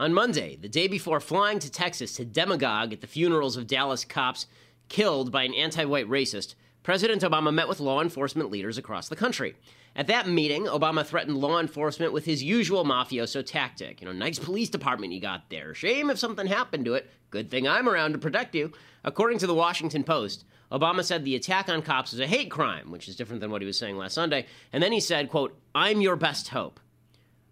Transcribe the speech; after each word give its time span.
On 0.00 0.14
Monday, 0.14 0.54
the 0.54 0.68
day 0.68 0.86
before 0.86 1.18
flying 1.18 1.58
to 1.58 1.68
Texas 1.68 2.12
to 2.12 2.24
demagogue 2.24 2.92
at 2.92 3.00
the 3.00 3.08
funerals 3.08 3.56
of 3.56 3.66
Dallas 3.66 4.04
cops 4.04 4.46
killed 4.88 5.32
by 5.32 5.42
an 5.42 5.52
anti 5.54 5.84
white 5.84 6.08
racist, 6.08 6.54
President 6.84 7.22
Obama 7.22 7.52
met 7.52 7.66
with 7.66 7.80
law 7.80 8.00
enforcement 8.00 8.48
leaders 8.48 8.78
across 8.78 9.08
the 9.08 9.16
country. 9.16 9.56
At 9.96 10.06
that 10.06 10.28
meeting, 10.28 10.66
Obama 10.66 11.04
threatened 11.04 11.38
law 11.38 11.58
enforcement 11.58 12.12
with 12.12 12.26
his 12.26 12.44
usual 12.44 12.84
mafioso 12.84 13.44
tactic. 13.44 14.00
You 14.00 14.06
know, 14.06 14.12
nice 14.12 14.38
police 14.38 14.68
department 14.68 15.12
you 15.12 15.20
got 15.20 15.50
there. 15.50 15.74
Shame 15.74 16.10
if 16.10 16.18
something 16.20 16.46
happened 16.46 16.84
to 16.84 16.94
it. 16.94 17.10
Good 17.30 17.50
thing 17.50 17.66
I'm 17.66 17.88
around 17.88 18.12
to 18.12 18.18
protect 18.18 18.54
you. 18.54 18.70
According 19.02 19.38
to 19.38 19.48
the 19.48 19.54
Washington 19.54 20.04
Post, 20.04 20.44
Obama 20.70 21.02
said 21.02 21.24
the 21.24 21.34
attack 21.34 21.68
on 21.68 21.82
cops 21.82 22.12
is 22.12 22.20
a 22.20 22.26
hate 22.28 22.52
crime, 22.52 22.92
which 22.92 23.08
is 23.08 23.16
different 23.16 23.40
than 23.40 23.50
what 23.50 23.62
he 23.62 23.66
was 23.66 23.76
saying 23.76 23.96
last 23.96 24.14
Sunday. 24.14 24.46
And 24.72 24.80
then 24.80 24.92
he 24.92 25.00
said, 25.00 25.28
quote, 25.28 25.58
I'm 25.74 26.00
your 26.00 26.14
best 26.14 26.50
hope. 26.50 26.78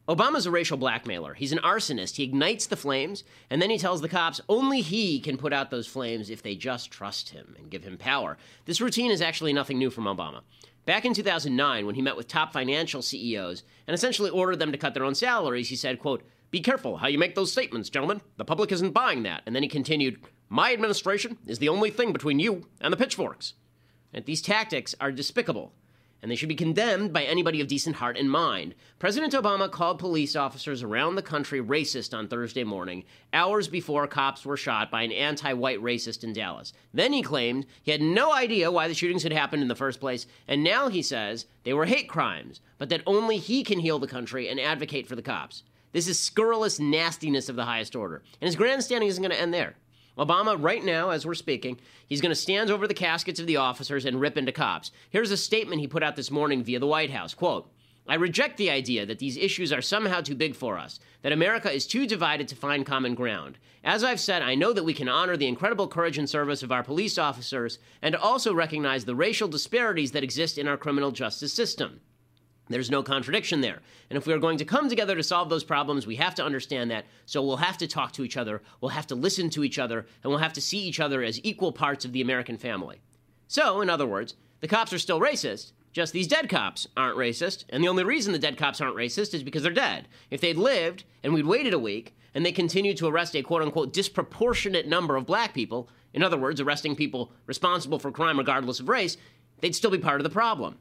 Obama's 0.08 0.46
a 0.46 0.52
racial 0.52 0.76
blackmailer. 0.76 1.34
He's 1.34 1.50
an 1.50 1.58
arsonist. 1.64 2.14
He 2.14 2.22
ignites 2.22 2.66
the 2.66 2.76
flames, 2.76 3.24
and 3.50 3.60
then 3.60 3.70
he 3.70 3.78
tells 3.78 4.00
the 4.00 4.08
cops 4.08 4.40
only 4.48 4.80
he 4.80 5.18
can 5.18 5.36
put 5.36 5.52
out 5.52 5.70
those 5.70 5.88
flames 5.88 6.30
if 6.30 6.42
they 6.42 6.54
just 6.54 6.92
trust 6.92 7.30
him 7.30 7.56
and 7.58 7.70
give 7.70 7.82
him 7.82 7.98
power. 7.98 8.38
This 8.66 8.80
routine 8.80 9.10
is 9.10 9.20
actually 9.20 9.52
nothing 9.52 9.78
new 9.78 9.90
from 9.90 10.04
Obama. 10.04 10.42
Back 10.84 11.04
in 11.04 11.12
2009, 11.12 11.84
when 11.84 11.96
he 11.96 12.02
met 12.02 12.16
with 12.16 12.28
top 12.28 12.52
financial 12.52 13.02
CEOs 13.02 13.64
and 13.88 13.94
essentially 13.94 14.30
ordered 14.30 14.60
them 14.60 14.70
to 14.70 14.78
cut 14.78 14.94
their 14.94 15.02
own 15.02 15.16
salaries, 15.16 15.70
he 15.70 15.76
said, 15.76 15.98
quote, 15.98 16.22
Be 16.52 16.60
careful 16.60 16.98
how 16.98 17.08
you 17.08 17.18
make 17.18 17.34
those 17.34 17.50
statements, 17.50 17.90
gentlemen. 17.90 18.20
The 18.36 18.44
public 18.44 18.70
isn't 18.70 18.92
buying 18.92 19.24
that. 19.24 19.42
And 19.44 19.56
then 19.56 19.64
he 19.64 19.68
continued, 19.68 20.20
My 20.48 20.72
administration 20.72 21.38
is 21.48 21.58
the 21.58 21.68
only 21.68 21.90
thing 21.90 22.12
between 22.12 22.38
you 22.38 22.68
and 22.80 22.92
the 22.92 22.96
pitchforks. 22.96 23.54
And 24.14 24.24
these 24.24 24.40
tactics 24.40 24.94
are 25.00 25.10
despicable 25.10 25.72
and 26.26 26.30
they 26.32 26.34
should 26.34 26.48
be 26.48 26.56
condemned 26.56 27.12
by 27.12 27.22
anybody 27.22 27.60
of 27.60 27.68
decent 27.68 27.94
heart 27.94 28.16
and 28.16 28.28
mind. 28.28 28.74
President 28.98 29.32
Obama 29.32 29.70
called 29.70 30.00
police 30.00 30.34
officers 30.34 30.82
around 30.82 31.14
the 31.14 31.22
country 31.22 31.62
racist 31.62 32.12
on 32.12 32.26
Thursday 32.26 32.64
morning, 32.64 33.04
hours 33.32 33.68
before 33.68 34.08
cops 34.08 34.44
were 34.44 34.56
shot 34.56 34.90
by 34.90 35.02
an 35.02 35.12
anti 35.12 35.52
white 35.52 35.80
racist 35.80 36.24
in 36.24 36.32
Dallas. 36.32 36.72
Then 36.92 37.12
he 37.12 37.22
claimed 37.22 37.64
he 37.80 37.92
had 37.92 38.02
no 38.02 38.32
idea 38.32 38.72
why 38.72 38.88
the 38.88 38.94
shootings 38.94 39.22
had 39.22 39.32
happened 39.32 39.62
in 39.62 39.68
the 39.68 39.76
first 39.76 40.00
place, 40.00 40.26
and 40.48 40.64
now 40.64 40.88
he 40.88 41.00
says 41.00 41.46
they 41.62 41.72
were 41.72 41.86
hate 41.86 42.08
crimes, 42.08 42.60
but 42.76 42.88
that 42.88 43.02
only 43.06 43.38
he 43.38 43.62
can 43.62 43.78
heal 43.78 44.00
the 44.00 44.08
country 44.08 44.48
and 44.48 44.58
advocate 44.58 45.06
for 45.06 45.14
the 45.14 45.22
cops. 45.22 45.62
This 45.92 46.08
is 46.08 46.18
scurrilous 46.18 46.80
nastiness 46.80 47.48
of 47.48 47.54
the 47.54 47.66
highest 47.66 47.94
order, 47.94 48.24
and 48.40 48.48
his 48.48 48.56
grandstanding 48.56 49.08
isn't 49.08 49.22
going 49.22 49.30
to 49.30 49.40
end 49.40 49.54
there. 49.54 49.76
Obama, 50.18 50.56
right 50.58 50.84
now, 50.84 51.10
as 51.10 51.26
we're 51.26 51.34
speaking, 51.34 51.78
he's 52.06 52.20
going 52.20 52.30
to 52.30 52.34
stand 52.34 52.70
over 52.70 52.86
the 52.86 52.94
caskets 52.94 53.38
of 53.38 53.46
the 53.46 53.56
officers 53.56 54.04
and 54.04 54.20
rip 54.20 54.36
into 54.36 54.52
cops. 54.52 54.90
Here's 55.10 55.30
a 55.30 55.36
statement 55.36 55.80
he 55.80 55.86
put 55.86 56.02
out 56.02 56.16
this 56.16 56.30
morning 56.30 56.62
via 56.62 56.78
the 56.78 56.86
White 56.86 57.10
House. 57.10 57.34
Quote, 57.34 57.70
I 58.08 58.14
reject 58.14 58.56
the 58.56 58.70
idea 58.70 59.04
that 59.04 59.18
these 59.18 59.36
issues 59.36 59.72
are 59.72 59.82
somehow 59.82 60.20
too 60.20 60.36
big 60.36 60.54
for 60.54 60.78
us, 60.78 61.00
that 61.22 61.32
America 61.32 61.70
is 61.70 61.86
too 61.86 62.06
divided 62.06 62.46
to 62.48 62.56
find 62.56 62.86
common 62.86 63.14
ground. 63.14 63.58
As 63.82 64.04
I've 64.04 64.20
said, 64.20 64.42
I 64.42 64.54
know 64.54 64.72
that 64.72 64.84
we 64.84 64.94
can 64.94 65.08
honor 65.08 65.36
the 65.36 65.48
incredible 65.48 65.88
courage 65.88 66.16
and 66.16 66.30
service 66.30 66.62
of 66.62 66.70
our 66.70 66.84
police 66.84 67.18
officers 67.18 67.78
and 68.00 68.14
also 68.14 68.54
recognize 68.54 69.04
the 69.04 69.14
racial 69.14 69.48
disparities 69.48 70.12
that 70.12 70.24
exist 70.24 70.56
in 70.56 70.68
our 70.68 70.76
criminal 70.76 71.10
justice 71.10 71.52
system. 71.52 72.00
There's 72.68 72.90
no 72.90 73.02
contradiction 73.02 73.60
there. 73.60 73.80
And 74.10 74.16
if 74.16 74.26
we 74.26 74.32
are 74.32 74.38
going 74.38 74.58
to 74.58 74.64
come 74.64 74.88
together 74.88 75.14
to 75.14 75.22
solve 75.22 75.48
those 75.48 75.64
problems, 75.64 76.06
we 76.06 76.16
have 76.16 76.34
to 76.36 76.44
understand 76.44 76.90
that. 76.90 77.06
So 77.24 77.42
we'll 77.42 77.58
have 77.58 77.78
to 77.78 77.86
talk 77.86 78.12
to 78.12 78.24
each 78.24 78.36
other, 78.36 78.62
we'll 78.80 78.90
have 78.90 79.06
to 79.08 79.14
listen 79.14 79.50
to 79.50 79.64
each 79.64 79.78
other, 79.78 80.06
and 80.22 80.30
we'll 80.30 80.40
have 80.40 80.52
to 80.54 80.60
see 80.60 80.78
each 80.78 81.00
other 81.00 81.22
as 81.22 81.40
equal 81.44 81.72
parts 81.72 82.04
of 82.04 82.12
the 82.12 82.20
American 82.20 82.58
family. 82.58 83.00
So, 83.48 83.80
in 83.80 83.88
other 83.88 84.06
words, 84.06 84.34
the 84.60 84.68
cops 84.68 84.92
are 84.92 84.98
still 84.98 85.20
racist, 85.20 85.72
just 85.96 86.12
these 86.12 86.28
dead 86.28 86.50
cops 86.50 86.86
aren't 86.94 87.16
racist. 87.16 87.64
And 87.70 87.82
the 87.82 87.88
only 87.88 88.04
reason 88.04 88.34
the 88.34 88.38
dead 88.38 88.58
cops 88.58 88.82
aren't 88.82 88.96
racist 88.96 89.32
is 89.32 89.42
because 89.42 89.62
they're 89.62 89.72
dead. 89.72 90.08
If 90.30 90.42
they'd 90.42 90.58
lived 90.58 91.04
and 91.22 91.32
we'd 91.32 91.46
waited 91.46 91.72
a 91.72 91.78
week 91.78 92.14
and 92.34 92.44
they 92.44 92.52
continued 92.52 92.98
to 92.98 93.06
arrest 93.06 93.34
a 93.34 93.42
quote 93.42 93.62
unquote 93.62 93.94
disproportionate 93.94 94.86
number 94.86 95.16
of 95.16 95.24
black 95.24 95.54
people, 95.54 95.88
in 96.12 96.22
other 96.22 96.36
words, 96.36 96.60
arresting 96.60 96.96
people 96.96 97.32
responsible 97.46 97.98
for 97.98 98.12
crime 98.12 98.36
regardless 98.36 98.78
of 98.78 98.90
race, 98.90 99.16
they'd 99.60 99.74
still 99.74 99.90
be 99.90 99.96
part 99.96 100.20
of 100.20 100.24
the 100.24 100.28
problem. 100.28 100.76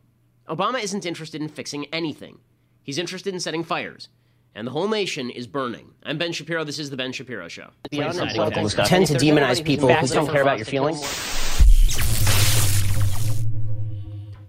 Obama 0.47 0.81
isn't 0.81 1.05
interested 1.07 1.41
in 1.41 1.47
fixing 1.47 1.85
anything. 1.85 2.37
He's 2.83 2.99
interested 2.99 3.33
in 3.33 3.39
setting 3.39 3.63
fires. 3.63 4.09
And 4.53 4.67
the 4.67 4.71
whole 4.71 4.87
nation 4.87 5.31
is 5.31 5.47
burning. 5.47 5.95
I'm 6.03 6.19
Ben 6.19 6.31
Shapiro. 6.31 6.63
This 6.63 6.77
is 6.77 6.91
The 6.91 6.95
Ben 6.95 7.11
Shapiro 7.11 7.47
Show. 7.47 7.71
Tend 7.91 9.07
to 9.07 9.15
demonize 9.15 9.65
people 9.65 9.91
who 9.91 10.07
don't 10.07 10.31
care 10.31 10.43
about 10.43 10.59
your 10.59 10.65
feelings. 10.65 11.01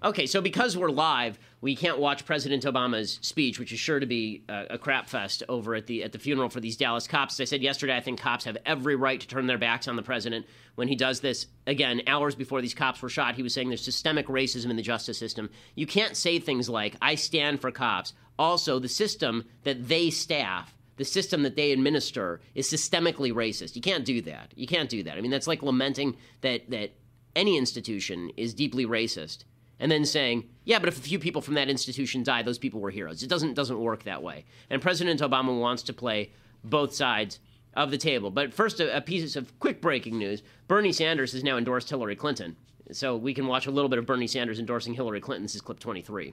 Okay, 0.04 0.26
so 0.26 0.42
because 0.42 0.76
we're 0.76 0.90
live, 0.90 1.38
we 1.60 1.74
can't 1.74 1.98
watch 1.98 2.26
President 2.26 2.64
Obama's 2.64 3.18
speech, 3.22 3.58
which 3.58 3.72
is 3.72 3.78
sure 3.78 3.98
to 3.98 4.06
be 4.06 4.44
a, 4.48 4.66
a 4.70 4.78
crap 4.78 5.08
fest 5.08 5.42
over 5.48 5.74
at 5.74 5.86
the 5.86 6.04
at 6.04 6.12
the 6.12 6.18
funeral 6.18 6.48
for 6.48 6.60
these 6.60 6.76
Dallas 6.76 7.06
cops. 7.06 7.34
As 7.34 7.48
I 7.48 7.50
said 7.50 7.62
yesterday, 7.62 7.96
I 7.96 8.00
think 8.00 8.20
cops 8.20 8.44
have 8.44 8.58
every 8.66 8.94
right 8.94 9.20
to 9.20 9.26
turn 9.26 9.46
their 9.46 9.58
backs 9.58 9.88
on 9.88 9.96
the 9.96 10.02
president 10.02 10.46
when 10.74 10.88
he 10.88 10.96
does 10.96 11.20
this. 11.20 11.46
Again, 11.66 12.02
hours 12.06 12.34
before 12.34 12.60
these 12.60 12.74
cops 12.74 13.00
were 13.00 13.08
shot, 13.08 13.34
he 13.34 13.42
was 13.42 13.54
saying 13.54 13.68
there's 13.68 13.84
systemic 13.84 14.26
racism 14.26 14.70
in 14.70 14.76
the 14.76 14.82
justice 14.82 15.18
system. 15.18 15.50
You 15.74 15.86
can't 15.86 16.16
say 16.16 16.38
things 16.38 16.68
like 16.68 16.96
"I 17.00 17.14
stand 17.14 17.60
for 17.60 17.70
cops." 17.70 18.12
Also, 18.38 18.78
the 18.78 18.88
system 18.88 19.44
that 19.64 19.88
they 19.88 20.10
staff 20.10 20.72
the 20.96 21.04
system 21.04 21.42
that 21.42 21.56
they 21.56 21.72
administer 21.72 22.40
is 22.54 22.70
systemically 22.70 23.30
racist. 23.32 23.76
You 23.76 23.82
can't 23.82 24.04
do 24.04 24.22
that. 24.22 24.52
You 24.56 24.66
can't 24.66 24.88
do 24.88 25.02
that. 25.02 25.18
I 25.18 25.20
mean, 25.20 25.30
that's 25.30 25.46
like 25.46 25.62
lamenting 25.62 26.16
that 26.40 26.70
that 26.70 26.92
any 27.34 27.58
institution 27.58 28.30
is 28.36 28.54
deeply 28.54 28.86
racist 28.86 29.44
and 29.78 29.90
then 29.90 30.04
saying, 30.04 30.48
yeah, 30.64 30.78
but 30.78 30.88
if 30.88 30.98
a 30.98 31.02
few 31.02 31.18
people 31.18 31.42
from 31.42 31.54
that 31.54 31.68
institution 31.68 32.22
die, 32.22 32.42
those 32.42 32.58
people 32.58 32.80
were 32.80 32.90
heroes. 32.90 33.22
It 33.22 33.28
doesn't 33.28 33.54
doesn't 33.54 33.78
work 33.78 34.04
that 34.04 34.22
way. 34.22 34.44
And 34.70 34.80
President 34.82 35.20
Obama 35.20 35.58
wants 35.58 35.82
to 35.84 35.92
play 35.92 36.32
both 36.64 36.94
sides 36.94 37.38
of 37.74 37.90
the 37.90 37.98
table. 37.98 38.30
But 38.30 38.54
first, 38.54 38.80
a, 38.80 38.96
a 38.96 39.00
piece 39.00 39.36
of 39.36 39.58
quick 39.58 39.80
breaking 39.80 40.18
news: 40.18 40.42
Bernie 40.66 40.92
Sanders 40.92 41.32
has 41.32 41.44
now 41.44 41.56
endorsed 41.56 41.90
Hillary 41.90 42.16
Clinton. 42.16 42.56
So 42.92 43.16
we 43.16 43.34
can 43.34 43.46
watch 43.46 43.66
a 43.66 43.70
little 43.70 43.88
bit 43.88 43.98
of 43.98 44.06
Bernie 44.06 44.28
Sanders 44.28 44.60
endorsing 44.60 44.94
Hillary 44.94 45.20
Clinton. 45.20 45.42
This 45.42 45.56
is 45.56 45.60
clip 45.60 45.80
23. 45.80 46.32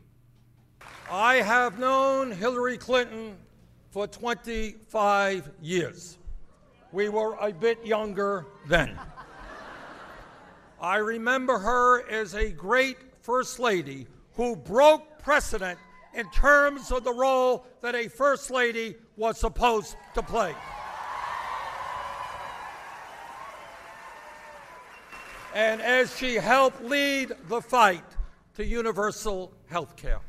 I 1.10 1.36
have 1.36 1.80
known 1.80 2.31
Hillary 2.31 2.78
Clinton 2.78 3.38
for 3.90 4.08
25 4.08 5.50
years. 5.62 6.18
We 6.92 7.10
were 7.10 7.36
a 7.42 7.52
bit 7.52 7.84
younger 7.86 8.46
then. 8.68 9.00
I 10.80 10.98
remember 10.98 11.58
her 11.58 12.08
as 12.10 12.36
a 12.36 12.52
great 12.52 12.98
First 13.23 13.57
Lady 13.57 14.06
who 14.34 14.53
broke 14.53 15.19
precedent 15.19 15.79
in 16.13 16.29
terms 16.31 16.91
of 16.91 17.06
the 17.06 17.13
role 17.13 17.66
that 17.81 17.95
a 17.95 18.09
First 18.09 18.51
Lady 18.51 18.95
was 19.16 19.38
supposed 19.38 19.95
to 20.13 20.22
play. 20.22 20.53
And 25.56 25.81
as 25.81 26.13
she 26.17 26.35
helped 26.35 26.83
lead 26.83 27.31
the 27.47 27.62
fight 27.62 28.03
to 28.56 28.66
universal 28.66 29.53
health 29.69 29.95
care. 29.95 30.19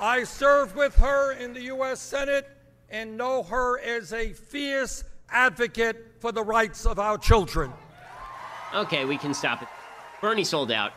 I 0.00 0.24
served 0.24 0.74
with 0.74 0.94
her 0.96 1.32
in 1.32 1.52
the 1.52 1.64
U.S. 1.64 2.00
Senate 2.00 2.48
and 2.88 3.18
know 3.18 3.42
her 3.42 3.78
as 3.78 4.14
a 4.14 4.32
fierce 4.32 5.04
advocate 5.28 6.14
for 6.18 6.32
the 6.32 6.42
rights 6.42 6.86
of 6.86 6.98
our 6.98 7.18
children. 7.18 7.74
Okay, 8.74 9.04
we 9.04 9.18
can 9.18 9.34
stop 9.34 9.62
it. 9.62 9.68
Bernie 10.20 10.44
sold 10.44 10.70
out. 10.70 10.92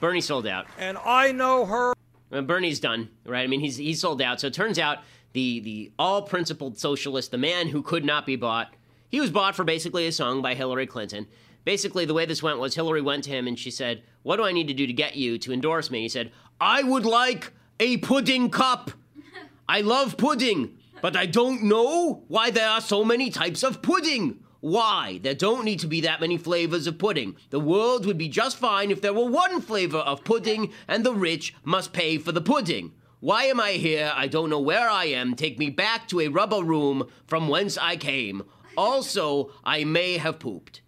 Bernie 0.00 0.20
sold 0.20 0.46
out. 0.46 0.66
And 0.78 0.96
I 1.04 1.32
know 1.32 1.66
her. 1.66 1.92
Well, 2.30 2.42
Bernie's 2.42 2.80
done, 2.80 3.10
right? 3.26 3.42
I 3.42 3.46
mean, 3.46 3.60
he's 3.60 3.76
he's 3.76 4.00
sold 4.00 4.22
out. 4.22 4.40
So 4.40 4.46
it 4.46 4.54
turns 4.54 4.78
out 4.78 4.98
the 5.32 5.60
the 5.60 5.92
all 5.98 6.22
principled 6.22 6.78
socialist, 6.78 7.30
the 7.30 7.38
man 7.38 7.68
who 7.68 7.82
could 7.82 8.04
not 8.04 8.24
be 8.24 8.36
bought, 8.36 8.72
he 9.08 9.20
was 9.20 9.30
bought 9.30 9.54
for 9.54 9.64
basically 9.64 10.06
a 10.06 10.12
song 10.12 10.40
by 10.40 10.54
Hillary 10.54 10.86
Clinton. 10.86 11.26
Basically, 11.64 12.04
the 12.06 12.14
way 12.14 12.24
this 12.24 12.42
went 12.42 12.58
was 12.58 12.74
Hillary 12.74 13.02
went 13.02 13.24
to 13.24 13.30
him 13.30 13.46
and 13.46 13.58
she 13.58 13.70
said, 13.70 14.02
"What 14.22 14.36
do 14.36 14.44
I 14.44 14.52
need 14.52 14.68
to 14.68 14.74
do 14.74 14.86
to 14.86 14.92
get 14.92 15.16
you 15.16 15.36
to 15.38 15.52
endorse 15.52 15.90
me?" 15.90 16.02
He 16.02 16.08
said, 16.08 16.32
"I 16.60 16.82
would 16.82 17.04
like 17.04 17.52
a 17.78 17.98
pudding 17.98 18.48
cup. 18.48 18.92
I 19.68 19.82
love 19.82 20.16
pudding, 20.16 20.78
but 21.02 21.16
I 21.16 21.26
don't 21.26 21.64
know 21.64 22.24
why 22.28 22.50
there 22.50 22.68
are 22.68 22.80
so 22.80 23.04
many 23.04 23.28
types 23.30 23.62
of 23.62 23.82
pudding." 23.82 24.38
Why? 24.60 25.20
There 25.22 25.34
don't 25.34 25.64
need 25.64 25.80
to 25.80 25.86
be 25.86 26.02
that 26.02 26.20
many 26.20 26.36
flavors 26.36 26.86
of 26.86 26.98
pudding. 26.98 27.36
The 27.48 27.60
world 27.60 28.04
would 28.04 28.18
be 28.18 28.28
just 28.28 28.58
fine 28.58 28.90
if 28.90 29.00
there 29.00 29.14
were 29.14 29.28
one 29.28 29.60
flavor 29.60 29.98
of 29.98 30.24
pudding 30.24 30.72
and 30.86 31.04
the 31.04 31.14
rich 31.14 31.54
must 31.64 31.92
pay 31.92 32.18
for 32.18 32.32
the 32.32 32.42
pudding. 32.42 32.92
Why 33.20 33.44
am 33.44 33.60
I 33.60 33.72
here? 33.72 34.12
I 34.14 34.28
don't 34.28 34.50
know 34.50 34.60
where 34.60 34.88
I 34.88 35.06
am. 35.06 35.34
Take 35.34 35.58
me 35.58 35.70
back 35.70 36.08
to 36.08 36.20
a 36.20 36.28
rubber 36.28 36.62
room 36.62 37.08
from 37.26 37.48
whence 37.48 37.76
I 37.78 37.96
came. 37.96 38.42
Also, 38.76 39.50
I 39.64 39.84
may 39.84 40.18
have 40.18 40.38
pooped. 40.38 40.82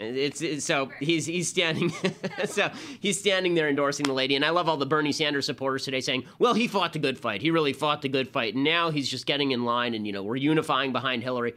It's, 0.00 0.42
it's, 0.42 0.64
so 0.64 0.92
he's 1.00 1.26
he's 1.26 1.48
standing 1.48 1.92
so 2.44 2.70
he's 3.00 3.18
standing 3.18 3.54
there 3.54 3.68
endorsing 3.68 4.04
the 4.04 4.12
lady 4.12 4.36
and 4.36 4.44
I 4.44 4.50
love 4.50 4.68
all 4.68 4.76
the 4.76 4.86
Bernie 4.86 5.10
Sanders 5.10 5.44
supporters 5.44 5.84
today 5.84 6.00
saying 6.00 6.24
well 6.38 6.54
he 6.54 6.68
fought 6.68 6.92
the 6.92 7.00
good 7.00 7.18
fight 7.18 7.42
he 7.42 7.50
really 7.50 7.72
fought 7.72 8.02
the 8.02 8.08
good 8.08 8.28
fight 8.28 8.54
and 8.54 8.62
now 8.62 8.90
he's 8.90 9.08
just 9.08 9.26
getting 9.26 9.50
in 9.50 9.64
line 9.64 9.94
and 9.94 10.06
you 10.06 10.12
know 10.12 10.22
we're 10.22 10.36
unifying 10.36 10.92
behind 10.92 11.24
Hillary 11.24 11.54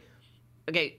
okay 0.68 0.98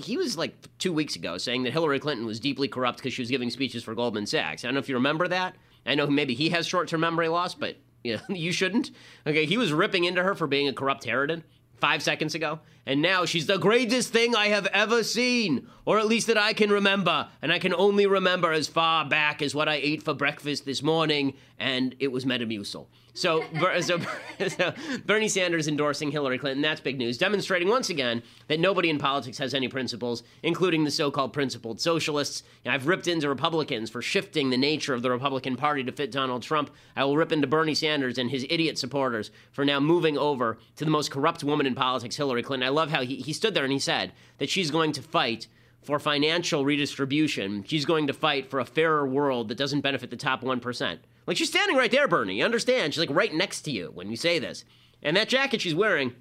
he 0.00 0.16
was 0.16 0.36
like 0.36 0.54
two 0.78 0.92
weeks 0.92 1.16
ago 1.16 1.38
saying 1.38 1.62
that 1.64 1.72
Hillary 1.72 2.00
Clinton 2.00 2.26
was 2.26 2.40
deeply 2.40 2.68
corrupt 2.68 2.98
because 2.98 3.12
she 3.12 3.22
was 3.22 3.30
giving 3.30 3.50
speeches 3.50 3.84
for 3.84 3.94
Goldman 3.94 4.26
Sachs. 4.26 4.64
I 4.64 4.68
don't 4.68 4.74
know 4.74 4.80
if 4.80 4.88
you 4.88 4.94
remember 4.96 5.28
that. 5.28 5.54
I 5.86 5.94
know 5.94 6.06
maybe 6.06 6.34
he 6.34 6.50
has 6.50 6.66
short 6.66 6.88
term 6.88 7.00
memory 7.00 7.28
loss, 7.28 7.54
but 7.54 7.76
You, 8.02 8.16
know, 8.28 8.34
you 8.34 8.52
shouldn't. 8.52 8.90
Okay, 9.26 9.46
he 9.46 9.56
was 9.58 9.72
ripping 9.72 10.04
into 10.04 10.22
her 10.22 10.34
for 10.34 10.46
being 10.46 10.68
a 10.68 10.72
corrupt 10.72 11.04
harridan 11.04 11.42
five 11.80 12.02
seconds 12.02 12.34
ago, 12.34 12.60
and 12.86 13.02
now 13.02 13.24
she's 13.24 13.46
the 13.46 13.58
greatest 13.58 14.12
thing 14.12 14.34
I 14.34 14.48
have 14.48 14.66
ever 14.66 15.02
seen, 15.04 15.68
or 15.84 15.98
at 15.98 16.06
least 16.06 16.26
that 16.26 16.38
I 16.38 16.52
can 16.52 16.70
remember, 16.70 17.28
and 17.42 17.52
I 17.52 17.58
can 17.58 17.74
only 17.74 18.06
remember 18.06 18.52
as 18.52 18.68
far 18.68 19.04
back 19.04 19.42
as 19.42 19.54
what 19.54 19.68
I 19.68 19.74
ate 19.74 20.02
for 20.02 20.14
breakfast 20.14 20.64
this 20.64 20.82
morning, 20.82 21.34
and 21.58 21.94
it 21.98 22.08
was 22.12 22.24
Metamucil. 22.24 22.86
So, 23.14 23.44
so, 23.80 24.00
so, 24.48 24.74
Bernie 25.04 25.28
Sanders 25.28 25.68
endorsing 25.68 26.10
Hillary 26.10 26.38
Clinton, 26.38 26.62
that's 26.62 26.80
big 26.80 26.98
news, 26.98 27.18
demonstrating 27.18 27.68
once 27.68 27.90
again 27.90 28.22
that 28.48 28.60
nobody 28.60 28.88
in 28.88 28.98
politics 28.98 29.38
has 29.38 29.54
any 29.54 29.68
principles, 29.68 30.22
including 30.42 30.84
the 30.84 30.90
so 30.90 31.10
called 31.10 31.32
principled 31.32 31.80
socialists. 31.80 32.42
I've 32.64 32.86
ripped 32.86 33.08
into 33.08 33.28
Republicans 33.28 33.90
for 33.90 34.02
shifting 34.02 34.50
the 34.50 34.56
nature 34.56 34.94
of 34.94 35.02
the 35.02 35.10
Republican 35.10 35.56
Party 35.56 35.82
to 35.84 35.92
fit 35.92 36.12
Donald 36.12 36.42
Trump. 36.42 36.70
I 36.96 37.04
will 37.04 37.16
rip 37.16 37.32
into 37.32 37.46
Bernie 37.46 37.74
Sanders 37.74 38.18
and 38.18 38.30
his 38.30 38.46
idiot 38.48 38.78
supporters 38.78 39.30
for 39.50 39.64
now 39.64 39.80
moving 39.80 40.16
over 40.16 40.58
to 40.76 40.84
the 40.84 40.90
most 40.90 41.10
corrupt 41.10 41.42
woman 41.44 41.66
in 41.66 41.74
politics, 41.74 42.16
Hillary 42.16 42.42
Clinton. 42.42 42.66
I 42.66 42.69
love 42.70 42.90
how 42.90 43.02
he, 43.02 43.16
he 43.16 43.32
stood 43.32 43.54
there 43.54 43.64
and 43.64 43.72
he 43.72 43.78
said 43.78 44.12
that 44.38 44.50
she's 44.50 44.70
going 44.70 44.92
to 44.92 45.02
fight 45.02 45.46
for 45.82 45.98
financial 45.98 46.64
redistribution. 46.64 47.64
She's 47.64 47.84
going 47.84 48.06
to 48.06 48.12
fight 48.12 48.50
for 48.50 48.60
a 48.60 48.64
fairer 48.64 49.06
world 49.06 49.48
that 49.48 49.58
doesn't 49.58 49.80
benefit 49.80 50.10
the 50.10 50.16
top 50.16 50.42
1%. 50.42 50.98
Like 51.26 51.36
she's 51.36 51.48
standing 51.48 51.76
right 51.76 51.90
there, 51.90 52.08
Bernie. 52.08 52.38
You 52.38 52.44
understand? 52.44 52.92
She's 52.92 53.06
like 53.06 53.14
right 53.16 53.32
next 53.32 53.62
to 53.62 53.70
you 53.70 53.90
when 53.94 54.10
you 54.10 54.16
say 54.16 54.38
this. 54.38 54.64
And 55.02 55.16
that 55.16 55.28
jacket 55.28 55.60
she's 55.60 55.74
wearing 55.74 56.12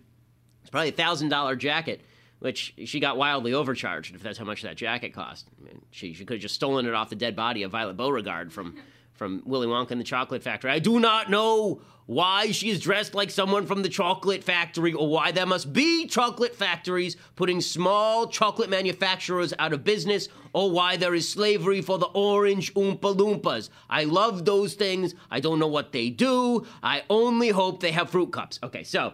is 0.64 0.70
probably 0.70 0.90
a 0.90 0.94
thousand 0.94 1.30
dollar 1.30 1.56
jacket, 1.56 2.02
which 2.40 2.74
she 2.86 3.00
got 3.00 3.18
wildly 3.18 3.54
overcharged 3.54 4.16
if 4.16 4.24
that's 4.24 4.38
how 4.38 4.46
much 4.46 4.62
that 4.62 4.78
jacket 4.78 5.14
cost. 5.14 5.48
I 5.60 5.66
mean, 5.66 5.82
she, 5.92 6.14
she 6.14 6.26
could 6.26 6.36
have 6.36 6.42
just 6.42 6.56
stolen 6.56 6.86
it 6.86 6.94
off 6.94 7.10
the 7.10 7.16
dead 7.16 7.36
body 7.36 7.64
of 7.64 7.72
Violet 7.72 7.98
Beauregarde 7.98 8.52
from 8.52 8.78
from 9.20 9.44
Willy 9.46 9.68
Wonka 9.68 9.92
and 9.92 10.00
the 10.00 10.06
Chocolate 10.06 10.42
Factory. 10.42 10.72
I 10.72 10.80
do 10.80 11.00
not 11.00 11.30
know 11.30 11.82
why 12.08 12.50
she 12.50 12.72
is 12.72 12.80
dressed 12.80 13.14
like 13.14 13.30
someone 13.30 13.68
from 13.68 13.84
the 13.84 13.90
chocolate 13.90 14.44
factory 14.44 14.94
or 14.94 15.08
why 15.08 15.32
there 15.32 15.46
must 15.46 15.72
be 15.72 16.08
chocolate 16.08 16.56
factories 16.56 17.16
putting 17.36 17.62
small 17.62 18.26
chocolate 18.26 18.70
manufacturers 18.70 19.54
out 19.60 19.74
of 19.74 19.84
business 19.84 20.28
or 20.54 20.72
why 20.72 20.98
there 20.98 21.14
is 21.14 21.30
slavery 21.30 21.82
for 21.82 22.00
the 22.00 22.08
orange 22.08 22.74
Oompa 22.74 23.16
Loompas. 23.16 23.70
I 23.92 24.06
love 24.06 24.46
those 24.46 24.74
things. 24.74 25.14
I 25.30 25.40
don't 25.40 25.60
know 25.60 25.68
what 25.68 25.92
they 25.92 26.10
do. 26.10 26.66
I 26.82 27.04
only 27.12 27.50
hope 27.50 27.80
they 27.82 27.92
have 27.92 28.10
fruit 28.10 28.32
cups. 28.32 28.60
Okay, 28.64 28.84
so. 28.84 29.14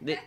The, 0.00 0.18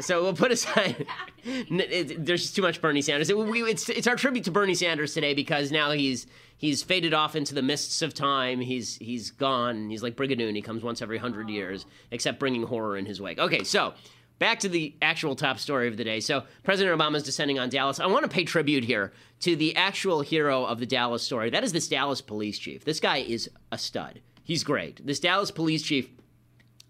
so 0.00 0.22
we'll 0.22 0.32
put 0.32 0.50
aside. 0.50 1.06
There's 1.70 2.52
too 2.52 2.62
much 2.62 2.80
Bernie 2.80 3.02
Sanders. 3.02 3.30
It, 3.30 3.36
it's 3.36 3.88
it's 3.88 4.06
our 4.06 4.16
tribute 4.16 4.44
to 4.44 4.50
Bernie 4.50 4.74
Sanders 4.74 5.14
today 5.14 5.34
because 5.34 5.72
now 5.72 5.90
he's 5.90 6.26
he's 6.58 6.82
faded 6.82 7.14
off 7.14 7.34
into 7.34 7.54
the 7.54 7.62
mists 7.62 8.02
of 8.02 8.12
time. 8.12 8.60
He's 8.60 8.96
he's 8.96 9.30
gone. 9.30 9.88
He's 9.88 10.02
like 10.02 10.16
Brigadoon. 10.16 10.54
He 10.54 10.60
comes 10.60 10.82
once 10.82 11.00
every 11.00 11.16
hundred 11.16 11.48
years, 11.48 11.86
except 12.10 12.38
bringing 12.38 12.64
horror 12.64 12.98
in 12.98 13.06
his 13.06 13.20
wake. 13.20 13.38
Okay, 13.38 13.64
so 13.64 13.94
back 14.38 14.60
to 14.60 14.68
the 14.68 14.94
actual 15.00 15.34
top 15.34 15.58
story 15.58 15.88
of 15.88 15.96
the 15.96 16.04
day. 16.04 16.20
So 16.20 16.44
President 16.64 16.98
Obama 16.98 17.16
is 17.16 17.22
descending 17.22 17.58
on 17.58 17.70
Dallas. 17.70 18.00
I 18.00 18.06
want 18.06 18.24
to 18.24 18.30
pay 18.30 18.44
tribute 18.44 18.84
here 18.84 19.12
to 19.40 19.56
the 19.56 19.74
actual 19.76 20.20
hero 20.20 20.64
of 20.64 20.80
the 20.80 20.86
Dallas 20.86 21.22
story. 21.22 21.50
That 21.50 21.64
is 21.64 21.72
this 21.72 21.88
Dallas 21.88 22.20
police 22.20 22.58
chief. 22.58 22.84
This 22.84 23.00
guy 23.00 23.18
is 23.18 23.48
a 23.72 23.78
stud. 23.78 24.20
He's 24.42 24.64
great. 24.64 25.04
This 25.06 25.20
Dallas 25.20 25.50
police 25.50 25.82
chief 25.82 26.08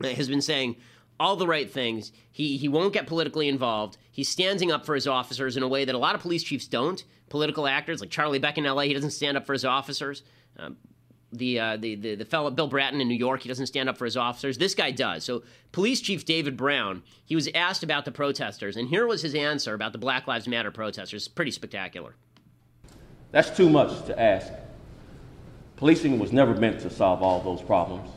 has 0.02 0.28
been 0.28 0.42
saying 0.42 0.76
all 1.20 1.36
the 1.36 1.46
right 1.46 1.70
things. 1.70 2.12
He 2.30 2.56
he 2.56 2.68
won't 2.68 2.92
get 2.92 3.06
politically 3.06 3.48
involved. 3.48 3.98
He's 4.18 4.28
standing 4.28 4.72
up 4.72 4.84
for 4.84 4.96
his 4.96 5.06
officers 5.06 5.56
in 5.56 5.62
a 5.62 5.68
way 5.68 5.84
that 5.84 5.94
a 5.94 5.98
lot 5.98 6.16
of 6.16 6.20
police 6.20 6.42
chiefs 6.42 6.66
don't. 6.66 7.04
Political 7.28 7.68
actors 7.68 8.00
like 8.00 8.10
Charlie 8.10 8.40
Beck 8.40 8.58
in 8.58 8.66
L.A. 8.66 8.88
He 8.88 8.92
doesn't 8.92 9.12
stand 9.12 9.36
up 9.36 9.46
for 9.46 9.52
his 9.52 9.64
officers. 9.64 10.24
Um, 10.58 10.76
the, 11.30 11.60
uh, 11.60 11.76
the 11.76 11.94
the 11.94 12.16
the 12.16 12.24
fellow 12.24 12.50
Bill 12.50 12.66
Bratton 12.66 13.00
in 13.00 13.06
New 13.06 13.14
York, 13.14 13.42
he 13.42 13.48
doesn't 13.48 13.68
stand 13.68 13.88
up 13.88 13.96
for 13.96 14.06
his 14.06 14.16
officers. 14.16 14.58
This 14.58 14.74
guy 14.74 14.90
does. 14.90 15.22
So, 15.22 15.44
Police 15.70 16.00
Chief 16.00 16.24
David 16.24 16.56
Brown, 16.56 17.04
he 17.26 17.36
was 17.36 17.48
asked 17.54 17.84
about 17.84 18.04
the 18.04 18.10
protesters, 18.10 18.76
and 18.76 18.88
here 18.88 19.06
was 19.06 19.22
his 19.22 19.36
answer 19.36 19.72
about 19.72 19.92
the 19.92 19.98
Black 19.98 20.26
Lives 20.26 20.48
Matter 20.48 20.72
protesters. 20.72 21.28
Pretty 21.28 21.52
spectacular. 21.52 22.16
That's 23.30 23.56
too 23.56 23.70
much 23.70 24.04
to 24.06 24.20
ask. 24.20 24.52
Policing 25.76 26.18
was 26.18 26.32
never 26.32 26.56
meant 26.56 26.80
to 26.80 26.90
solve 26.90 27.22
all 27.22 27.40
those 27.40 27.62
problems. 27.62 28.10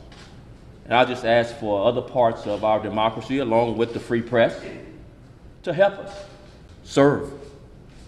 And 0.84 0.94
I 0.94 1.04
just 1.04 1.24
ask 1.24 1.54
for 1.58 1.86
other 1.86 2.02
parts 2.02 2.44
of 2.48 2.64
our 2.64 2.82
democracy, 2.82 3.38
along 3.38 3.78
with 3.78 3.94
the 3.94 4.00
free 4.00 4.22
press, 4.22 4.60
to 5.62 5.72
help 5.72 5.98
us 5.98 6.24
serve 6.82 7.32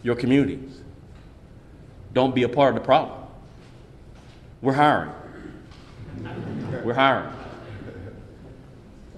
your 0.02 0.14
communities. 0.14 0.80
Don't 2.12 2.34
be 2.34 2.42
a 2.42 2.48
part 2.48 2.76
of 2.76 2.82
the 2.82 2.84
problem. 2.84 3.20
We're 4.62 4.72
hiring. 4.72 5.12
We're 6.84 6.94
hiring. 6.94 7.32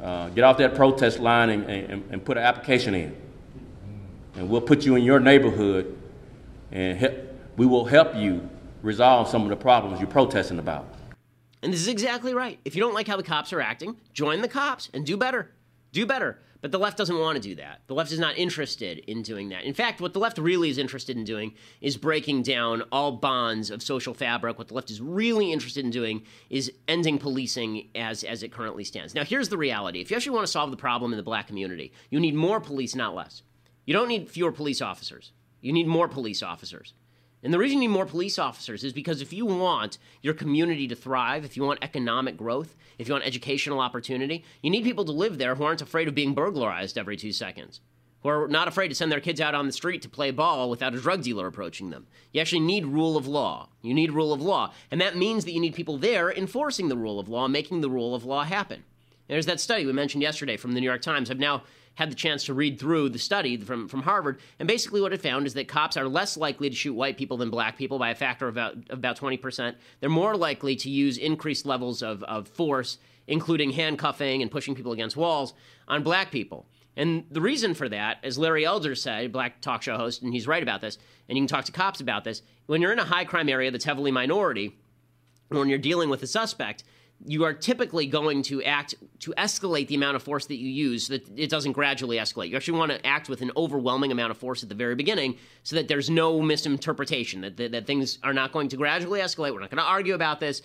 Uh, 0.01 0.29
get 0.31 0.45
off 0.45 0.59
that 0.59 0.75
protest 0.75 1.19
line 1.19 1.51
and, 1.51 1.65
and, 1.65 2.05
and, 2.11 2.25
put 2.25 2.37
an 2.37 2.45
application 2.45 2.95
in. 2.95 3.17
And 4.37 4.49
we'll 4.49 4.61
put 4.61 4.85
you 4.85 4.95
in 4.95 5.03
your 5.03 5.19
neighborhood 5.19 5.97
and 6.71 6.99
help, 6.99 7.15
we 7.57 7.67
will 7.67 7.85
help 7.85 8.15
you 8.15 8.49
resolve 8.83 9.29
some 9.29 9.43
of 9.43 9.49
the 9.49 9.57
problems 9.57 9.99
you're 9.99 10.09
protesting 10.09 10.59
about. 10.59 10.87
And 11.63 11.73
this 11.73 11.81
is 11.81 11.89
exactly 11.89 12.35
right. 12.35 12.61
If 12.65 12.77
you 12.77 12.83
don't 12.83 12.95
like 12.95 13.09
how 13.09 13.17
the 13.17 13.23
cops 13.23 13.53
are 13.53 13.61
acting, 13.61 13.97
join 14.13 14.43
the 14.43 14.49
cops 14.49 14.91
and 14.93 15.05
do 15.05 15.17
better. 15.17 15.51
Do 15.93 16.07
better. 16.07 16.39
But 16.61 16.73
the 16.73 16.79
left 16.79 16.97
doesn't 16.97 17.19
want 17.19 17.37
to 17.37 17.43
do 17.43 17.55
that. 17.57 17.81
The 17.87 17.95
left 17.95 18.13
is 18.13 18.19
not 18.19 18.37
interested 18.39 18.99
in 18.99 19.23
doing 19.23 19.51
that. 19.51 19.65
In 19.65 19.75
fact, 19.75 20.01
what 20.01 20.13
the 20.13 20.19
left 20.19 20.39
really 20.39 20.71
is 20.71 20.79
interested 20.79 21.17
in 21.17 21.25
doing 21.25 21.55
is 21.81 21.97
breaking 21.97 22.43
down 22.43 22.83
all 22.93 23.13
bonds 23.13 23.71
of 23.71 23.83
social 23.83 24.15
fabric. 24.15 24.59
What 24.59 24.69
the 24.69 24.75
left 24.75 24.91
is 24.91 25.01
really 25.01 25.53
interested 25.53 25.85
in 25.85 25.91
doing 25.91 26.23
is 26.51 26.73
ending 26.89 27.19
policing 27.19 27.89
as, 27.95 28.25
as 28.25 28.43
it 28.43 28.53
currently 28.53 28.85
stands. 28.85 29.15
Now, 29.15 29.25
here's 29.25 29.49
the 29.49 29.59
reality 29.59 30.01
if 30.01 30.11
you 30.11 30.17
actually 30.17 30.35
want 30.35 30.47
to 30.47 30.53
solve 30.53 30.71
the 30.71 30.77
problem 30.77 31.13
in 31.13 31.17
the 31.17 31.23
black 31.23 31.47
community, 31.47 31.93
you 32.11 32.21
need 32.21 32.35
more 32.35 32.61
police, 32.61 32.95
not 32.95 33.15
less. 33.15 33.43
You 33.85 33.95
don't 33.95 34.09
need 34.09 34.29
fewer 34.29 34.53
police 34.53 34.83
officers, 34.83 35.33
you 35.61 35.73
need 35.73 35.87
more 35.87 36.09
police 36.09 36.43
officers. 36.43 36.95
And 37.47 37.55
the 37.55 37.61
reason 37.61 37.81
you 37.81 37.89
need 37.89 37.95
more 37.95 38.07
police 38.07 38.41
officers 38.41 38.83
is 38.83 38.93
because 38.93 39.23
if 39.23 39.33
you 39.33 39.47
want 39.47 39.99
your 40.21 40.35
community 40.35 40.89
to 40.89 40.97
thrive, 40.97 41.45
if 41.45 41.57
you 41.57 41.63
want 41.63 41.79
economic 41.81 42.37
growth, 42.37 42.75
if 42.99 43.07
you 43.07 43.15
want 43.15 43.25
educational 43.25 43.79
opportunity, 43.79 44.43
you 44.63 44.71
need 44.71 44.83
people 44.83 45.05
to 45.05 45.13
live 45.13 45.39
there 45.39 45.55
who 45.55 45.63
aren't 45.63 45.81
afraid 45.81 46.09
of 46.09 46.15
being 46.17 46.35
burglarized 46.35 46.99
every 46.99 47.17
two 47.17 47.31
seconds, 47.31 47.81
who 48.25 48.31
are 48.31 48.49
not 48.49 48.67
afraid 48.67 48.89
to 48.89 48.97
send 48.97 49.13
their 49.13 49.21
kids 49.21 49.41
out 49.41 49.55
on 49.55 49.67
the 49.67 49.73
street 49.73 50.03
to 50.03 50.09
play 50.09 50.33
ball 50.33 50.69
without 50.69 50.93
a 50.93 51.01
drug 51.01 51.23
dealer 51.23 51.47
approaching 51.47 51.91
them. 51.91 52.09
You 52.33 52.41
actually 52.41 52.63
need 52.63 52.85
rule 52.85 53.17
of 53.17 53.29
law. 53.29 53.69
You 53.81 53.95
need 53.95 54.11
rule 54.11 54.33
of 54.33 54.43
law. 54.43 54.73
And 54.91 55.01
that 55.01 55.17
means 55.17 55.45
that 55.45 55.53
you 55.53 55.61
need 55.61 55.77
people 55.77 55.99
there 55.99 56.33
enforcing 56.33 56.89
the 56.89 56.97
rule 56.97 57.21
of 57.21 57.29
law, 57.29 57.47
making 57.47 57.81
the 57.81 57.89
rule 57.89 58.17
of 58.17 58.25
law 58.25 58.43
happen. 58.43 58.83
There's 59.29 59.47
that 59.47 59.61
study 59.61 59.87
we 59.87 59.93
mentioned 59.93 60.23
yesterday 60.23 60.57
from 60.57 60.73
the 60.73 60.81
New 60.81 60.87
York 60.87 61.03
Times. 61.03 61.31
I've 61.31 61.39
now 61.39 61.63
had 61.97 62.11
the 62.11 62.15
chance 62.15 62.45
to 62.45 62.55
read 62.55 62.79
through 62.79 63.09
the 63.09 63.19
study 63.19 63.57
from, 63.57 63.89
from 63.89 64.03
Harvard, 64.03 64.39
and 64.59 64.69
basically 64.69 65.01
what 65.01 65.13
it 65.13 65.21
found 65.21 65.47
is 65.47 65.55
that 65.55 65.67
cops 65.67 65.97
are 65.97 66.07
less 66.07 66.37
likely 66.37 66.71
to 66.71 66.77
shoot 66.77 66.95
white 66.95 67.17
people 67.17 67.39
than 67.39 67.51
black 67.51 67.77
people 67.77 67.99
by 67.99 68.11
a 68.11 68.15
factor 68.15 68.47
of 68.47 68.55
about, 68.55 68.77
about 68.91 69.19
20%. 69.19 69.75
They're 70.01 70.11
more 70.11 70.37
likely 70.37 70.77
to 70.77 70.91
use 70.91 71.17
increased 71.17 71.67
levels 71.67 72.03
of, 72.03 72.23
of 72.25 72.49
force, 72.49 72.99
including 73.27 73.71
handcuffing 73.71 74.43
and 74.43 74.51
pushing 74.51 74.75
people 74.75 74.93
against 74.93 75.17
walls, 75.17 75.55
on 75.89 76.03
black 76.03 76.31
people. 76.31 76.67
And 76.97 77.25
the 77.31 77.41
reason 77.41 77.75
for 77.75 77.89
that, 77.89 78.19
as 78.23 78.39
Larry 78.39 78.67
Elder 78.67 78.95
said, 78.95 79.33
black 79.33 79.63
talk 79.63 79.83
show 79.83 79.97
host, 79.97 80.23
and 80.23 80.35
he's 80.35 80.47
right 80.47 80.63
about 80.63 80.83
this, 80.83 80.99
and 81.29 81.39
you 81.39 81.43
can 81.43 81.49
talk 81.49 81.65
to 81.65 81.73
cops 81.73 82.01
about 82.01 82.25
this, 82.25 82.43
when 82.67 82.83
you're 82.83 82.93
in 82.93 82.99
a 82.99 83.05
high 83.05 83.25
crime 83.25 83.49
area 83.49 83.71
that's 83.71 83.85
heavily 83.85 84.11
minority, 84.11 84.79
when 85.49 85.69
you're 85.69 85.79
dealing 85.79 86.11
with 86.11 86.23
a 86.23 86.27
suspect, 86.27 86.85
you 87.25 87.45
are 87.45 87.55
typically 87.55 88.07
going 88.07 88.43
to 88.43 88.63
act 88.63 88.95
to 89.21 89.33
escalate 89.39 89.89
the 89.89 89.95
amount 89.95 90.17
of 90.17 90.23
force 90.23 90.47
that 90.47 90.57
you 90.57 90.69
use 90.69 91.07
so 91.07 91.15
that 91.15 91.39
it 91.39 91.49
doesn't 91.49 91.73
gradually 91.73 92.19
escalate. 92.19 92.51
You 92.51 92.57
actually 92.57 92.79
want 92.79 92.93
to 92.93 93.07
act 93.07 93.29
with 93.29 93.41
an 93.41 93.51
overwhelming 93.57 94.13
amount 94.13 94.31
of 94.31 94.37
force 94.37 94.63
at 94.63 94.69
the 94.69 94.75
very 94.75 94.95
beginning 94.95 95.39
so 95.63 95.77
that 95.77 95.89
there's 95.89 96.11
no 96.11 96.41
misinterpretation, 96.43 97.41
that, 97.41 97.57
that, 97.57 97.73
that 97.73 97.87
things 97.87 98.19
are 98.23 98.35
not 98.35 98.53
going 98.53 98.69
to 98.69 98.77
gradually 98.77 99.21
escalate. 99.21 99.55
We're 99.55 99.61
not 99.61 99.71
going 99.71 99.83
to 99.83 99.89
argue 99.89 100.15
about 100.15 100.41
this. 100.41 100.63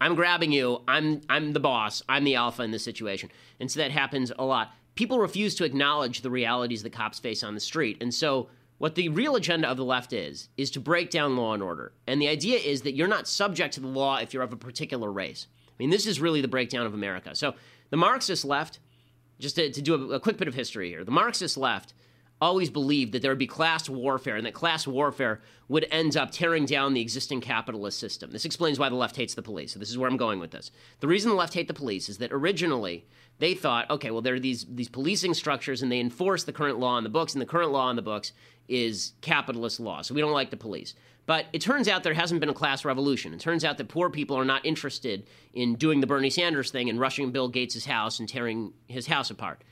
I'm 0.00 0.16
grabbing 0.16 0.50
you. 0.50 0.82
I'm, 0.88 1.20
I'm 1.28 1.52
the 1.52 1.60
boss. 1.60 2.02
I'm 2.08 2.24
the 2.24 2.34
alpha 2.34 2.62
in 2.62 2.72
this 2.72 2.82
situation. 2.82 3.30
And 3.60 3.70
so 3.70 3.78
that 3.80 3.92
happens 3.92 4.32
a 4.36 4.44
lot. 4.44 4.72
People 4.96 5.20
refuse 5.20 5.54
to 5.54 5.64
acknowledge 5.64 6.20
the 6.20 6.30
realities 6.30 6.82
that 6.82 6.90
cops 6.90 7.20
face 7.20 7.44
on 7.44 7.54
the 7.54 7.60
street. 7.60 7.98
And 8.00 8.12
so 8.12 8.48
what 8.78 8.96
the 8.96 9.08
real 9.10 9.36
agenda 9.36 9.68
of 9.68 9.76
the 9.76 9.84
left 9.84 10.12
is, 10.12 10.48
is 10.56 10.70
to 10.72 10.80
break 10.80 11.10
down 11.10 11.36
law 11.36 11.54
and 11.54 11.62
order. 11.62 11.92
And 12.08 12.20
the 12.20 12.26
idea 12.26 12.58
is 12.58 12.82
that 12.82 12.94
you're 12.94 13.06
not 13.06 13.28
subject 13.28 13.74
to 13.74 13.80
the 13.80 13.86
law 13.86 14.16
if 14.16 14.34
you're 14.34 14.42
of 14.42 14.52
a 14.52 14.56
particular 14.56 15.10
race. 15.10 15.46
I 15.82 15.84
mean, 15.84 15.90
this 15.90 16.06
is 16.06 16.20
really 16.20 16.40
the 16.40 16.48
breakdown 16.48 16.86
of 16.86 16.94
America. 16.94 17.34
So 17.34 17.54
the 17.90 17.96
Marxist 17.96 18.44
left, 18.44 18.78
just 19.40 19.56
to, 19.56 19.68
to 19.72 19.82
do 19.82 20.12
a, 20.12 20.14
a, 20.14 20.20
quick 20.20 20.36
bit 20.36 20.46
of 20.46 20.54
history 20.54 20.88
here, 20.88 21.02
the 21.02 21.10
Marxist 21.10 21.56
left 21.56 21.92
always 22.40 22.70
believed 22.70 23.12
that 23.12 23.22
there 23.22 23.32
would 23.32 23.38
be 23.38 23.48
class 23.48 23.88
warfare 23.88 24.36
and 24.36 24.46
that 24.46 24.54
class 24.54 24.86
warfare 24.86 25.40
would 25.68 25.84
end 25.90 26.16
up 26.16 26.30
tearing 26.30 26.66
down 26.66 26.94
the 26.94 27.00
existing 27.00 27.40
capitalist 27.40 27.98
system. 27.98 28.30
This 28.30 28.44
explains 28.44 28.78
why 28.78 28.90
the 28.90 28.94
left 28.94 29.16
hates 29.16 29.34
the 29.34 29.42
police. 29.42 29.72
So 29.72 29.80
this 29.80 29.90
is 29.90 29.98
where 29.98 30.08
I'm 30.08 30.16
going 30.16 30.38
with 30.38 30.52
this. 30.52 30.70
The 31.00 31.08
reason 31.08 31.30
the 31.30 31.36
left 31.36 31.54
hate 31.54 31.66
the 31.66 31.74
police 31.74 32.08
is 32.08 32.18
that 32.18 32.32
originally 32.32 33.04
they 33.40 33.54
thought, 33.54 33.90
okay, 33.90 34.12
well 34.12 34.22
there 34.22 34.34
are 34.34 34.40
these 34.40 34.64
these 34.68 34.88
policing 34.88 35.34
structures 35.34 35.82
and 35.82 35.90
they 35.90 35.98
enforce 35.98 36.44
the 36.44 36.52
current 36.52 36.78
law 36.78 36.96
in 36.96 37.02
the 37.02 37.10
books, 37.10 37.32
and 37.32 37.42
the 37.42 37.46
current 37.46 37.72
law 37.72 37.90
in 37.90 37.96
the 37.96 38.02
books 38.02 38.32
is 38.68 39.14
capitalist 39.20 39.80
law. 39.80 40.02
So 40.02 40.14
we 40.14 40.20
don't 40.20 40.32
like 40.32 40.50
the 40.50 40.56
police. 40.56 40.94
But 41.24 41.46
it 41.52 41.60
turns 41.60 41.88
out 41.88 42.02
there 42.02 42.14
hasn't 42.14 42.40
been 42.40 42.48
a 42.48 42.54
class 42.54 42.84
revolution. 42.84 43.32
It 43.32 43.40
turns 43.40 43.64
out 43.64 43.78
that 43.78 43.88
poor 43.88 44.10
people 44.10 44.36
are 44.36 44.44
not 44.44 44.66
interested 44.66 45.28
in 45.54 45.76
doing 45.76 46.00
the 46.00 46.06
Bernie 46.06 46.30
Sanders 46.30 46.70
thing 46.70 46.90
and 46.90 46.98
rushing 46.98 47.30
Bill 47.30 47.48
Gates' 47.48 47.84
house 47.84 48.18
and 48.18 48.28
tearing 48.28 48.72
his 48.88 49.06
house 49.06 49.30
apart. 49.30 49.62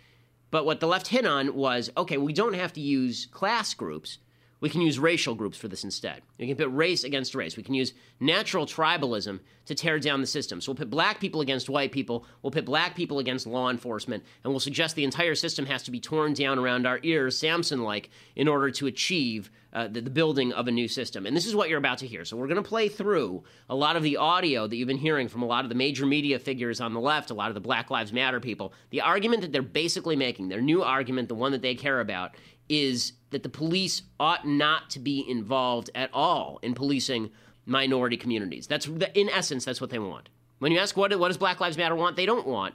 But 0.51 0.65
what 0.65 0.81
the 0.81 0.87
left 0.87 1.09
hit 1.09 1.27
on 1.27 1.55
was 1.55 1.91
okay, 1.97 2.19
we 2.19 2.33
don't 2.33 2.55
have 2.55 2.73
to 2.75 2.81
use 2.81 3.27
class 3.27 3.75
groups. 3.75 4.19
We 4.61 4.69
can 4.69 4.83
use 4.83 4.99
racial 4.99 5.35
groups 5.35 5.57
for 5.57 5.69
this 5.69 5.85
instead. 5.85 6.23
We 6.39 6.47
can 6.47 6.57
pit 6.57 6.73
race 6.73 7.05
against 7.05 7.35
race. 7.35 7.57
We 7.57 7.63
can 7.63 7.75
use 7.75 7.95
natural 8.21 8.67
tribalism 8.67 9.41
to 9.67 9.75
tear 9.75 9.99
down 9.99 10.21
the 10.21 10.27
system. 10.27 10.61
So 10.61 10.73
we'll 10.73 10.79
pit 10.79 10.91
black 10.91 11.19
people 11.19 11.41
against 11.41 11.71
white 11.71 11.93
people. 11.93 12.27
We'll 12.43 12.51
pit 12.51 12.67
black 12.67 12.95
people 12.95 13.19
against 13.19 13.47
law 13.47 13.71
enforcement. 13.71 14.23
And 14.45 14.53
we'll 14.53 14.61
suggest 14.61 14.97
the 14.97 15.05
entire 15.05 15.35
system 15.35 15.65
has 15.67 15.83
to 15.85 15.91
be 15.91 16.01
torn 16.01 16.35
down 16.35 16.59
around 16.59 16.87
our 16.87 17.01
ears, 17.03 17.39
Samson 17.39 17.83
like, 17.83 18.11
in 18.37 18.49
order 18.49 18.71
to 18.73 18.87
achieve 18.87 19.51
uh, 19.73 19.87
the, 19.87 20.01
the, 20.01 20.11
building 20.11 20.53
of 20.53 20.67
a 20.67 20.71
new 20.71 20.89
system. 20.89 21.27
And 21.27 21.37
this 21.37 21.47
is 21.47 21.55
what 21.55 21.69
you're 21.69 21.79
about 21.79 21.99
to 21.99 22.07
hear. 22.07 22.25
So 22.25 22.37
we're 22.37 22.49
going 22.49 22.63
to 22.63 22.69
play 22.69 22.89
through 22.89 23.45
a 23.69 23.75
lot 23.75 23.95
of 23.95 24.03
the 24.03 24.17
audio 24.17 24.67
that 24.67 24.75
you've 24.75 24.89
been 24.89 24.97
hearing 24.97 25.29
from 25.29 25.43
a 25.43 25.47
lot 25.47 25.65
of 25.65 25.69
the 25.69 25.77
major 25.77 26.05
media 26.07 26.41
figures 26.41 26.81
on 26.81 26.93
the 26.93 27.01
left, 27.01 27.31
a 27.31 27.35
lot 27.35 27.49
of 27.49 27.55
the 27.55 27.61
Black 27.61 27.89
Lives 27.89 28.13
Matter 28.13 28.41
people. 28.41 28.73
The 28.91 29.01
argument 29.03 29.43
that 29.43 29.53
they're 29.53 29.63
basically 29.63 30.17
making, 30.17 30.49
their 30.49 30.61
new 30.61 30.83
argument, 30.83 31.29
the 31.29 31.37
one 31.37 31.53
that 31.53 31.63
they 31.63 31.77
care 31.77 32.01
about, 32.01 32.35
is 32.71 33.13
that 33.31 33.43
the 33.43 33.49
police 33.49 34.03
ought 34.19 34.47
not 34.47 34.89
to 34.91 34.99
be 34.99 35.29
involved 35.29 35.91
at 35.95 36.11
all 36.15 36.59
in 36.63 36.75
policing 36.75 37.31
minority 37.67 38.17
communities. 38.17 38.67
That's 38.67 38.87
in 39.15 39.29
essence 39.29 39.65
that's 39.65 39.81
what 39.81 39.91
they 39.91 39.99
want. 39.99 40.31
When 40.59 40.73
you 40.73 40.79
ask 40.79 40.97
what 40.97 41.17
what 41.19 41.29
does 41.29 41.37
Black 41.37 41.61
Lives 41.61 41.77
Matter 41.77 41.95
want, 41.95 42.17
they 42.17 42.27
don't 42.27 42.47
want 42.47 42.75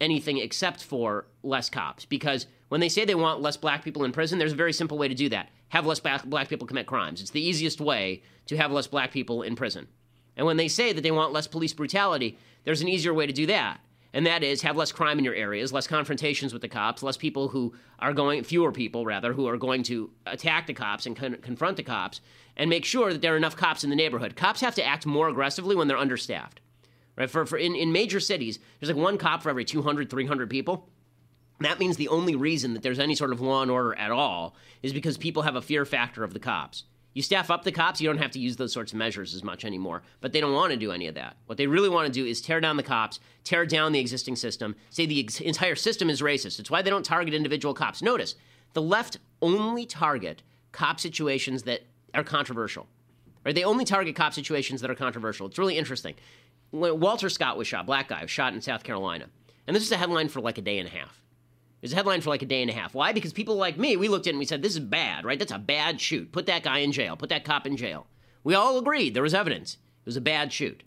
anything 0.00 0.38
except 0.38 0.82
for 0.82 1.26
less 1.42 1.70
cops 1.70 2.04
because 2.04 2.46
when 2.68 2.80
they 2.80 2.88
say 2.88 3.04
they 3.04 3.14
want 3.14 3.40
less 3.40 3.56
black 3.56 3.82
people 3.82 4.04
in 4.04 4.12
prison, 4.12 4.38
there's 4.38 4.52
a 4.52 4.56
very 4.56 4.72
simple 4.72 4.98
way 4.98 5.08
to 5.08 5.14
do 5.14 5.28
that 5.28 5.48
have 5.68 5.86
less 5.86 6.00
black 6.00 6.48
people 6.48 6.66
commit 6.66 6.86
crimes. 6.86 7.20
It's 7.20 7.30
the 7.30 7.46
easiest 7.46 7.80
way 7.80 8.22
to 8.46 8.56
have 8.56 8.72
less 8.72 8.86
black 8.86 9.12
people 9.12 9.42
in 9.42 9.54
prison. 9.54 9.86
And 10.36 10.46
when 10.46 10.56
they 10.56 10.68
say 10.68 10.92
that 10.92 11.02
they 11.02 11.10
want 11.10 11.32
less 11.32 11.46
police 11.46 11.72
brutality, 11.72 12.38
there's 12.64 12.80
an 12.80 12.88
easier 12.88 13.12
way 13.12 13.26
to 13.26 13.32
do 13.32 13.46
that. 13.46 13.80
And 14.14 14.26
that 14.26 14.42
is 14.42 14.62
have 14.62 14.76
less 14.76 14.90
crime 14.90 15.18
in 15.18 15.24
your 15.24 15.34
areas, 15.34 15.72
less 15.72 15.86
confrontations 15.86 16.52
with 16.52 16.62
the 16.62 16.68
cops, 16.68 17.02
less 17.02 17.16
people 17.16 17.48
who 17.48 17.74
are 17.98 18.14
going, 18.14 18.42
fewer 18.42 18.72
people 18.72 19.04
rather, 19.04 19.32
who 19.32 19.46
are 19.46 19.58
going 19.58 19.82
to 19.84 20.10
attack 20.26 20.66
the 20.66 20.74
cops 20.74 21.04
and 21.04 21.14
con- 21.14 21.36
confront 21.42 21.76
the 21.76 21.82
cops, 21.82 22.20
and 22.56 22.70
make 22.70 22.84
sure 22.84 23.12
that 23.12 23.20
there 23.20 23.34
are 23.34 23.36
enough 23.36 23.56
cops 23.56 23.84
in 23.84 23.90
the 23.90 23.96
neighborhood. 23.96 24.34
Cops 24.34 24.62
have 24.62 24.74
to 24.76 24.84
act 24.84 25.04
more 25.04 25.28
aggressively 25.28 25.76
when 25.76 25.88
they're 25.88 25.98
understaffed. 25.98 26.60
Right? 27.16 27.28
For, 27.28 27.44
for 27.44 27.58
in, 27.58 27.74
in 27.74 27.92
major 27.92 28.20
cities, 28.20 28.58
there's 28.80 28.90
like 28.90 29.02
one 29.02 29.18
cop 29.18 29.42
for 29.42 29.50
every 29.50 29.64
200, 29.64 30.08
300 30.08 30.48
people. 30.48 30.88
That 31.60 31.80
means 31.80 31.96
the 31.96 32.08
only 32.08 32.36
reason 32.36 32.74
that 32.74 32.82
there's 32.82 33.00
any 33.00 33.16
sort 33.16 33.32
of 33.32 33.40
law 33.40 33.62
and 33.62 33.70
order 33.70 33.94
at 33.96 34.12
all 34.12 34.54
is 34.82 34.92
because 34.92 35.18
people 35.18 35.42
have 35.42 35.56
a 35.56 35.62
fear 35.62 35.84
factor 35.84 36.22
of 36.22 36.32
the 36.32 36.38
cops. 36.38 36.84
You 37.14 37.22
staff 37.22 37.50
up 37.50 37.64
the 37.64 37.72
cops, 37.72 38.00
you 38.00 38.08
don't 38.08 38.18
have 38.18 38.30
to 38.32 38.38
use 38.38 38.56
those 38.56 38.72
sorts 38.72 38.92
of 38.92 38.98
measures 38.98 39.34
as 39.34 39.42
much 39.42 39.64
anymore. 39.64 40.02
But 40.20 40.32
they 40.32 40.40
don't 40.40 40.52
want 40.52 40.72
to 40.72 40.76
do 40.78 40.92
any 40.92 41.06
of 41.08 41.14
that. 41.14 41.36
What 41.46 41.58
they 41.58 41.66
really 41.66 41.88
want 41.88 42.06
to 42.06 42.12
do 42.12 42.24
is 42.24 42.40
tear 42.40 42.60
down 42.60 42.76
the 42.76 42.82
cops, 42.82 43.18
tear 43.44 43.66
down 43.66 43.92
the 43.92 43.98
existing 43.98 44.36
system, 44.36 44.76
say 44.90 45.06
the 45.06 45.20
ex- 45.20 45.40
entire 45.40 45.74
system 45.74 46.10
is 46.10 46.20
racist. 46.20 46.60
It's 46.60 46.70
why 46.70 46.82
they 46.82 46.90
don't 46.90 47.04
target 47.04 47.34
individual 47.34 47.74
cops. 47.74 48.02
Notice, 48.02 48.34
the 48.74 48.82
left 48.82 49.18
only 49.42 49.86
target 49.86 50.42
cop 50.72 51.00
situations 51.00 51.64
that 51.64 51.82
are 52.14 52.24
controversial. 52.24 52.86
Right? 53.44 53.54
They 53.54 53.64
only 53.64 53.84
target 53.84 54.14
cop 54.14 54.34
situations 54.34 54.80
that 54.82 54.90
are 54.90 54.94
controversial. 54.94 55.46
It's 55.46 55.58
really 55.58 55.78
interesting. 55.78 56.14
Walter 56.70 57.30
Scott 57.30 57.56
was 57.56 57.66
shot, 57.66 57.86
black 57.86 58.08
guy, 58.08 58.22
was 58.22 58.30
shot 58.30 58.52
in 58.52 58.60
South 58.60 58.84
Carolina. 58.84 59.26
And 59.66 59.74
this 59.74 59.82
is 59.82 59.92
a 59.92 59.96
headline 59.96 60.28
for 60.28 60.40
like 60.40 60.58
a 60.58 60.62
day 60.62 60.78
and 60.78 60.86
a 60.86 60.90
half. 60.90 61.22
It 61.80 61.82
was 61.82 61.92
a 61.92 61.96
headline 61.96 62.20
for 62.20 62.30
like 62.30 62.42
a 62.42 62.46
day 62.46 62.60
and 62.60 62.70
a 62.70 62.74
half. 62.74 62.92
Why? 62.92 63.12
Because 63.12 63.32
people 63.32 63.54
like 63.54 63.78
me, 63.78 63.96
we 63.96 64.08
looked 64.08 64.26
at 64.26 64.30
it 64.30 64.32
and 64.32 64.38
we 64.40 64.44
said, 64.44 64.62
this 64.62 64.74
is 64.74 64.80
bad, 64.80 65.24
right? 65.24 65.38
That's 65.38 65.52
a 65.52 65.58
bad 65.58 66.00
shoot. 66.00 66.32
Put 66.32 66.46
that 66.46 66.64
guy 66.64 66.78
in 66.78 66.90
jail. 66.90 67.16
Put 67.16 67.28
that 67.28 67.44
cop 67.44 67.66
in 67.66 67.76
jail. 67.76 68.08
We 68.42 68.54
all 68.54 68.78
agreed 68.78 69.14
there 69.14 69.22
was 69.22 69.34
evidence. 69.34 69.74
It 69.74 70.06
was 70.06 70.16
a 70.16 70.20
bad 70.20 70.52
shoot. 70.52 70.82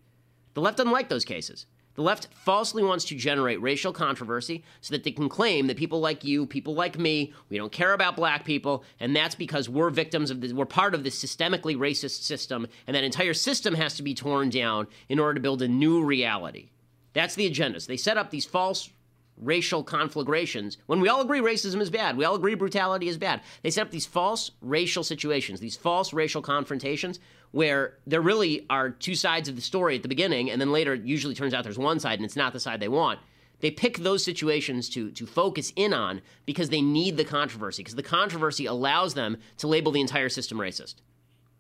The 0.54 0.62
left 0.62 0.78
doesn't 0.78 0.92
like 0.92 1.08
those 1.08 1.24
cases. 1.24 1.66
The 1.96 2.02
left 2.02 2.28
falsely 2.34 2.84
wants 2.84 3.06
to 3.06 3.16
generate 3.16 3.62
racial 3.62 3.92
controversy 3.92 4.64
so 4.80 4.94
that 4.94 5.04
they 5.04 5.12
can 5.12 5.30
claim 5.30 5.68
that 5.68 5.78
people 5.78 6.00
like 6.00 6.24
you, 6.24 6.46
people 6.46 6.74
like 6.74 6.98
me, 6.98 7.34
we 7.50 7.58
don't 7.58 7.72
care 7.72 7.94
about 7.94 8.16
black 8.16 8.46
people, 8.46 8.84
and 9.00 9.16
that's 9.16 9.36
because 9.36 9.68
we're 9.68 9.90
victims 9.90 10.32
of 10.32 10.40
this, 10.40 10.54
we're 10.54 10.66
part 10.66 10.96
of 10.96 11.04
this 11.04 11.22
systemically 11.22 11.76
racist 11.76 12.24
system, 12.24 12.68
and 12.88 12.96
that 12.96 13.04
entire 13.04 13.34
system 13.34 13.74
has 13.76 13.96
to 13.96 14.04
be 14.04 14.14
torn 14.14 14.50
down 14.50 14.88
in 15.10 15.20
order 15.20 15.34
to 15.34 15.42
build 15.42 15.62
a 15.62 15.68
new 15.68 16.04
reality. 16.04 16.70
That's 17.14 17.36
the 17.36 17.46
agenda. 17.46 17.80
So 17.82 17.88
they 17.88 17.98
set 17.98 18.18
up 18.18 18.30
these 18.30 18.46
false 18.46 18.90
racial 19.38 19.84
conflagrations 19.84 20.78
when 20.86 21.02
we 21.02 21.10
all 21.10 21.22
agree 21.22 21.40
racism 21.40 21.82
is 21.82 21.90
bad. 21.90 22.16
We 22.16 22.26
all 22.26 22.36
agree 22.36 22.56
brutality 22.56 23.08
is 23.08 23.18
bad. 23.18 23.42
They 23.64 23.72
set 23.72 23.88
up 23.88 23.92
these 23.92 24.06
false 24.06 24.52
racial 24.62 25.04
situations, 25.04 25.60
these 25.60 25.76
false 25.76 26.14
racial 26.14 26.42
confrontations 26.42 27.20
where 27.52 27.98
there 28.08 28.22
really 28.22 28.66
are 28.70 28.90
two 28.90 29.16
sides 29.16 29.50
of 29.50 29.56
the 29.56 29.62
story 29.62 29.96
at 29.96 30.04
the 30.04 30.08
beginning, 30.08 30.50
and 30.50 30.62
then 30.62 30.72
later 30.72 30.94
it 30.94 31.04
usually 31.04 31.36
turns 31.36 31.54
out 31.54 31.64
there's 31.64 31.78
one 31.78 32.00
side 32.00 32.20
and 32.20 32.26
it's 32.26 32.36
not 32.36 32.54
the 32.54 32.60
side 32.60 32.80
they 32.80 32.88
want. 32.88 33.20
They 33.60 33.72
pick 33.72 33.98
those 33.98 34.24
situations 34.24 34.90
to, 34.90 35.12
to 35.12 35.26
focus 35.26 35.72
in 35.76 35.94
on 35.94 36.22
because 36.46 36.70
they 36.70 36.82
need 36.82 37.18
the 37.18 37.26
controversy, 37.26 37.84
because 37.84 37.96
the 37.96 38.04
controversy 38.04 38.66
allows 38.66 39.14
them 39.14 39.38
to 39.58 39.68
label 39.68 39.92
the 39.92 40.02
entire 40.02 40.30
system 40.30 40.58
racist. 40.58 40.96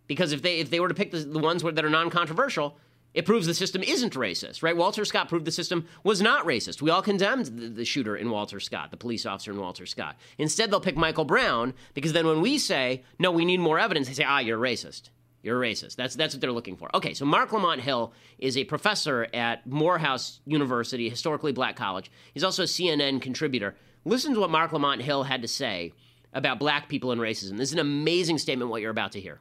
Because 0.08 0.32
if 0.34 0.42
they 0.42 0.60
if 0.60 0.70
they 0.70 0.80
were 0.80 0.88
to 0.88 0.94
pick 0.94 1.12
the, 1.12 1.20
the 1.20 1.40
ones 1.40 1.64
that 1.64 1.86
are 1.86 1.90
non-controversial, 1.90 2.78
it 3.14 3.26
proves 3.26 3.46
the 3.46 3.54
system 3.54 3.84
isn't 3.84 4.14
racist, 4.14 4.64
right? 4.64 4.76
Walter 4.76 5.04
Scott 5.04 5.30
proved 5.30 5.46
the 5.46 5.52
system 5.52 5.88
was 6.04 6.22
not 6.22 6.46
racist. 6.46 6.82
We 6.82 6.90
all 6.90 7.02
condemned 7.02 7.46
the, 7.46 7.68
the, 7.68 7.86
shooter 7.86 8.16
in 8.16 8.30
Walter 8.30 8.60
Scott, 8.60 8.92
the 8.92 8.98
police 8.98 9.26
officer 9.26 9.52
in 9.52 9.60
Walter 9.60 9.86
Scott. 9.86 10.16
Instead, 10.38 10.72
they'll 10.72 10.80
pick 10.80 10.96
Michael 10.96 11.26
Brown 11.26 11.74
because 11.94 12.14
then 12.14 12.26
when 12.26 12.42
we 12.42 12.58
say, 12.58 13.04
no, 13.20 13.32
we 13.32 13.46
need 13.46 13.60
more 13.60 13.80
evidence, 13.80 14.08
they 14.08 14.14
say, 14.14 14.24
ah, 14.24 14.40
you're 14.40 14.58
racist. 14.58 15.10
You're 15.44 15.62
a 15.62 15.68
racist. 15.68 15.96
That's, 15.96 16.16
that's 16.16 16.36
what 16.36 16.42
they're 16.42 16.52
looking 16.52 16.78
for. 16.78 16.96
Okay, 16.96 17.14
so 17.14 17.26
Marc 17.26 17.52
Lamont 17.52 17.82
Hill 17.82 18.14
is 18.38 18.56
a 18.58 18.64
professor 18.64 19.28
at 19.34 19.66
Morehouse 19.66 20.40
University, 20.46 21.10
historically 21.10 21.52
black 21.52 21.76
college. 21.76 22.12
He's 22.34 22.44
also 22.44 22.64
a 22.64 22.68
CNN 22.68 23.22
contributor. 23.22 23.76
Listen 24.06 24.34
to 24.36 24.40
what 24.40 24.52
Marc 24.52 24.72
Lamont 24.72 25.02
Hill 25.02 25.24
had 25.24 25.42
to 25.42 25.48
say 25.48 25.94
about 26.34 26.60
black 26.60 26.90
people 26.90 27.12
and 27.12 27.20
racism. 27.20 27.58
This 27.58 27.70
is 27.70 27.74
an 27.74 27.80
amazing 27.80 28.38
statement, 28.38 28.70
what 28.70 28.82
you're 28.82 28.92
about 28.92 29.14
to 29.14 29.20
hear. 29.20 29.40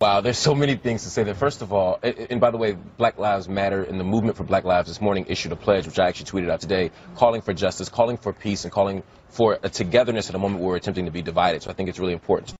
Wow, 0.00 0.20
there's 0.20 0.38
so 0.38 0.54
many 0.54 0.76
things 0.76 1.02
to 1.02 1.10
say 1.10 1.24
there. 1.24 1.34
First 1.34 1.60
of 1.60 1.72
all, 1.72 1.98
and 2.02 2.40
by 2.40 2.52
the 2.52 2.56
way, 2.56 2.72
Black 2.72 3.18
Lives 3.18 3.48
Matter 3.48 3.82
and 3.82 3.98
the 3.98 4.04
movement 4.04 4.36
for 4.36 4.44
Black 4.44 4.62
Lives 4.62 4.86
this 4.86 5.00
morning 5.00 5.26
issued 5.28 5.50
a 5.50 5.56
pledge, 5.56 5.86
which 5.86 5.98
I 5.98 6.06
actually 6.06 6.26
tweeted 6.26 6.50
out 6.50 6.60
today, 6.60 6.92
calling 7.16 7.40
for 7.40 7.52
justice, 7.52 7.88
calling 7.88 8.16
for 8.16 8.32
peace, 8.32 8.62
and 8.62 8.72
calling 8.72 9.02
for 9.30 9.58
a 9.60 9.68
togetherness 9.68 10.28
at 10.28 10.36
a 10.36 10.38
moment 10.38 10.60
where 10.60 10.70
we're 10.70 10.76
attempting 10.76 11.06
to 11.06 11.10
be 11.10 11.22
divided. 11.22 11.64
So 11.64 11.70
I 11.70 11.72
think 11.72 11.88
it's 11.88 11.98
really 11.98 12.12
important. 12.12 12.54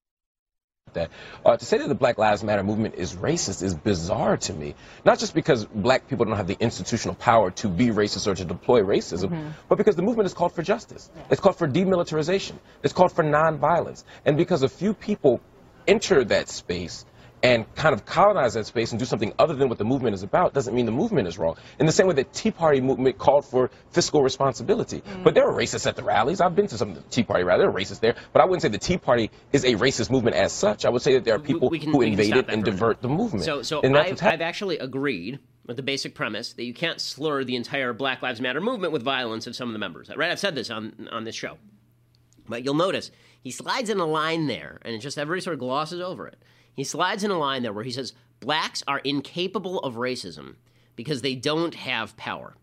That. 0.93 1.11
Uh, 1.45 1.55
to 1.55 1.63
say 1.63 1.77
that 1.77 1.87
the 1.87 1.95
Black 1.95 2.17
Lives 2.17 2.43
Matter 2.43 2.63
movement 2.63 2.95
is 2.95 3.15
racist 3.15 3.63
is 3.63 3.73
bizarre 3.73 4.35
to 4.35 4.53
me. 4.53 4.75
Not 5.05 5.19
just 5.19 5.33
because 5.33 5.63
black 5.63 6.09
people 6.09 6.25
don't 6.25 6.35
have 6.35 6.47
the 6.47 6.57
institutional 6.59 7.15
power 7.15 7.51
to 7.51 7.69
be 7.69 7.87
racist 7.87 8.27
or 8.27 8.35
to 8.35 8.43
deploy 8.43 8.81
racism, 8.81 9.29
mm-hmm. 9.29 9.49
but 9.69 9.77
because 9.77 9.95
the 9.95 10.01
movement 10.01 10.25
is 10.25 10.33
called 10.33 10.51
for 10.51 10.63
justice. 10.63 11.09
Yeah. 11.15 11.23
It's 11.31 11.39
called 11.39 11.55
for 11.55 11.69
demilitarization. 11.69 12.55
It's 12.83 12.91
called 12.91 13.13
for 13.13 13.23
nonviolence. 13.23 14.03
And 14.25 14.35
because 14.35 14.63
a 14.63 14.67
few 14.67 14.93
people 14.93 15.39
enter 15.87 16.23
that 16.25 16.49
space 16.49 17.05
and 17.41 17.73
kind 17.75 17.93
of 17.93 18.05
colonize 18.05 18.53
that 18.53 18.65
space 18.65 18.91
and 18.91 18.99
do 18.99 19.05
something 19.05 19.33
other 19.39 19.55
than 19.55 19.69
what 19.69 19.77
the 19.77 19.85
movement 19.85 20.13
is 20.13 20.23
about 20.23 20.53
doesn't 20.53 20.73
mean 20.73 20.85
the 20.85 20.91
movement 20.91 21.27
is 21.27 21.37
wrong. 21.37 21.55
In 21.79 21.85
the 21.85 21.91
same 21.91 22.07
way 22.07 22.13
that 22.15 22.33
Tea 22.33 22.51
Party 22.51 22.81
movement 22.81 23.17
called 23.17 23.45
for 23.45 23.69
fiscal 23.91 24.21
responsibility. 24.21 25.01
Mm. 25.01 25.23
But 25.23 25.35
there 25.35 25.47
are 25.47 25.53
racists 25.53 25.87
at 25.87 25.95
the 25.95 26.03
rallies. 26.03 26.41
I've 26.41 26.55
been 26.55 26.67
to 26.67 26.77
some 26.77 26.89
of 26.89 26.95
the 26.95 27.01
Tea 27.09 27.23
Party 27.23 27.43
rallies. 27.43 27.61
There 27.61 27.69
are 27.69 27.73
racists 27.73 27.99
there. 27.99 28.15
But 28.33 28.41
I 28.41 28.45
wouldn't 28.45 28.61
say 28.61 28.67
the 28.67 28.77
Tea 28.77 28.97
Party 28.97 29.31
is 29.53 29.63
a 29.63 29.75
racist 29.75 30.09
movement 30.09 30.35
as 30.35 30.51
such. 30.51 30.85
I 30.85 30.89
would 30.89 31.01
say 31.01 31.13
that 31.13 31.23
there 31.23 31.35
are 31.35 31.39
people 31.39 31.69
we, 31.69 31.77
we 31.77 31.83
can, 31.83 31.93
who 31.93 32.01
invade 32.01 32.35
it 32.35 32.49
and 32.49 32.63
divert 32.63 33.01
the 33.01 33.09
movement. 33.09 33.45
So, 33.45 33.61
so 33.61 33.81
I've, 33.83 34.21
I've 34.21 34.41
actually 34.41 34.79
agreed 34.79 35.39
with 35.65 35.77
the 35.77 35.83
basic 35.83 36.15
premise 36.15 36.53
that 36.53 36.63
you 36.63 36.73
can't 36.73 36.99
slur 36.99 37.43
the 37.43 37.55
entire 37.55 37.93
Black 37.93 38.21
Lives 38.21 38.41
Matter 38.41 38.59
movement 38.59 38.91
with 38.91 39.03
violence 39.03 39.47
of 39.47 39.55
some 39.55 39.69
of 39.69 39.73
the 39.73 39.79
members. 39.79 40.09
Right? 40.15 40.31
I've 40.31 40.39
said 40.39 40.55
this 40.55 40.69
on, 40.69 41.07
on 41.11 41.23
this 41.23 41.35
show. 41.35 41.57
But 42.47 42.65
you'll 42.65 42.73
notice 42.73 43.11
he 43.41 43.51
slides 43.51 43.89
in 43.89 43.99
a 43.99 44.05
line 44.05 44.47
there, 44.47 44.79
and 44.83 44.95
it 44.95 44.99
just 44.99 45.17
everybody 45.17 45.41
sort 45.41 45.53
of 45.53 45.59
glosses 45.59 46.01
over 46.01 46.27
it. 46.27 46.41
He 46.79 46.85
slides 46.85 47.23
in 47.23 47.31
a 47.31 47.37
line 47.37 47.63
there 47.63 47.73
where 47.73 47.83
he 47.83 47.91
says, 47.91 48.13
Blacks 48.39 48.83
are 48.87 48.99
incapable 48.99 49.79
of 49.79 49.95
racism 49.95 50.55
because 50.95 51.21
they 51.21 51.35
don't 51.35 51.75
have 51.75 52.15
power. 52.15 52.55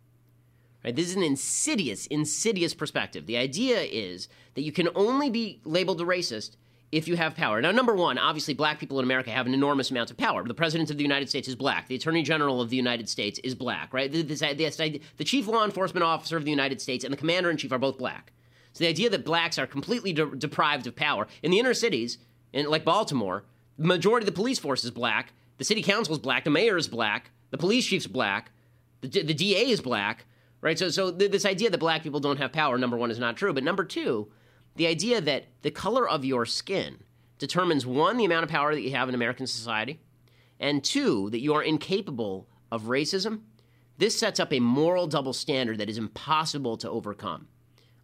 Right? 0.82 0.96
This 0.96 1.08
is 1.10 1.16
an 1.16 1.22
insidious, 1.22 2.06
insidious 2.06 2.72
perspective. 2.72 3.26
The 3.26 3.36
idea 3.36 3.80
is 3.80 4.28
that 4.54 4.62
you 4.62 4.72
can 4.72 4.88
only 4.94 5.28
be 5.28 5.60
labeled 5.64 6.00
a 6.00 6.04
racist 6.04 6.56
if 6.92 7.08
you 7.08 7.16
have 7.16 7.34
power. 7.34 7.60
Now, 7.60 7.72
number 7.72 7.94
one, 7.94 8.16
obviously, 8.16 8.54
black 8.54 8.78
people 8.78 8.98
in 9.00 9.04
America 9.04 9.30
have 9.30 9.46
an 9.46 9.52
enormous 9.52 9.90
amount 9.90 10.10
of 10.10 10.16
power. 10.16 10.44
The 10.44 10.54
president 10.54 10.90
of 10.90 10.96
the 10.96 11.02
United 11.02 11.28
States 11.28 11.48
is 11.48 11.54
black. 11.54 11.88
The 11.88 11.96
attorney 11.96 12.22
general 12.22 12.62
of 12.62 12.70
the 12.70 12.76
United 12.76 13.08
States 13.08 13.38
is 13.40 13.54
black, 13.54 13.92
right? 13.92 14.10
This, 14.10 14.38
the 14.38 15.24
chief 15.24 15.46
law 15.46 15.64
enforcement 15.64 16.04
officer 16.04 16.36
of 16.36 16.44
the 16.44 16.50
United 16.50 16.80
States 16.80 17.04
and 17.04 17.12
the 17.12 17.18
commander 17.18 17.50
in 17.50 17.56
chief 17.56 17.72
are 17.72 17.78
both 17.78 17.98
black. 17.98 18.32
So 18.72 18.84
the 18.84 18.88
idea 18.88 19.10
that 19.10 19.24
blacks 19.24 19.58
are 19.58 19.66
completely 19.66 20.12
de- 20.12 20.36
deprived 20.36 20.86
of 20.86 20.96
power 20.96 21.26
in 21.42 21.50
the 21.50 21.58
inner 21.58 21.74
cities, 21.74 22.18
in 22.52 22.70
like 22.70 22.84
Baltimore, 22.84 23.44
the 23.78 23.86
majority 23.86 24.24
of 24.24 24.26
the 24.26 24.36
police 24.38 24.58
force 24.58 24.84
is 24.84 24.90
black, 24.90 25.32
the 25.58 25.64
city 25.64 25.82
council 25.82 26.14
is 26.14 26.18
black, 26.18 26.44
the 26.44 26.50
mayor 26.50 26.76
is 26.76 26.88
black, 26.88 27.30
the 27.50 27.58
police 27.58 27.86
chief's 27.86 28.06
black, 28.06 28.50
the, 29.00 29.08
the 29.08 29.34
DA 29.34 29.70
is 29.70 29.80
black, 29.80 30.26
right? 30.60 30.78
So, 30.78 30.88
so 30.88 31.12
th- 31.12 31.30
this 31.30 31.44
idea 31.44 31.70
that 31.70 31.78
black 31.78 32.02
people 32.02 32.20
don't 32.20 32.38
have 32.38 32.52
power, 32.52 32.78
number 32.78 32.96
one, 32.96 33.10
is 33.10 33.18
not 33.18 33.36
true. 33.36 33.52
But 33.52 33.64
number 33.64 33.84
two, 33.84 34.28
the 34.76 34.86
idea 34.86 35.20
that 35.20 35.46
the 35.62 35.70
color 35.70 36.08
of 36.08 36.24
your 36.24 36.46
skin 36.46 36.98
determines 37.38 37.86
one, 37.86 38.16
the 38.16 38.24
amount 38.24 38.44
of 38.44 38.50
power 38.50 38.74
that 38.74 38.82
you 38.82 38.92
have 38.92 39.08
in 39.08 39.14
American 39.14 39.46
society, 39.46 40.00
and 40.58 40.82
two, 40.82 41.30
that 41.30 41.40
you 41.40 41.54
are 41.54 41.62
incapable 41.62 42.48
of 42.72 42.84
racism. 42.84 43.40
This 43.98 44.18
sets 44.18 44.40
up 44.40 44.52
a 44.52 44.60
moral 44.60 45.06
double 45.06 45.32
standard 45.32 45.78
that 45.78 45.88
is 45.88 45.98
impossible 45.98 46.76
to 46.78 46.90
overcome. 46.90 47.48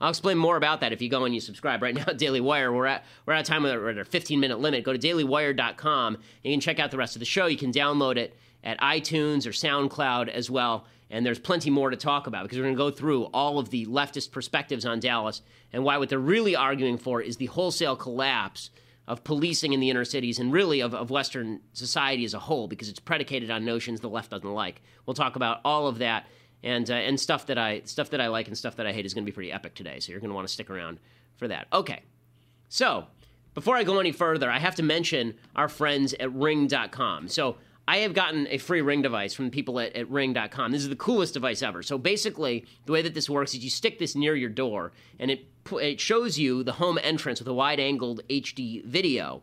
I'll 0.03 0.11
explain 0.11 0.37
more 0.37 0.57
about 0.57 0.81
that 0.81 0.93
if 0.93 1.01
you 1.01 1.09
go 1.09 1.25
and 1.25 1.33
you 1.33 1.41
subscribe 1.41 1.81
right 1.81 1.95
now 1.95 2.05
at 2.09 2.19
Daily 2.19 2.41
Wire. 2.41 2.73
We're 2.73 2.87
at 2.87 3.05
we're 3.25 3.35
at 3.35 3.45
time 3.47 3.63
we're 3.63 3.89
at 3.89 3.99
our 3.99 4.05
15 4.05 4.41
minute 4.41 4.59
limit. 4.59 4.83
Go 4.83 4.93
to 4.93 4.99
dailywire.com. 4.99 6.19
You 6.43 6.53
can 6.53 6.61
check 6.61 6.81
out 6.81 6.91
the 6.91 6.97
rest 6.97 7.15
of 7.15 7.21
the 7.21 7.27
show. 7.27 7.47
You 7.47 7.57
can 7.57 7.73
download 7.73 8.17
it 8.17 8.37
at 8.65 8.81
iTunes 8.81 9.47
or 9.47 9.51
SoundCloud 9.51 10.29
as 10.29 10.51
well. 10.51 10.87
And 11.09 11.25
there's 11.25 11.39
plenty 11.39 11.71
more 11.71 11.91
to 11.91 11.97
talk 11.97 12.27
about 12.27 12.43
because 12.43 12.59
we're 12.59 12.65
going 12.65 12.75
to 12.75 12.79
go 12.79 12.91
through 12.91 13.25
all 13.27 13.61
of 13.61 13.71
the 13.71 13.87
leftist 13.87 14.33
perspectives 14.33 14.85
on 14.85 14.99
Dallas 14.99 15.41
and 15.73 15.85
why 15.85 15.99
what 15.99 16.09
they're 16.09 16.19
really 16.19 16.57
arguing 16.57 16.99
for 16.99 17.23
is 17.23 17.37
the 17.37 17.47
wholesale 17.47 17.95
collapse 17.95 18.71
of 19.07 19.23
policing 19.23 19.73
in 19.73 19.79
the 19.79 19.91
inner 19.91 20.05
cities 20.05 20.39
and 20.39 20.53
really 20.53 20.81
of, 20.81 20.95
of 20.95 21.11
Western 21.11 21.61
society 21.75 22.25
as 22.25 22.35
a 22.35 22.39
whole 22.39 22.67
because 22.67 22.89
it's 22.89 23.01
predicated 23.01 23.51
on 23.51 23.65
notions 23.65 24.01
the 24.01 24.09
left 24.09 24.31
doesn't 24.31 24.53
like. 24.53 24.81
We'll 25.07 25.15
talk 25.15 25.37
about 25.37 25.61
all 25.65 25.87
of 25.87 25.99
that 25.99 26.27
and 26.63 26.91
uh, 26.91 26.95
and 26.95 27.19
stuff 27.19 27.47
that 27.47 27.59
I 27.59 27.83
stuff 27.85 28.11
that 28.11 28.21
I 28.21 28.29
like 28.29 28.49
and 28.49 28.57
stuff 28.57 28.77
that 28.77 28.87
I 28.87 28.93
hate 28.93 29.07
is 29.07 29.15
going 29.15 29.25
to 29.25 29.31
be 29.31 29.35
pretty 29.35 29.53
epic 29.53 29.75
today. 29.75 30.01
So 30.01 30.13
you're 30.13 30.21
going 30.21 30.31
to 30.31 30.35
want 30.35 30.47
to 30.47 30.53
stick 30.53 30.71
around 30.71 30.99
for 31.37 31.49
that. 31.49 31.67
Okay, 31.73 32.03
so 32.69 33.07
before 33.55 33.77
I 33.77 33.85
go 33.85 33.99
any 33.99 34.13
further, 34.13 34.51
I 34.51 34.59
have 34.59 34.75
to 34.77 34.83
mention 34.83 35.35
our 35.55 35.69
friends 35.69 36.15
at 36.19 36.33
Ring.com. 36.33 37.29
So 37.29 37.57
I 37.87 37.99
have 37.99 38.15
gotten 38.15 38.47
a 38.49 38.59
free 38.59 38.81
Ring 38.81 39.03
device 39.03 39.35
from 39.35 39.51
people 39.51 39.81
at, 39.81 39.95
at 39.97 40.09
Ring.com. 40.09 40.73
This 40.73 40.83
is 40.83 40.89
the 40.89 40.97
coolest 40.97 41.35
device 41.35 41.63
ever. 41.63 41.83
So 41.83 41.99
basically, 41.99 42.67
the 42.87 42.93
way 42.93 43.03
that 43.03 43.15
this 43.15 43.29
works 43.29 43.55
is 43.55 43.65
you 43.65 43.71
stick 43.71 43.99
this 43.99 44.15
near 44.15 44.35
your 44.35 44.51
door, 44.51 44.93
and 45.19 45.31
it 45.31 45.47
it 45.81 46.01
shows 46.01 46.39
you 46.39 46.63
the 46.63 46.73
home 46.73 46.99
entrance 47.03 47.39
with 47.39 47.49
a 47.49 47.55
wide-angled 47.55 48.21
HD 48.29 48.85
video 48.85 49.43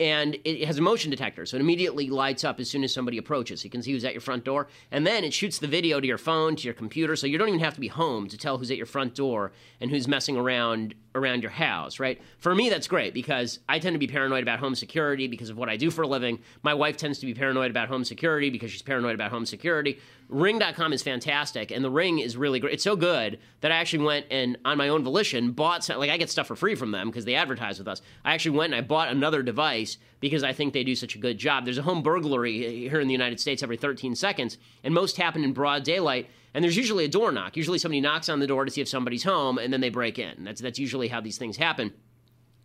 and 0.00 0.38
it 0.44 0.64
has 0.64 0.78
a 0.78 0.82
motion 0.82 1.10
detector, 1.10 1.44
so 1.44 1.58
it 1.58 1.60
immediately 1.60 2.08
lights 2.08 2.42
up 2.42 2.58
as 2.58 2.70
soon 2.70 2.82
as 2.82 2.92
somebody 2.92 3.18
approaches. 3.18 3.62
You 3.62 3.70
can 3.70 3.82
see 3.82 3.92
who's 3.92 4.04
at 4.04 4.14
your 4.14 4.22
front 4.22 4.44
door, 4.44 4.66
and 4.90 5.06
then 5.06 5.24
it 5.24 5.34
shoots 5.34 5.58
the 5.58 5.66
video 5.66 6.00
to 6.00 6.06
your 6.06 6.18
phone, 6.18 6.56
to 6.56 6.64
your 6.64 6.72
computer, 6.72 7.14
so 7.16 7.26
you 7.26 7.36
don't 7.36 7.48
even 7.48 7.60
have 7.60 7.74
to 7.74 7.80
be 7.80 7.88
home 7.88 8.26
to 8.28 8.38
tell 8.38 8.56
who's 8.56 8.70
at 8.70 8.78
your 8.78 8.86
front 8.86 9.14
door 9.14 9.52
and 9.78 9.90
who's 9.90 10.08
messing 10.08 10.38
around 10.38 10.94
around 11.14 11.42
your 11.42 11.50
house, 11.50 11.98
right? 11.98 12.20
For 12.38 12.54
me, 12.54 12.70
that's 12.70 12.86
great 12.86 13.14
because 13.14 13.58
I 13.68 13.78
tend 13.78 13.94
to 13.94 13.98
be 13.98 14.06
paranoid 14.06 14.42
about 14.42 14.60
home 14.60 14.74
security 14.74 15.26
because 15.26 15.50
of 15.50 15.56
what 15.56 15.68
I 15.68 15.76
do 15.76 15.90
for 15.90 16.02
a 16.02 16.06
living. 16.06 16.38
My 16.62 16.74
wife 16.74 16.96
tends 16.96 17.18
to 17.20 17.26
be 17.26 17.34
paranoid 17.34 17.70
about 17.70 17.88
home 17.88 18.04
security 18.04 18.50
because 18.50 18.70
she's 18.70 18.82
paranoid 18.82 19.14
about 19.14 19.30
home 19.30 19.46
security. 19.46 19.98
Ring.com 20.28 20.92
is 20.92 21.02
fantastic, 21.02 21.72
and 21.72 21.84
the 21.84 21.90
Ring 21.90 22.20
is 22.20 22.36
really 22.36 22.60
great. 22.60 22.74
It's 22.74 22.84
so 22.84 22.94
good 22.94 23.38
that 23.62 23.72
I 23.72 23.76
actually 23.76 24.04
went 24.04 24.26
and, 24.30 24.56
on 24.64 24.78
my 24.78 24.88
own 24.88 25.02
volition, 25.02 25.50
bought 25.50 25.82
some, 25.84 25.98
like 25.98 26.10
I 26.10 26.16
get 26.16 26.30
stuff 26.30 26.46
for 26.46 26.54
free 26.54 26.76
from 26.76 26.92
them 26.92 27.08
because 27.08 27.24
they 27.24 27.34
advertise 27.34 27.78
with 27.78 27.88
us. 27.88 28.00
I 28.24 28.34
actually 28.34 28.56
went 28.56 28.72
and 28.72 28.84
I 28.84 28.86
bought 28.86 29.08
another 29.08 29.42
device 29.42 29.98
because 30.20 30.44
I 30.44 30.52
think 30.52 30.72
they 30.72 30.84
do 30.84 30.94
such 30.94 31.14
a 31.14 31.18
good 31.18 31.38
job. 31.38 31.64
There's 31.64 31.78
a 31.78 31.82
home 31.82 32.02
burglary 32.02 32.66
uh, 32.66 32.90
here 32.90 33.00
in 33.00 33.08
the 33.08 33.12
United 33.12 33.40
States 33.40 33.62
every 33.62 33.76
13 33.76 34.14
seconds, 34.14 34.58
and 34.84 34.94
most 34.94 35.16
happen 35.16 35.42
in 35.42 35.52
broad 35.52 35.82
daylight. 35.82 36.28
And 36.52 36.62
there's 36.62 36.76
usually 36.76 37.04
a 37.04 37.08
door 37.08 37.32
knock. 37.32 37.56
Usually 37.56 37.78
somebody 37.78 38.00
knocks 38.00 38.28
on 38.28 38.40
the 38.40 38.46
door 38.46 38.64
to 38.64 38.70
see 38.70 38.80
if 38.80 38.88
somebody's 38.88 39.24
home, 39.24 39.58
and 39.58 39.72
then 39.72 39.80
they 39.80 39.88
break 39.88 40.18
in. 40.18 40.44
That's 40.44 40.60
that's 40.60 40.78
usually 40.78 41.08
how 41.08 41.20
these 41.20 41.38
things 41.38 41.56
happen. 41.56 41.92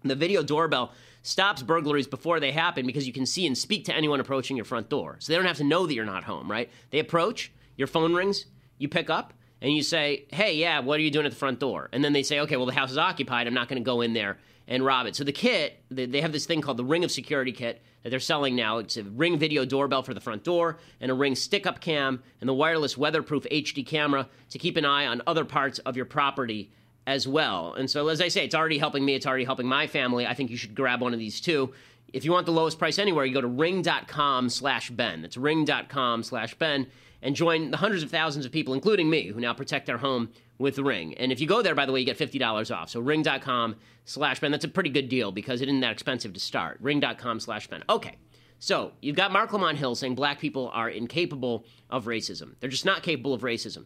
The 0.04 0.16
video 0.16 0.44
doorbell 0.44 0.92
stops 1.24 1.64
burglaries 1.64 2.08
before 2.08 2.40
they 2.40 2.52
happen 2.52 2.86
because 2.86 3.08
you 3.08 3.14
can 3.14 3.26
see 3.26 3.48
and 3.48 3.58
speak 3.58 3.86
to 3.86 3.96
anyone 3.96 4.20
approaching 4.20 4.56
your 4.56 4.66
front 4.66 4.90
door. 4.90 5.16
So 5.20 5.32
they 5.32 5.38
don't 5.38 5.48
have 5.48 5.58
to 5.58 5.64
know 5.64 5.88
that 5.88 5.94
you're 5.94 6.06
not 6.06 6.26
home, 6.26 6.52
right? 6.52 6.70
They 6.92 7.00
approach, 7.00 7.52
your 7.76 7.88
phone 7.88 8.14
rings, 8.14 8.46
you 8.78 8.88
pick 8.88 9.10
up, 9.10 9.34
and 9.62 9.74
you 9.74 9.82
say, 9.82 10.26
"Hey, 10.32 10.56
yeah, 10.56 10.80
what 10.80 11.00
are 11.00 11.04
you 11.04 11.10
doing 11.10 11.26
at 11.26 11.32
the 11.32 11.38
front 11.38 11.60
door?" 11.60 11.90
And 11.92 12.04
then 12.04 12.14
they 12.14 12.24
say, 12.24 12.40
"Okay, 12.42 12.58
well 12.58 12.66
the 12.66 12.74
house 12.74 12.92
is 12.92 12.98
occupied. 12.98 13.48
I'm 13.48 13.54
not 13.54 13.70
going 13.70 13.82
to 13.82 13.86
go 13.86 14.02
in 14.02 14.14
there 14.14 14.38
and 14.68 14.84
rob 14.86 15.08
it." 15.08 15.16
So 15.16 15.24
the 15.24 15.32
kit, 15.32 15.84
they 15.90 16.22
have 16.22 16.32
this 16.32 16.46
thing 16.46 16.62
called 16.62 16.78
the 16.78 16.86
Ring 16.86 17.04
of 17.04 17.12
Security 17.12 17.52
kit 17.52 17.82
that 18.04 18.10
they're 18.10 18.20
selling 18.20 18.56
now. 18.56 18.78
It's 18.78 18.98
a 18.98 19.04
Ring 19.04 19.38
video 19.38 19.66
doorbell 19.66 20.04
for 20.04 20.14
the 20.14 20.22
front 20.22 20.44
door 20.44 20.78
and 21.02 21.10
a 21.10 21.14
Ring 21.14 21.36
stick-up 21.36 21.82
cam 21.82 22.22
and 22.40 22.48
the 22.48 22.54
wireless 22.54 22.98
weatherproof 22.98 23.46
HD 23.52 23.86
camera 23.86 24.28
to 24.52 24.60
keep 24.60 24.78
an 24.78 24.86
eye 24.86 25.08
on 25.08 25.22
other 25.26 25.46
parts 25.46 25.80
of 25.80 25.96
your 25.96 26.06
property 26.06 26.72
as 27.08 27.28
well. 27.28 27.74
And 27.74 27.90
so 27.90 28.08
as 28.08 28.22
I 28.22 28.28
say, 28.28 28.46
it's 28.46 28.56
already 28.56 28.78
helping 28.78 29.06
me, 29.06 29.14
it's 29.16 29.28
already 29.28 29.44
helping 29.44 29.68
my 29.68 29.88
family. 29.88 30.26
I 30.26 30.34
think 30.34 30.50
you 30.50 30.58
should 30.58 30.76
grab 30.76 31.02
one 31.02 31.14
of 31.14 31.20
these 31.20 31.40
too. 31.42 31.74
If 32.14 32.24
you 32.24 32.32
want 32.32 32.46
the 32.46 32.52
lowest 32.52 32.80
price 32.80 32.98
anywhere, 32.98 33.26
you 33.26 33.34
go 33.34 33.42
to 33.42 33.48
ring.com 33.48 34.50
slash 34.50 34.90
Ben. 34.90 35.22
That's 35.22 35.38
ring.com 35.38 36.24
slash 36.24 36.54
Ben 36.56 36.88
and 37.22 37.36
join 37.36 37.72
the 37.72 37.78
hundreds 37.78 38.04
of 38.04 38.12
thousands 38.12 38.46
of 38.46 38.52
people, 38.52 38.74
including 38.74 39.10
me, 39.10 39.28
who 39.28 39.40
now 39.40 39.54
protect 39.54 39.86
their 39.86 39.98
home 39.98 40.30
with 40.58 40.80
Ring. 40.80 41.14
And 41.16 41.32
if 41.32 41.40
you 41.40 41.48
go 41.48 41.62
there, 41.62 41.76
by 41.76 41.86
the 41.86 41.92
way, 41.92 42.00
you 42.00 42.06
get 42.06 42.18
$50 42.18 42.76
off. 42.76 42.90
So 42.90 43.00
ring.com 43.00 43.76
slash 44.06 44.40
Ben. 44.40 44.52
That's 44.52 44.66
a 44.66 44.70
pretty 44.70 44.90
good 44.90 45.10
deal 45.10 45.32
because 45.32 45.62
it 45.62 45.68
isn't 45.68 45.82
that 45.82 45.92
expensive 45.92 46.34
to 46.34 46.40
start. 46.40 46.78
Ring.com 46.82 47.40
slash 47.40 47.68
Ben. 47.68 47.84
Okay. 47.90 48.18
So 48.60 48.94
you've 49.02 49.16
got 49.16 49.32
Marc 49.32 49.52
Lamont 49.52 49.78
Hill 49.78 49.96
saying 49.96 50.16
black 50.16 50.40
people 50.40 50.70
are 50.74 50.90
incapable 50.90 51.66
of 51.90 52.06
racism. 52.06 52.56
They're 52.60 52.70
just 52.70 52.86
not 52.86 53.04
capable 53.04 53.34
of 53.34 53.42
racism. 53.42 53.86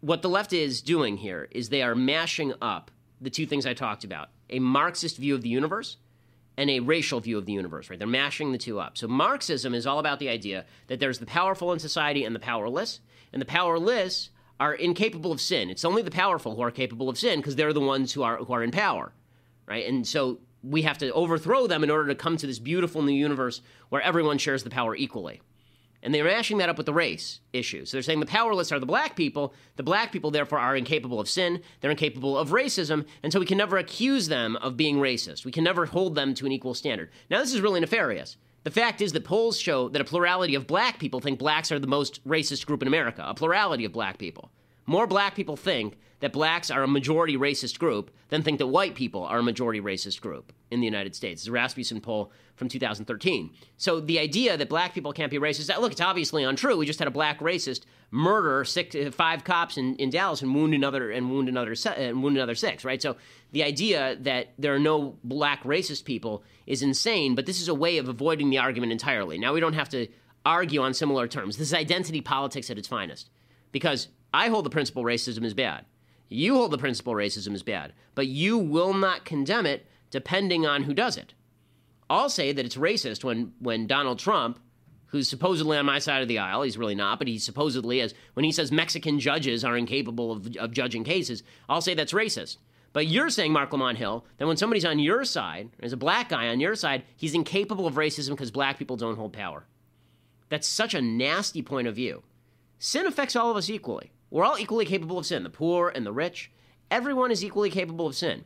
What 0.00 0.22
the 0.22 0.28
left 0.28 0.52
is 0.52 0.80
doing 0.80 1.18
here 1.18 1.48
is 1.50 1.68
they 1.68 1.82
are 1.82 1.94
mashing 1.94 2.54
up 2.62 2.90
the 3.20 3.30
two 3.30 3.46
things 3.46 3.66
I 3.66 3.74
talked 3.74 4.04
about 4.04 4.28
a 4.48 4.58
Marxist 4.60 5.16
view 5.16 5.34
of 5.34 5.42
the 5.42 5.48
universe 5.48 5.96
and 6.56 6.70
a 6.70 6.80
racial 6.80 7.20
view 7.20 7.36
of 7.36 7.46
the 7.46 7.52
universe, 7.52 7.90
right? 7.90 7.98
They're 7.98 8.08
mashing 8.08 8.52
the 8.52 8.58
two 8.58 8.78
up. 8.78 8.96
So 8.96 9.08
Marxism 9.08 9.74
is 9.74 9.86
all 9.86 9.98
about 9.98 10.20
the 10.20 10.28
idea 10.28 10.64
that 10.86 11.00
there's 11.00 11.18
the 11.18 11.26
powerful 11.26 11.72
in 11.72 11.78
society 11.78 12.24
and 12.24 12.34
the 12.34 12.40
powerless, 12.40 13.00
and 13.32 13.42
the 13.42 13.46
powerless 13.46 14.30
are 14.58 14.74
incapable 14.74 15.32
of 15.32 15.40
sin. 15.40 15.70
It's 15.70 15.84
only 15.84 16.02
the 16.02 16.10
powerful 16.10 16.56
who 16.56 16.62
are 16.62 16.70
capable 16.70 17.08
of 17.08 17.18
sin 17.18 17.40
because 17.40 17.56
they're 17.56 17.72
the 17.72 17.80
ones 17.80 18.12
who 18.12 18.22
are 18.22 18.38
who 18.38 18.52
are 18.52 18.62
in 18.62 18.70
power, 18.70 19.12
right? 19.66 19.86
And 19.86 20.06
so 20.06 20.38
we 20.62 20.82
have 20.82 20.98
to 20.98 21.12
overthrow 21.12 21.66
them 21.66 21.84
in 21.84 21.90
order 21.90 22.08
to 22.08 22.14
come 22.14 22.36
to 22.36 22.46
this 22.46 22.58
beautiful 22.58 23.02
new 23.02 23.12
universe 23.12 23.60
where 23.88 24.02
everyone 24.02 24.38
shares 24.38 24.64
the 24.64 24.70
power 24.70 24.96
equally. 24.96 25.40
And 26.02 26.14
they're 26.14 26.24
mashing 26.24 26.58
that 26.58 26.68
up 26.68 26.76
with 26.76 26.86
the 26.86 26.92
race 26.92 27.40
issue. 27.52 27.84
So 27.84 27.96
they're 27.96 28.02
saying 28.02 28.20
the 28.20 28.26
powerless 28.26 28.70
are 28.70 28.78
the 28.78 28.86
black 28.86 29.16
people. 29.16 29.54
The 29.76 29.82
black 29.82 30.12
people, 30.12 30.30
therefore, 30.30 30.58
are 30.58 30.76
incapable 30.76 31.18
of 31.18 31.28
sin. 31.28 31.62
They're 31.80 31.90
incapable 31.90 32.38
of 32.38 32.50
racism. 32.50 33.06
And 33.22 33.32
so 33.32 33.40
we 33.40 33.46
can 33.46 33.58
never 33.58 33.76
accuse 33.76 34.28
them 34.28 34.56
of 34.56 34.76
being 34.76 34.98
racist. 34.98 35.44
We 35.44 35.52
can 35.52 35.64
never 35.64 35.86
hold 35.86 36.14
them 36.14 36.34
to 36.34 36.46
an 36.46 36.52
equal 36.52 36.74
standard. 36.74 37.10
Now, 37.28 37.40
this 37.40 37.52
is 37.52 37.60
really 37.60 37.80
nefarious. 37.80 38.36
The 38.66 38.72
fact 38.72 39.00
is 39.00 39.12
that 39.12 39.22
polls 39.22 39.60
show 39.60 39.88
that 39.90 40.00
a 40.00 40.04
plurality 40.04 40.56
of 40.56 40.66
black 40.66 40.98
people 40.98 41.20
think 41.20 41.38
blacks 41.38 41.70
are 41.70 41.78
the 41.78 41.86
most 41.86 42.20
racist 42.26 42.66
group 42.66 42.82
in 42.82 42.88
America. 42.88 43.22
A 43.24 43.32
plurality 43.32 43.84
of 43.84 43.92
black 43.92 44.18
people. 44.18 44.50
More 44.86 45.06
black 45.06 45.36
people 45.36 45.56
think 45.56 45.96
that 46.20 46.32
blacks 46.32 46.70
are 46.70 46.82
a 46.82 46.88
majority 46.88 47.36
racist 47.36 47.78
group 47.78 48.10
than 48.28 48.42
think 48.42 48.58
that 48.58 48.66
white 48.66 48.94
people 48.94 49.24
are 49.24 49.38
a 49.38 49.42
majority 49.42 49.80
racist 49.80 50.20
group 50.20 50.52
in 50.70 50.80
the 50.80 50.86
United 50.86 51.14
States. 51.14 51.42
It's 51.42 51.48
a 51.48 51.52
Rasmussen 51.52 52.00
poll 52.00 52.32
from 52.56 52.68
2013. 52.68 53.50
So 53.76 54.00
the 54.00 54.18
idea 54.18 54.56
that 54.56 54.68
black 54.68 54.94
people 54.94 55.12
can't 55.12 55.30
be 55.30 55.38
racist, 55.38 55.68
look, 55.78 55.92
it's 55.92 56.00
obviously 56.00 56.42
untrue. 56.42 56.76
We 56.76 56.86
just 56.86 56.98
had 56.98 57.06
a 57.06 57.12
black 57.12 57.40
racist 57.40 57.82
murder 58.10 58.64
six, 58.64 58.94
uh, 58.94 59.10
five 59.12 59.44
cops 59.44 59.76
in, 59.76 59.94
in 59.96 60.10
Dallas 60.10 60.42
and 60.42 60.54
wound 60.54 60.74
another 60.74 61.10
and 61.10 61.30
wound 61.30 61.48
another 61.48 61.74
and 61.96 62.22
wound 62.22 62.36
another 62.36 62.54
six. 62.54 62.84
Right. 62.84 63.00
So 63.00 63.16
the 63.52 63.62
idea 63.62 64.16
that 64.20 64.54
there 64.58 64.74
are 64.74 64.80
no 64.80 65.18
black 65.22 65.62
racist 65.64 66.04
people 66.04 66.42
is 66.66 66.82
insane. 66.82 67.34
But 67.34 67.46
this 67.46 67.60
is 67.60 67.68
a 67.68 67.74
way 67.74 67.98
of 67.98 68.08
avoiding 68.08 68.50
the 68.50 68.58
argument 68.58 68.92
entirely. 68.92 69.38
Now 69.38 69.52
we 69.52 69.60
don't 69.60 69.74
have 69.74 69.90
to 69.90 70.08
argue 70.46 70.80
on 70.80 70.94
similar 70.94 71.26
terms. 71.26 71.56
This 71.58 71.68
is 71.68 71.74
identity 71.74 72.20
politics 72.20 72.70
at 72.70 72.78
its 72.78 72.88
finest, 72.88 73.28
because 73.72 74.08
I 74.32 74.48
hold 74.48 74.64
the 74.64 74.70
principle 74.70 75.02
racism 75.02 75.44
is 75.44 75.54
bad. 75.54 75.84
You 76.28 76.54
hold 76.54 76.70
the 76.72 76.78
principle 76.78 77.14
racism 77.14 77.54
is 77.54 77.62
bad, 77.62 77.92
but 78.14 78.26
you 78.26 78.58
will 78.58 78.94
not 78.94 79.24
condemn 79.24 79.66
it 79.66 79.86
depending 80.10 80.66
on 80.66 80.84
who 80.84 80.94
does 80.94 81.16
it. 81.16 81.34
I'll 82.08 82.30
say 82.30 82.52
that 82.52 82.64
it's 82.64 82.76
racist 82.76 83.24
when, 83.24 83.52
when 83.58 83.86
Donald 83.86 84.18
Trump, 84.18 84.60
who's 85.06 85.28
supposedly 85.28 85.76
on 85.76 85.86
my 85.86 85.98
side 85.98 86.22
of 86.22 86.28
the 86.28 86.38
aisle, 86.38 86.62
he's 86.62 86.78
really 86.78 86.94
not, 86.94 87.18
but 87.18 87.28
he 87.28 87.38
supposedly 87.38 88.00
is, 88.00 88.14
when 88.34 88.44
he 88.44 88.52
says 88.52 88.70
Mexican 88.70 89.18
judges 89.18 89.64
are 89.64 89.76
incapable 89.76 90.32
of, 90.32 90.56
of 90.56 90.72
judging 90.72 91.04
cases, 91.04 91.42
I'll 91.68 91.80
say 91.80 91.94
that's 91.94 92.12
racist. 92.12 92.58
But 92.92 93.08
you're 93.08 93.30
saying, 93.30 93.52
Marc 93.52 93.72
Lamont 93.72 93.98
Hill, 93.98 94.24
that 94.38 94.46
when 94.46 94.56
somebody's 94.56 94.84
on 94.84 94.98
your 94.98 95.24
side, 95.24 95.70
as 95.80 95.92
a 95.92 95.98
black 95.98 96.30
guy 96.30 96.48
on 96.48 96.60
your 96.60 96.74
side, 96.74 97.02
he's 97.16 97.34
incapable 97.34 97.86
of 97.86 97.94
racism 97.94 98.30
because 98.30 98.50
black 98.50 98.78
people 98.78 98.96
don't 98.96 99.16
hold 99.16 99.32
power. 99.32 99.66
That's 100.48 100.66
such 100.66 100.94
a 100.94 101.02
nasty 101.02 101.60
point 101.60 101.88
of 101.88 101.94
view. 101.96 102.22
Sin 102.78 103.06
affects 103.06 103.36
all 103.36 103.50
of 103.50 103.56
us 103.56 103.68
equally. 103.68 104.12
We're 104.36 104.44
all 104.44 104.58
equally 104.58 104.84
capable 104.84 105.16
of 105.16 105.24
sin 105.24 105.44
the 105.44 105.48
poor 105.48 105.88
and 105.88 106.04
the 106.04 106.12
rich. 106.12 106.50
Everyone 106.90 107.30
is 107.30 107.42
equally 107.42 107.70
capable 107.70 108.06
of 108.06 108.14
sin. 108.14 108.44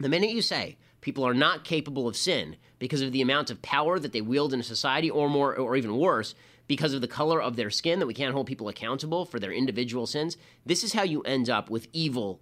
The 0.00 0.08
minute 0.08 0.30
you 0.30 0.42
say 0.42 0.78
people 1.00 1.24
are 1.24 1.32
not 1.32 1.62
capable 1.62 2.08
of 2.08 2.16
sin 2.16 2.56
because 2.80 3.02
of 3.02 3.12
the 3.12 3.22
amount 3.22 3.48
of 3.48 3.62
power 3.62 4.00
that 4.00 4.10
they 4.10 4.20
wield 4.20 4.52
in 4.52 4.58
a 4.58 4.64
society, 4.64 5.08
or 5.08 5.30
more, 5.30 5.54
or 5.54 5.76
even 5.76 5.96
worse, 5.96 6.34
because 6.66 6.92
of 6.92 7.02
the 7.02 7.06
color 7.06 7.40
of 7.40 7.54
their 7.54 7.70
skin, 7.70 8.00
that 8.00 8.08
we 8.08 8.14
can't 8.14 8.34
hold 8.34 8.48
people 8.48 8.66
accountable 8.66 9.24
for 9.24 9.38
their 9.38 9.52
individual 9.52 10.08
sins, 10.08 10.36
this 10.66 10.82
is 10.82 10.92
how 10.92 11.04
you 11.04 11.22
end 11.22 11.48
up 11.48 11.70
with 11.70 11.86
evil 11.92 12.40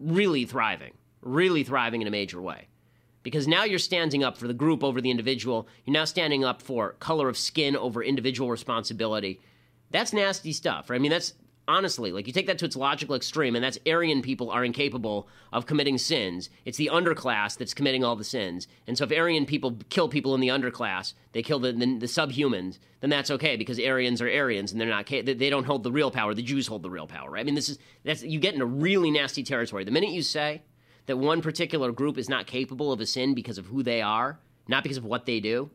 really 0.00 0.44
thriving. 0.44 0.94
really 1.20 1.62
thriving 1.62 2.02
in 2.02 2.08
a 2.08 2.10
major 2.10 2.42
way. 2.42 2.66
Because 3.22 3.46
now 3.46 3.62
you're 3.62 3.78
standing 3.78 4.24
up 4.24 4.36
for 4.36 4.48
the 4.48 4.54
group 4.54 4.82
over 4.82 5.00
the 5.00 5.12
individual. 5.12 5.68
You're 5.84 5.94
now 5.94 6.04
standing 6.04 6.44
up 6.44 6.62
for 6.62 6.94
color 6.94 7.28
of 7.28 7.38
skin 7.38 7.76
over 7.76 8.02
individual 8.02 8.50
responsibility. 8.50 9.40
That's 9.92 10.12
nasty 10.12 10.52
stuff. 10.52 10.90
Right? 10.90 10.96
I 10.96 10.98
mean, 10.98 11.12
that's 11.12 11.34
honestly, 11.68 12.10
like 12.10 12.26
you 12.26 12.32
take 12.32 12.46
that 12.46 12.58
to 12.58 12.64
its 12.64 12.74
logical 12.74 13.14
extreme, 13.14 13.54
and 13.54 13.62
that's 13.62 13.78
Aryan 13.86 14.22
people 14.22 14.50
are 14.50 14.64
incapable 14.64 15.28
of 15.52 15.66
committing 15.66 15.98
sins. 15.98 16.48
It's 16.64 16.78
the 16.78 16.90
underclass 16.92 17.56
that's 17.56 17.74
committing 17.74 18.02
all 18.02 18.16
the 18.16 18.24
sins. 18.24 18.66
And 18.86 18.96
so 18.96 19.04
if 19.04 19.12
Aryan 19.12 19.46
people 19.46 19.78
kill 19.90 20.08
people 20.08 20.34
in 20.34 20.40
the 20.40 20.48
underclass, 20.48 21.12
they 21.32 21.42
kill 21.42 21.60
the, 21.60 21.72
the, 21.72 21.98
the 21.98 22.06
subhumans, 22.06 22.78
then 23.00 23.10
that's 23.10 23.30
okay 23.30 23.56
because 23.56 23.78
Aryans 23.78 24.22
are 24.22 24.28
Aryans 24.28 24.72
and 24.72 24.80
they're 24.80 24.88
not 24.88 25.06
they 25.06 25.50
don't 25.50 25.64
hold 25.64 25.84
the 25.84 25.92
real 25.92 26.10
power. 26.10 26.34
The 26.34 26.42
Jews 26.42 26.66
hold 26.66 26.82
the 26.82 26.90
real 26.90 27.06
power. 27.06 27.30
Right? 27.30 27.40
I 27.40 27.44
mean, 27.44 27.54
this 27.54 27.68
is 27.68 27.78
that's 28.02 28.22
you 28.22 28.40
get 28.40 28.54
into 28.54 28.66
really 28.66 29.10
nasty 29.10 29.44
territory. 29.44 29.84
The 29.84 29.90
minute 29.90 30.10
you 30.10 30.22
say 30.22 30.62
that 31.06 31.18
one 31.18 31.42
particular 31.42 31.92
group 31.92 32.18
is 32.18 32.28
not 32.28 32.46
capable 32.46 32.92
of 32.92 33.00
a 33.00 33.06
sin 33.06 33.34
because 33.34 33.58
of 33.58 33.66
who 33.66 33.82
they 33.82 34.02
are, 34.02 34.40
not 34.66 34.82
because 34.82 34.98
of 34.98 35.04
what 35.04 35.26
they 35.26 35.40
do, 35.40 35.70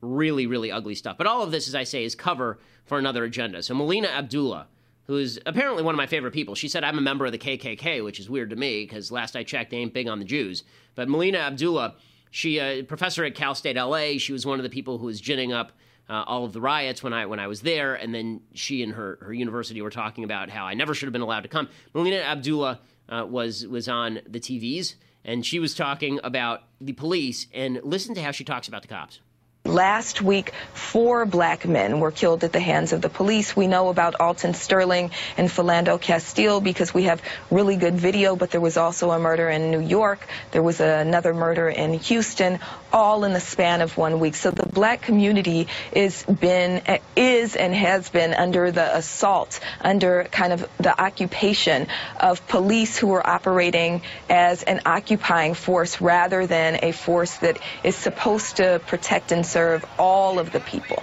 really, 0.00 0.46
really 0.46 0.70
ugly 0.70 0.94
stuff. 0.94 1.18
But 1.18 1.26
all 1.26 1.42
of 1.42 1.50
this, 1.50 1.68
as 1.68 1.74
I 1.74 1.84
say, 1.84 2.04
is 2.04 2.14
cover 2.14 2.58
for 2.84 2.98
another 2.98 3.24
agenda. 3.24 3.62
So 3.62 3.74
Melina 3.74 4.08
Abdullah 4.08 4.68
who's 5.06 5.38
apparently 5.46 5.82
one 5.82 5.94
of 5.94 5.96
my 5.96 6.06
favorite 6.06 6.32
people. 6.32 6.54
She 6.54 6.68
said, 6.68 6.84
I'm 6.84 6.98
a 6.98 7.02
member 7.02 7.26
of 7.26 7.32
the 7.32 7.38
KKK, 7.38 8.02
which 8.04 8.18
is 8.18 8.28
weird 8.28 8.50
to 8.50 8.56
me 8.56 8.84
because 8.84 9.12
last 9.12 9.36
I 9.36 9.44
checked, 9.44 9.70
they 9.70 9.78
ain't 9.78 9.94
big 9.94 10.08
on 10.08 10.18
the 10.18 10.24
Jews. 10.24 10.64
But 10.94 11.08
Melina 11.08 11.38
Abdullah, 11.38 11.94
she, 12.30 12.58
a 12.58 12.80
uh, 12.80 12.82
professor 12.84 13.24
at 13.24 13.34
Cal 13.34 13.54
State 13.54 13.76
LA, 13.76 14.18
she 14.18 14.32
was 14.32 14.44
one 14.44 14.58
of 14.58 14.64
the 14.64 14.70
people 14.70 14.98
who 14.98 15.06
was 15.06 15.20
ginning 15.20 15.52
up 15.52 15.72
uh, 16.08 16.24
all 16.26 16.44
of 16.44 16.52
the 16.52 16.60
riots 16.60 17.02
when 17.02 17.12
I 17.12 17.26
when 17.26 17.40
I 17.40 17.46
was 17.46 17.62
there, 17.62 17.94
and 17.94 18.14
then 18.14 18.40
she 18.54 18.82
and 18.82 18.92
her 18.92 19.18
her 19.22 19.32
university 19.32 19.82
were 19.82 19.90
talking 19.90 20.24
about 20.24 20.50
how 20.50 20.64
I 20.64 20.74
never 20.74 20.94
should 20.94 21.06
have 21.06 21.12
been 21.12 21.22
allowed 21.22 21.40
to 21.40 21.48
come. 21.48 21.68
Melina 21.94 22.18
Abdullah 22.18 22.80
uh, 23.08 23.26
was 23.28 23.66
was 23.66 23.88
on 23.88 24.20
the 24.28 24.38
TVs, 24.38 24.94
and 25.24 25.44
she 25.44 25.58
was 25.58 25.74
talking 25.74 26.20
about 26.22 26.62
the 26.80 26.92
police, 26.92 27.48
and 27.52 27.80
listen 27.82 28.14
to 28.14 28.22
how 28.22 28.30
she 28.30 28.44
talks 28.44 28.68
about 28.68 28.82
the 28.82 28.88
cops. 28.88 29.20
Last 29.66 30.22
week, 30.22 30.52
four 30.74 31.26
black 31.26 31.66
men 31.66 31.98
were 31.98 32.12
killed 32.12 32.44
at 32.44 32.52
the 32.52 32.60
hands 32.60 32.92
of 32.92 33.02
the 33.02 33.08
police. 33.08 33.56
We 33.56 33.66
know 33.66 33.88
about 33.88 34.14
Alton 34.20 34.54
Sterling 34.54 35.10
and 35.36 35.48
Philando 35.48 36.00
Castile 36.00 36.60
because 36.60 36.94
we 36.94 37.04
have 37.04 37.20
really 37.50 37.76
good 37.76 37.96
video, 37.96 38.36
but 38.36 38.52
there 38.52 38.60
was 38.60 38.76
also 38.76 39.10
a 39.10 39.18
murder 39.18 39.50
in 39.50 39.72
New 39.72 39.80
York. 39.80 40.24
There 40.52 40.62
was 40.62 40.80
another 40.80 41.34
murder 41.34 41.68
in 41.68 41.94
Houston, 41.94 42.60
all 42.92 43.24
in 43.24 43.32
the 43.32 43.40
span 43.40 43.80
of 43.80 43.96
one 43.96 44.20
week. 44.20 44.36
So 44.36 44.52
the 44.52 44.66
black 44.66 45.02
community 45.02 45.66
is 45.92 46.22
been 46.22 46.82
is 47.16 47.56
and 47.56 47.74
has 47.74 48.08
been 48.08 48.34
under 48.34 48.70
the 48.70 48.96
assault, 48.96 49.58
under 49.80 50.24
kind 50.30 50.52
of 50.52 50.68
the 50.78 50.98
occupation 51.00 51.88
of 52.20 52.46
police 52.46 52.96
who 52.96 53.12
are 53.14 53.26
operating 53.26 54.02
as 54.30 54.62
an 54.62 54.82
occupying 54.86 55.54
force 55.54 56.00
rather 56.00 56.46
than 56.46 56.78
a 56.84 56.92
force 56.92 57.36
that 57.38 57.58
is 57.82 57.96
supposed 57.96 58.58
to 58.58 58.80
protect 58.86 59.32
and 59.32 59.44
serve 59.56 59.86
all 59.98 60.38
of 60.38 60.52
the 60.52 60.60
people. 60.60 61.02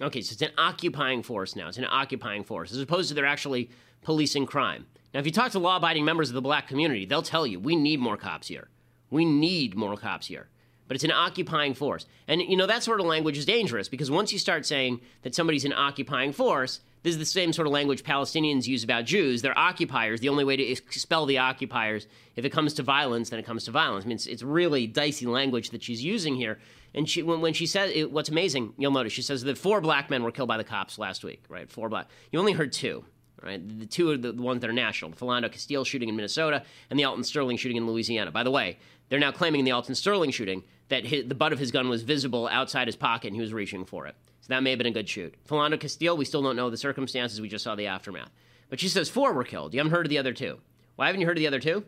Okay, 0.00 0.22
so 0.22 0.32
it's 0.32 0.42
an 0.42 0.50
occupying 0.58 1.22
force 1.22 1.54
now. 1.54 1.68
It's 1.68 1.78
an 1.78 1.86
occupying 1.88 2.42
force, 2.42 2.72
as 2.72 2.80
opposed 2.80 3.10
to 3.10 3.14
they're 3.14 3.24
actually 3.24 3.70
policing 4.02 4.46
crime. 4.46 4.86
Now, 5.14 5.20
if 5.20 5.26
you 5.26 5.30
talk 5.30 5.52
to 5.52 5.60
law 5.60 5.76
abiding 5.76 6.04
members 6.04 6.30
of 6.30 6.34
the 6.34 6.40
black 6.40 6.66
community, 6.66 7.04
they'll 7.04 7.22
tell 7.22 7.46
you 7.46 7.60
we 7.60 7.76
need 7.76 8.00
more 8.00 8.16
cops 8.16 8.48
here. 8.48 8.70
We 9.08 9.24
need 9.24 9.76
more 9.76 9.96
cops 9.96 10.26
here. 10.26 10.48
But 10.88 10.96
it's 10.96 11.04
an 11.04 11.12
occupying 11.12 11.74
force. 11.74 12.06
And, 12.26 12.42
you 12.42 12.56
know, 12.56 12.66
that 12.66 12.82
sort 12.82 12.98
of 12.98 13.06
language 13.06 13.38
is 13.38 13.46
dangerous 13.46 13.88
because 13.88 14.10
once 14.10 14.32
you 14.32 14.40
start 14.40 14.66
saying 14.66 15.00
that 15.22 15.36
somebody's 15.36 15.64
an 15.64 15.72
occupying 15.72 16.32
force, 16.32 16.80
this 17.02 17.12
is 17.14 17.18
the 17.18 17.24
same 17.24 17.52
sort 17.52 17.66
of 17.66 17.72
language 17.72 18.02
Palestinians 18.02 18.66
use 18.66 18.84
about 18.84 19.06
Jews. 19.06 19.40
They're 19.40 19.58
occupiers. 19.58 20.20
The 20.20 20.28
only 20.28 20.44
way 20.44 20.56
to 20.56 20.62
expel 20.62 21.24
the 21.24 21.38
occupiers, 21.38 22.06
if 22.36 22.44
it 22.44 22.50
comes 22.50 22.74
to 22.74 22.82
violence, 22.82 23.30
then 23.30 23.38
it 23.38 23.46
comes 23.46 23.64
to 23.64 23.70
violence. 23.70 24.04
I 24.04 24.08
mean, 24.08 24.16
it's, 24.16 24.26
it's 24.26 24.42
really 24.42 24.86
dicey 24.86 25.26
language 25.26 25.70
that 25.70 25.82
she's 25.82 26.04
using 26.04 26.36
here. 26.36 26.58
And 26.94 27.08
she, 27.08 27.22
when, 27.22 27.40
when 27.40 27.54
she 27.54 27.66
said, 27.66 27.90
it, 27.90 28.10
what's 28.10 28.28
amazing, 28.28 28.74
you'll 28.76 28.90
notice, 28.92 29.12
she 29.12 29.22
says 29.22 29.42
that 29.44 29.56
four 29.56 29.80
black 29.80 30.10
men 30.10 30.22
were 30.22 30.32
killed 30.32 30.48
by 30.48 30.56
the 30.56 30.64
cops 30.64 30.98
last 30.98 31.24
week, 31.24 31.42
right? 31.48 31.70
Four 31.70 31.88
black. 31.88 32.08
You 32.32 32.38
only 32.38 32.52
heard 32.52 32.72
two, 32.72 33.04
right? 33.42 33.66
The 33.78 33.86
two 33.86 34.10
are 34.10 34.16
the, 34.18 34.32
ones 34.32 34.60
that 34.60 34.68
are 34.68 34.74
national. 34.74 35.12
The 35.12 35.16
Philando 35.16 35.50
Castile 35.50 35.84
shooting 35.84 36.08
in 36.08 36.16
Minnesota 36.16 36.64
and 36.90 36.98
the 36.98 37.04
Alton 37.04 37.24
Sterling 37.24 37.56
shooting 37.56 37.76
in 37.76 37.86
Louisiana. 37.86 38.30
By 38.30 38.42
the 38.42 38.50
way, 38.50 38.78
they're 39.08 39.18
now 39.18 39.32
claiming 39.32 39.60
in 39.60 39.64
the 39.64 39.72
Alton 39.72 39.94
Sterling 39.94 40.32
shooting 40.32 40.64
that 40.90 41.06
his, 41.06 41.26
the 41.26 41.34
butt 41.34 41.52
of 41.52 41.58
his 41.58 41.70
gun 41.70 41.88
was 41.88 42.02
visible 42.02 42.48
outside 42.48 42.86
his 42.86 42.96
pocket 42.96 43.28
and 43.28 43.36
he 43.36 43.40
was 43.40 43.54
reaching 43.54 43.84
for 43.84 44.06
it. 44.06 44.14
So 44.42 44.48
that 44.48 44.62
may 44.62 44.70
have 44.70 44.78
been 44.78 44.86
a 44.86 44.92
good 44.92 45.08
shoot. 45.08 45.34
Philando 45.48 45.80
Castile, 45.80 46.16
we 46.16 46.24
still 46.24 46.42
don't 46.42 46.56
know 46.56 46.68
the 46.68 46.76
circumstances. 46.76 47.40
We 47.40 47.48
just 47.48 47.64
saw 47.64 47.74
the 47.74 47.86
aftermath. 47.86 48.30
But 48.68 48.80
she 48.80 48.88
says 48.88 49.08
four 49.08 49.32
were 49.32 49.44
killed. 49.44 49.72
You 49.72 49.80
haven't 49.80 49.92
heard 49.92 50.06
of 50.06 50.10
the 50.10 50.18
other 50.18 50.32
two. 50.32 50.58
Why 50.96 51.06
haven't 51.06 51.20
you 51.20 51.26
heard 51.26 51.36
of 51.36 51.40
the 51.40 51.46
other 51.46 51.60
two? 51.60 51.84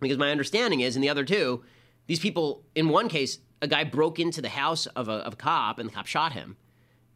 Because 0.00 0.18
my 0.18 0.30
understanding 0.30 0.80
is 0.80 0.96
in 0.96 1.02
the 1.02 1.08
other 1.08 1.24
two, 1.24 1.64
these 2.06 2.20
people, 2.20 2.62
in 2.74 2.88
one 2.88 3.08
case, 3.08 3.38
a 3.60 3.66
guy 3.66 3.84
broke 3.84 4.18
into 4.18 4.40
the 4.40 4.48
house 4.48 4.86
of 4.86 5.08
a, 5.08 5.12
of 5.12 5.32
a 5.34 5.36
cop 5.36 5.78
and 5.78 5.88
the 5.88 5.94
cop 5.94 6.06
shot 6.06 6.32
him. 6.32 6.56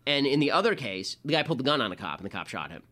And 0.07 0.27
in 0.27 0.41
the 0.41 0.51
other 0.51 0.75
case, 0.75 1.17
the 1.25 1.33
guy 1.33 1.43
pulled 1.43 1.59
the 1.59 1.65
gun 1.65 1.81
on 1.81 1.93
a 1.93 1.97
cop 1.97 2.19
and 2.19 2.27
the 2.27 2.31
cop 2.31 2.49
shot 2.49 2.71
him. 2.71 2.83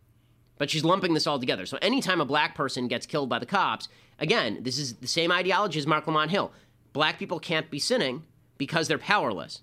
But 0.59 0.71
she's 0.71 0.85
lumping 0.85 1.15
this 1.15 1.27
all 1.27 1.41
together. 1.41 1.67
So 1.67 1.79
anytime 1.81 2.21
a 2.21 2.25
black 2.25 2.55
person 2.55 2.87
gets 2.87 3.07
killed 3.07 3.29
by 3.29 3.39
the 3.39 3.47
cops, 3.47 3.89
again, 4.19 4.63
this 4.63 4.79
is 4.79 4.95
the 4.97 5.07
same 5.07 5.33
ideology 5.33 5.79
as 5.79 5.87
Marc 5.87 6.07
Lamont 6.07 6.31
Hill. 6.31 6.53
Black 6.93 7.19
people 7.19 7.39
can't 7.39 7.71
be 7.71 7.79
sinning 7.79 8.25
because 8.59 8.89
they're 8.89 8.99
powerless. 8.99 9.63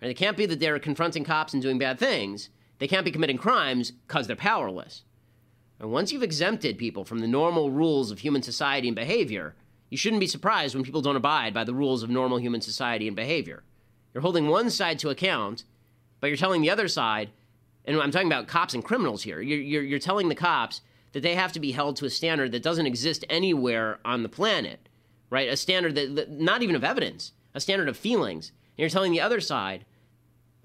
Right? 0.00 0.10
It 0.10 0.16
can't 0.16 0.36
be 0.36 0.46
that 0.46 0.60
they're 0.60 0.78
confronting 0.78 1.24
cops 1.24 1.52
and 1.52 1.62
doing 1.62 1.78
bad 1.78 1.98
things. 1.98 2.48
They 2.78 2.88
can't 2.88 3.04
be 3.04 3.12
committing 3.12 3.38
crimes 3.38 3.90
because 3.90 4.26
they're 4.26 4.36
powerless. 4.36 5.02
And 5.78 5.90
once 5.90 6.12
you've 6.12 6.22
exempted 6.22 6.78
people 6.78 7.04
from 7.04 7.18
the 7.18 7.28
normal 7.28 7.70
rules 7.70 8.10
of 8.10 8.20
human 8.20 8.42
society 8.42 8.88
and 8.88 8.94
behavior, 8.94 9.54
you 9.90 9.96
shouldn't 9.96 10.20
be 10.20 10.26
surprised 10.26 10.74
when 10.74 10.84
people 10.84 11.02
don't 11.02 11.16
abide 11.16 11.52
by 11.52 11.64
the 11.64 11.74
rules 11.74 12.02
of 12.02 12.10
normal 12.10 12.38
human 12.38 12.60
society 12.60 13.06
and 13.06 13.16
behavior. 13.16 13.62
You're 14.14 14.22
holding 14.22 14.46
one 14.46 14.70
side 14.70 14.98
to 15.00 15.10
account, 15.10 15.64
but 16.20 16.28
you're 16.28 16.36
telling 16.36 16.62
the 16.62 16.70
other 16.70 16.88
side, 16.88 17.30
and 17.84 18.00
I'm 18.00 18.10
talking 18.10 18.28
about 18.28 18.46
cops 18.46 18.74
and 18.74 18.84
criminals 18.84 19.22
here, 19.22 19.40
you're, 19.40 19.58
you're, 19.60 19.82
you're 19.82 19.98
telling 19.98 20.28
the 20.28 20.34
cops 20.34 20.80
that 21.12 21.22
they 21.22 21.34
have 21.34 21.52
to 21.52 21.60
be 21.60 21.72
held 21.72 21.96
to 21.96 22.06
a 22.06 22.10
standard 22.10 22.52
that 22.52 22.62
doesn't 22.62 22.86
exist 22.86 23.24
anywhere 23.28 23.98
on 24.04 24.22
the 24.22 24.28
planet, 24.28 24.88
right? 25.32 25.48
A 25.48 25.56
standard 25.56 25.94
that, 25.94 26.14
that 26.14 26.30
not 26.30 26.62
even 26.62 26.76
of 26.76 26.84
evidence, 26.84 27.32
a 27.54 27.60
standard 27.60 27.88
of 27.88 27.96
feelings. 27.96 28.50
And 28.50 28.80
you're 28.80 28.90
telling 28.90 29.12
the 29.12 29.22
other 29.22 29.40
side, 29.40 29.86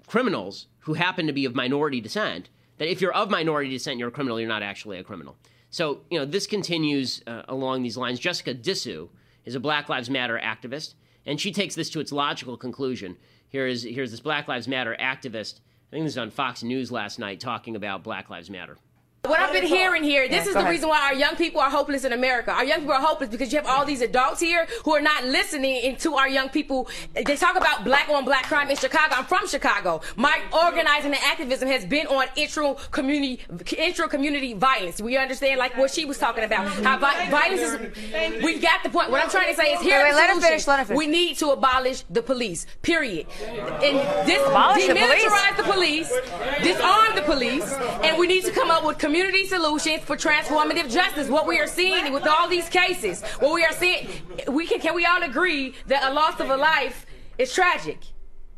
criminals 0.06 0.66
who 0.80 0.92
happen 0.92 1.26
to 1.26 1.32
be 1.32 1.46
of 1.46 1.54
minority 1.54 2.02
descent, 2.02 2.50
that 2.76 2.90
if 2.90 3.00
you're 3.00 3.14
of 3.14 3.30
minority 3.30 3.70
descent, 3.70 3.98
you're 3.98 4.10
a 4.10 4.12
criminal, 4.12 4.38
you're 4.38 4.46
not 4.46 4.62
actually 4.62 4.98
a 4.98 5.02
criminal. 5.02 5.38
So, 5.70 6.02
you 6.10 6.18
know, 6.18 6.26
this 6.26 6.46
continues 6.46 7.22
uh, 7.26 7.42
along 7.48 7.82
these 7.82 7.96
lines. 7.96 8.20
Jessica 8.20 8.54
Disu 8.54 9.08
is 9.46 9.54
a 9.54 9.60
Black 9.60 9.88
Lives 9.88 10.10
Matter 10.10 10.38
activist, 10.38 10.92
and 11.24 11.40
she 11.40 11.50
takes 11.50 11.74
this 11.74 11.88
to 11.90 12.00
its 12.00 12.12
logical 12.12 12.58
conclusion. 12.58 13.16
Here 13.48 13.66
is 13.66 13.84
here's 13.84 14.10
this 14.10 14.20
Black 14.20 14.48
Lives 14.48 14.68
Matter 14.68 14.94
activist. 15.00 15.60
I 15.90 15.96
think 15.96 16.04
this 16.04 16.16
was 16.16 16.18
on 16.18 16.30
Fox 16.30 16.62
News 16.62 16.92
last 16.92 17.18
night 17.18 17.40
talking 17.40 17.74
about 17.74 18.04
Black 18.04 18.28
Lives 18.28 18.50
Matter. 18.50 18.76
What 19.24 19.40
I've 19.40 19.52
been 19.52 19.66
hearing 19.66 20.04
here, 20.04 20.28
this 20.28 20.44
yeah, 20.44 20.48
is 20.48 20.52
the 20.54 20.60
ahead. 20.60 20.70
reason 20.70 20.88
why 20.88 21.02
our 21.02 21.14
young 21.14 21.34
people 21.34 21.60
are 21.60 21.70
hopeless 21.70 22.04
in 22.04 22.12
America. 22.12 22.52
Our 22.52 22.64
young 22.64 22.80
people 22.80 22.94
are 22.94 23.00
hopeless 23.00 23.28
because 23.28 23.52
you 23.52 23.58
have 23.58 23.66
all 23.66 23.84
these 23.84 24.00
adults 24.00 24.40
here 24.40 24.66
who 24.84 24.94
are 24.94 25.00
not 25.00 25.24
listening 25.24 25.96
to 25.96 26.14
our 26.14 26.28
young 26.28 26.48
people. 26.48 26.88
They 27.14 27.36
talk 27.36 27.56
about 27.56 27.84
black 27.84 28.08
on 28.08 28.24
black 28.24 28.44
crime 28.44 28.70
in 28.70 28.76
Chicago. 28.76 29.16
I'm 29.16 29.24
from 29.24 29.48
Chicago. 29.48 30.02
My 30.16 30.40
organizing 30.52 31.12
and 31.12 31.22
activism 31.24 31.68
has 31.68 31.84
been 31.84 32.06
on 32.06 32.26
intra 32.36 32.74
community 32.92 33.40
intra 33.76 34.08
community 34.08 34.54
violence. 34.54 35.00
We 35.00 35.16
understand 35.16 35.58
like 35.58 35.76
what 35.76 35.90
she 35.90 36.04
was 36.04 36.18
talking 36.18 36.44
about. 36.44 36.68
How 36.68 36.98
violence 36.98 37.60
is. 37.60 38.42
We've 38.42 38.62
got 38.62 38.84
the 38.84 38.88
point. 38.88 39.10
What 39.10 39.22
I'm 39.22 39.30
trying 39.30 39.52
to 39.52 39.60
say 39.60 39.72
is 39.72 39.80
here. 39.80 39.98
Wait, 39.98 40.10
wait, 40.10 40.14
let 40.14 40.30
her 40.30 40.40
finish. 40.40 40.66
Let 40.66 40.78
her 40.78 40.84
finish. 40.84 40.98
We 40.98 41.06
need 41.08 41.36
to 41.38 41.50
abolish 41.50 42.02
the 42.08 42.22
police. 42.22 42.66
Period. 42.82 43.26
And 43.42 44.28
this 44.28 44.46
abolish 44.46 44.86
demilitarize 44.86 45.56
the 45.56 45.64
police. 45.64 46.08
the 46.08 46.20
police, 46.22 46.62
disarm 46.62 47.16
the 47.16 47.22
police, 47.22 47.72
and 48.04 48.16
we 48.16 48.26
need 48.26 48.44
to 48.44 48.52
come 48.52 48.70
up 48.70 48.84
with 48.84 48.98
community 49.08 49.46
solutions 49.46 50.02
for 50.02 50.16
transformative 50.16 50.90
justice. 50.90 51.30
What 51.30 51.46
we 51.46 51.58
are 51.58 51.66
seeing 51.66 52.12
with 52.12 52.26
all 52.26 52.46
these 52.46 52.68
cases, 52.68 53.22
what 53.40 53.54
we 53.54 53.64
are 53.64 53.72
seeing, 53.72 54.06
we 54.48 54.66
can 54.66 54.80
can 54.80 54.94
we 54.94 55.06
all 55.06 55.22
agree 55.22 55.74
that 55.86 56.10
a 56.10 56.12
loss 56.12 56.38
of 56.40 56.50
a 56.50 56.56
life 56.56 57.06
is 57.38 57.50
tragic? 57.54 58.00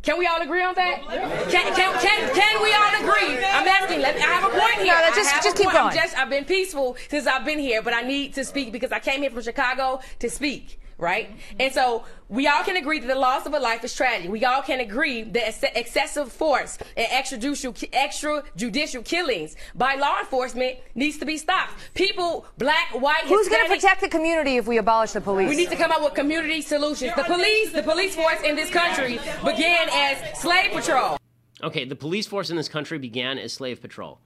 Can 0.02 0.18
we 0.18 0.26
all 0.26 0.40
agree 0.40 0.62
on 0.62 0.74
that? 0.74 1.02
Can, 1.50 1.74
can, 1.74 1.92
can, 2.00 2.34
can 2.34 2.62
we 2.62 2.72
all 2.74 2.94
agree? 3.02 3.36
I'm 3.44 3.68
asking. 3.68 4.00
Let 4.00 4.16
me, 4.16 4.22
I 4.22 4.26
have 4.26 4.44
a 4.44 4.58
point 4.58 4.78
here. 4.86 4.94
No, 4.94 5.14
just, 5.14 5.30
just 5.44 5.56
keep 5.56 5.66
point. 5.66 5.76
going. 5.76 5.94
Just, 5.94 6.18
I've 6.18 6.30
been 6.30 6.46
peaceful 6.46 6.96
since 7.08 7.26
I've 7.26 7.44
been 7.44 7.58
here, 7.58 7.82
but 7.82 7.92
I 7.92 8.00
need 8.00 8.34
to 8.34 8.44
speak 8.44 8.72
because 8.72 8.92
I 8.92 8.98
came 8.98 9.20
here 9.20 9.30
from 9.30 9.42
Chicago 9.42 10.00
to 10.18 10.30
speak 10.30 10.79
right? 11.00 11.30
And 11.58 11.72
so 11.72 12.04
we 12.28 12.46
all 12.46 12.62
can 12.62 12.76
agree 12.76 13.00
that 13.00 13.06
the 13.06 13.14
loss 13.14 13.46
of 13.46 13.54
a 13.54 13.58
life 13.58 13.82
is 13.84 13.94
tragic. 13.94 14.30
We 14.30 14.44
all 14.44 14.62
can 14.62 14.80
agree 14.80 15.22
that 15.22 15.76
excessive 15.76 16.30
force 16.30 16.78
and 16.96 17.06
extrajudicial, 17.06 17.74
extrajudicial 17.90 19.04
killings 19.04 19.56
by 19.74 19.94
law 19.96 20.20
enforcement 20.20 20.78
needs 20.94 21.18
to 21.18 21.24
be 21.24 21.36
stopped. 21.36 21.74
People, 21.94 22.46
black, 22.58 22.88
white, 22.92 23.24
Who's 23.24 23.48
going 23.48 23.66
to 23.66 23.74
protect 23.74 24.00
the 24.00 24.08
community 24.08 24.56
if 24.56 24.66
we 24.66 24.78
abolish 24.78 25.12
the 25.12 25.20
police? 25.20 25.48
We 25.48 25.56
need 25.56 25.70
to 25.70 25.76
come 25.76 25.90
up 25.90 26.02
with 26.02 26.14
community 26.14 26.60
solutions. 26.60 27.12
The 27.16 27.24
police, 27.24 27.72
the 27.72 27.82
police 27.82 28.14
force 28.14 28.40
in 28.42 28.56
this 28.56 28.70
country 28.70 29.18
began 29.44 29.88
as 29.90 30.38
slave 30.38 30.72
patrol. 30.72 31.16
Okay, 31.62 31.84
the 31.84 31.96
police 31.96 32.26
force 32.26 32.50
in 32.50 32.56
this 32.56 32.68
country 32.68 32.98
began 32.98 33.38
as 33.38 33.52
slave 33.52 33.80
patrol. 33.80 34.20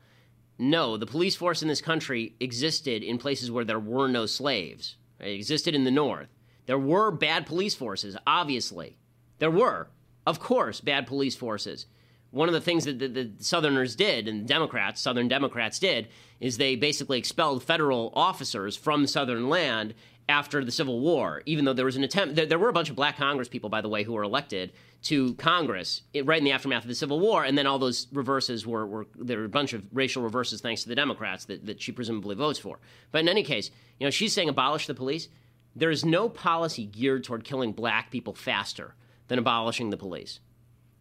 No, 0.59 0.97
the 0.97 1.07
police 1.07 1.35
force 1.35 1.63
in 1.63 1.69
this 1.69 1.81
country 1.81 2.37
existed 2.39 3.03
in 3.03 3.19
places 3.19 3.51
where 3.51 3.65
there 3.65 3.81
were 3.81 4.07
no 4.07 4.27
slaves. 4.27 4.97
It 5.19 5.31
existed 5.31 5.75
in 5.75 5.85
the 5.85 5.91
North. 5.91 6.29
There 6.66 6.79
were 6.79 7.11
bad 7.11 7.46
police 7.46 7.74
forces, 7.74 8.16
obviously. 8.27 8.96
There 9.38 9.50
were, 9.50 9.88
of 10.27 10.40
course, 10.40 10.81
bad 10.81 11.07
police 11.07 11.37
forces. 11.37 11.87
One 12.31 12.48
of 12.48 12.55
the 12.55 12.61
things 12.61 12.85
that 12.87 12.98
the, 12.98 13.07
the 13.07 13.31
Southerners 13.38 13.94
did, 13.94 14.27
and 14.27 14.46
Democrats, 14.46 15.00
Southern 15.00 15.29
Democrats 15.29 15.79
did, 15.79 16.09
is 16.40 16.57
they 16.57 16.74
basically 16.74 17.18
expelled 17.18 17.62
federal 17.62 18.12
officers 18.14 18.77
from 18.77 19.07
Southern 19.07 19.48
land 19.48 19.94
after 20.29 20.64
the 20.64 20.72
Civil 20.72 21.00
War, 21.00 21.42
even 21.46 21.64
though 21.64 21.74
there 21.74 21.85
was 21.85 21.96
an 21.96 22.05
attempt. 22.05 22.35
There, 22.35 22.46
there 22.46 22.59
were 22.59 22.70
a 22.70 22.72
bunch 22.72 22.90
of 22.90 22.96
black 22.96 23.16
Congress 23.16 23.48
people, 23.48 23.68
by 23.68 23.83
the 23.83 23.88
way, 23.88 24.03
who 24.03 24.14
were 24.14 24.22
elected 24.22 24.72
to 25.03 25.35
Congress 25.35 26.00
right 26.24 26.38
in 26.38 26.44
the 26.44 26.53
aftermath 26.53 26.83
of 26.83 26.88
the 26.88 26.94
Civil 26.94 27.20
War, 27.20 27.44
and 27.44 27.59
then 27.59 27.66
all 27.66 27.79
those 27.79 28.07
reverses 28.11 28.66
were, 28.66 28.87
were 28.87 29.07
there 29.14 29.38
were 29.38 29.44
a 29.44 29.50
bunch 29.50 29.74
of 29.74 29.85
racial 29.92 30.22
reverses 30.22 30.62
thanks 30.62 30.83
to 30.83 30.88
the 30.88 30.94
Democrats 30.94 31.44
that, 31.44 31.66
that 31.66 31.83
she 31.83 31.92
presumably 31.92 32.35
votes 32.35 32.59
for. 32.59 32.79
But 33.12 33.20
in 33.20 33.29
any 33.29 33.42
case, 33.42 33.70
you 34.00 34.07
know, 34.07 34.11
she's 34.11 34.33
saying 34.33 34.48
abolish 34.48 34.87
the 34.87 34.94
police. 34.94 35.29
There 35.77 35.91
is 35.91 36.05
no 36.05 36.29
policy 36.29 36.87
geared 36.87 37.25
toward 37.25 37.45
killing 37.45 37.73
black 37.73 38.11
people 38.11 38.35
faster 38.35 38.95
than 39.29 39.39
abolishing 39.39 39.91
the 39.91 39.97
police. 39.97 40.41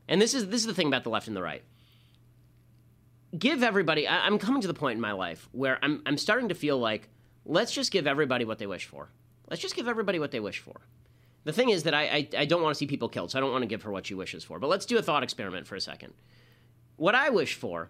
And 0.07 0.21
this 0.21 0.33
is 0.33 0.47
this 0.47 0.61
is 0.61 0.67
the 0.67 0.73
thing 0.73 0.87
about 0.87 1.03
the 1.03 1.09
left 1.09 1.27
and 1.27 1.35
the 1.35 1.41
right. 1.41 1.63
Give 3.37 3.63
everybody. 3.63 4.07
I, 4.07 4.25
I'm 4.25 4.39
coming 4.39 4.61
to 4.61 4.67
the 4.67 4.73
point 4.73 4.95
in 4.95 5.01
my 5.01 5.11
life 5.11 5.47
where 5.51 5.79
I'm 5.81 6.01
I'm 6.05 6.17
starting 6.17 6.49
to 6.49 6.55
feel 6.55 6.77
like 6.77 7.09
let's 7.45 7.71
just 7.71 7.91
give 7.91 8.07
everybody 8.07 8.45
what 8.45 8.59
they 8.59 8.67
wish 8.67 8.85
for. 8.85 9.09
Let's 9.49 9.61
just 9.61 9.75
give 9.75 9.87
everybody 9.87 10.19
what 10.19 10.31
they 10.31 10.39
wish 10.39 10.59
for. 10.59 10.81
The 11.43 11.53
thing 11.53 11.69
is 11.69 11.83
that 11.83 11.93
I, 11.93 12.03
I, 12.03 12.29
I 12.39 12.45
don't 12.45 12.61
want 12.61 12.73
to 12.73 12.77
see 12.77 12.87
people 12.87 13.09
killed, 13.09 13.31
so 13.31 13.37
I 13.37 13.41
don't 13.41 13.51
want 13.51 13.63
to 13.63 13.67
give 13.67 13.83
her 13.83 13.91
what 13.91 14.05
she 14.05 14.13
wishes 14.13 14.43
for. 14.43 14.59
But 14.59 14.69
let's 14.69 14.85
do 14.85 14.97
a 14.97 15.01
thought 15.01 15.23
experiment 15.23 15.67
for 15.67 15.75
a 15.75 15.81
second. 15.81 16.13
What 16.95 17.15
I 17.15 17.29
wish 17.29 17.55
for 17.55 17.89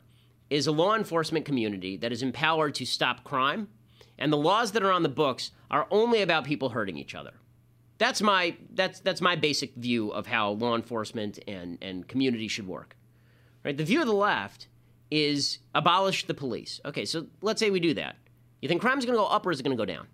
is 0.50 0.66
a 0.66 0.72
law 0.72 0.96
enforcement 0.96 1.46
community 1.46 1.98
that 1.98 2.12
is 2.12 2.24
empowered 2.24 2.76
to 2.76 2.86
stop 2.86 3.24
crime, 3.24 3.70
and 4.18 4.32
the 4.32 4.38
laws 4.38 4.72
that 4.72 4.84
are 4.84 4.92
on 4.92 5.04
the 5.04 5.10
books 5.10 5.52
are 5.72 5.88
only 5.92 6.22
about 6.22 6.46
people 6.46 6.70
hurting 6.70 6.98
each 6.98 7.16
other. 7.16 7.34
That's 7.98 8.22
my 8.22 8.56
that's 8.74 9.00
that's 9.00 9.22
my 9.22 9.36
basic 9.36 9.76
view 9.76 10.10
of 10.10 10.28
how 10.28 10.52
law 10.52 10.76
enforcement 10.76 11.40
and, 11.48 11.78
and 11.82 12.08
community 12.08 12.48
should 12.48 12.68
work. 12.68 12.96
Right? 13.64 13.78
The 13.78 13.86
view 13.86 14.02
of 14.02 14.08
the 14.08 14.14
left 14.14 14.68
is 15.10 15.60
abolish 15.76 16.26
the 16.26 16.34
police. 16.34 16.82
Okay, 16.86 17.06
so 17.06 17.28
let's 17.42 17.60
say 17.60 17.70
we 17.70 17.80
do 17.80 17.94
that. 17.94 18.16
You 18.62 18.70
think 18.70 18.82
crime's 18.82 19.06
going 19.06 19.16
to 19.16 19.22
go 19.22 19.28
up 19.28 19.46
or 19.46 19.52
is 19.52 19.60
it 19.60 19.64
going 19.64 19.78
to 19.78 19.82
go 19.82 19.86
down? 19.86 20.08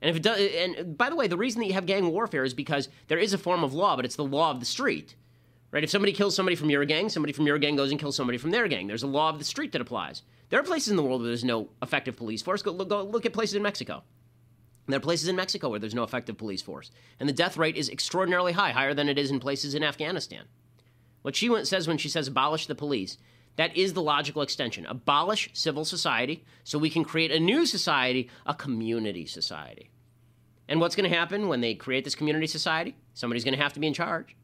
And 0.00 0.10
if 0.10 0.16
it 0.16 0.22
does, 0.22 0.38
and 0.38 0.96
by 0.96 1.10
the 1.10 1.16
way, 1.16 1.26
the 1.26 1.36
reason 1.36 1.60
that 1.60 1.66
you 1.66 1.72
have 1.74 1.86
gang 1.86 2.10
warfare 2.10 2.44
is 2.44 2.54
because 2.54 2.88
there 3.08 3.18
is 3.18 3.32
a 3.32 3.38
form 3.38 3.64
of 3.64 3.74
law, 3.74 3.96
but 3.96 4.04
it's 4.04 4.16
the 4.16 4.24
law 4.24 4.50
of 4.50 4.60
the 4.60 4.66
street, 4.66 5.16
right? 5.72 5.82
If 5.82 5.90
somebody 5.90 6.12
kills 6.12 6.36
somebody 6.36 6.56
from 6.56 6.70
your 6.70 6.84
gang, 6.84 7.08
somebody 7.08 7.32
from 7.32 7.46
your 7.46 7.58
gang 7.58 7.74
goes 7.74 7.90
and 7.90 7.98
kills 7.98 8.16
somebody 8.16 8.38
from 8.38 8.50
their 8.50 8.68
gang. 8.68 8.86
There's 8.86 9.02
a 9.02 9.08
law 9.08 9.28
of 9.28 9.38
the 9.38 9.44
street 9.44 9.72
that 9.72 9.80
applies. 9.80 10.22
There 10.48 10.58
are 10.58 10.64
places 10.64 10.88
in 10.88 10.96
the 10.96 11.02
world 11.02 11.20
where 11.20 11.28
there's 11.28 11.44
no 11.44 11.68
effective 11.82 12.16
police 12.16 12.42
force. 12.42 12.62
Go, 12.62 12.72
go 12.72 13.02
look 13.02 13.26
at 13.26 13.32
places 13.32 13.54
in 13.54 13.62
Mexico. 13.62 14.02
There 14.86 14.96
are 14.96 15.00
places 15.00 15.28
in 15.28 15.36
Mexico 15.36 15.68
where 15.68 15.78
there's 15.78 15.94
no 15.94 16.02
effective 16.02 16.38
police 16.38 16.62
force, 16.62 16.90
and 17.20 17.28
the 17.28 17.34
death 17.34 17.58
rate 17.58 17.76
is 17.76 17.90
extraordinarily 17.90 18.52
high, 18.52 18.72
higher 18.72 18.94
than 18.94 19.08
it 19.08 19.18
is 19.18 19.30
in 19.30 19.38
places 19.38 19.74
in 19.74 19.84
Afghanistan. 19.84 20.44
What 21.20 21.36
she 21.36 21.54
says 21.64 21.86
when 21.86 21.98
she 21.98 22.08
says 22.08 22.28
abolish 22.28 22.66
the 22.66 22.74
police, 22.74 23.18
that 23.56 23.76
is 23.76 23.92
the 23.92 24.00
logical 24.00 24.40
extension. 24.40 24.86
Abolish 24.86 25.50
civil 25.52 25.84
society 25.84 26.44
so 26.64 26.78
we 26.78 26.88
can 26.88 27.04
create 27.04 27.30
a 27.30 27.40
new 27.40 27.66
society, 27.66 28.30
a 28.46 28.54
community 28.54 29.26
society. 29.26 29.90
And 30.68 30.80
what's 30.80 30.94
going 30.94 31.10
to 31.10 31.16
happen 31.16 31.48
when 31.48 31.60
they 31.60 31.74
create 31.74 32.04
this 32.04 32.14
community 32.14 32.46
society? 32.46 32.96
Somebody's 33.14 33.44
going 33.44 33.56
to 33.56 33.62
have 33.62 33.72
to 33.74 33.80
be 33.80 33.86
in 33.86 33.94
charge. 33.94 34.36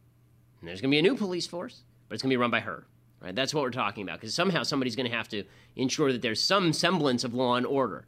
And 0.61 0.69
there's 0.69 0.81
going 0.81 0.91
to 0.91 0.95
be 0.95 0.99
a 0.99 1.03
new 1.03 1.17
police 1.17 1.47
force, 1.47 1.85
but 2.09 2.15
it's 2.15 2.23
going 2.23 2.31
to 2.31 2.35
be 2.35 2.41
run 2.41 2.51
by 2.51 2.61
her. 2.61 2.87
Right? 3.25 3.35
That's 3.35 3.55
what 3.55 3.63
we're 3.63 3.71
talking 3.71 4.03
about 4.03 4.21
because 4.21 4.35
somehow 4.35 4.65
somebody's 4.65 4.97
going 4.97 5.11
to 5.11 5.17
have 5.17 5.29
to 5.31 5.45
ensure 5.77 6.13
that 6.13 6.21
there's 6.21 6.43
some 6.43 6.75
semblance 6.75 7.25
of 7.25 7.33
law 7.33 7.55
and 7.55 7.65
order. 7.65 8.07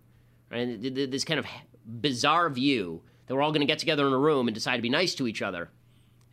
Right? 0.50 0.78
This 0.78 1.24
kind 1.24 1.40
of 1.40 1.46
bizarre 1.86 2.50
view 2.50 3.00
that 3.26 3.34
we're 3.34 3.40
all 3.40 3.50
going 3.50 3.60
to 3.60 3.66
get 3.66 3.78
together 3.78 4.06
in 4.06 4.12
a 4.12 4.18
room 4.18 4.46
and 4.46 4.54
decide 4.54 4.76
to 4.76 4.82
be 4.82 4.90
nice 4.90 5.14
to 5.14 5.26
each 5.26 5.40
other. 5.40 5.70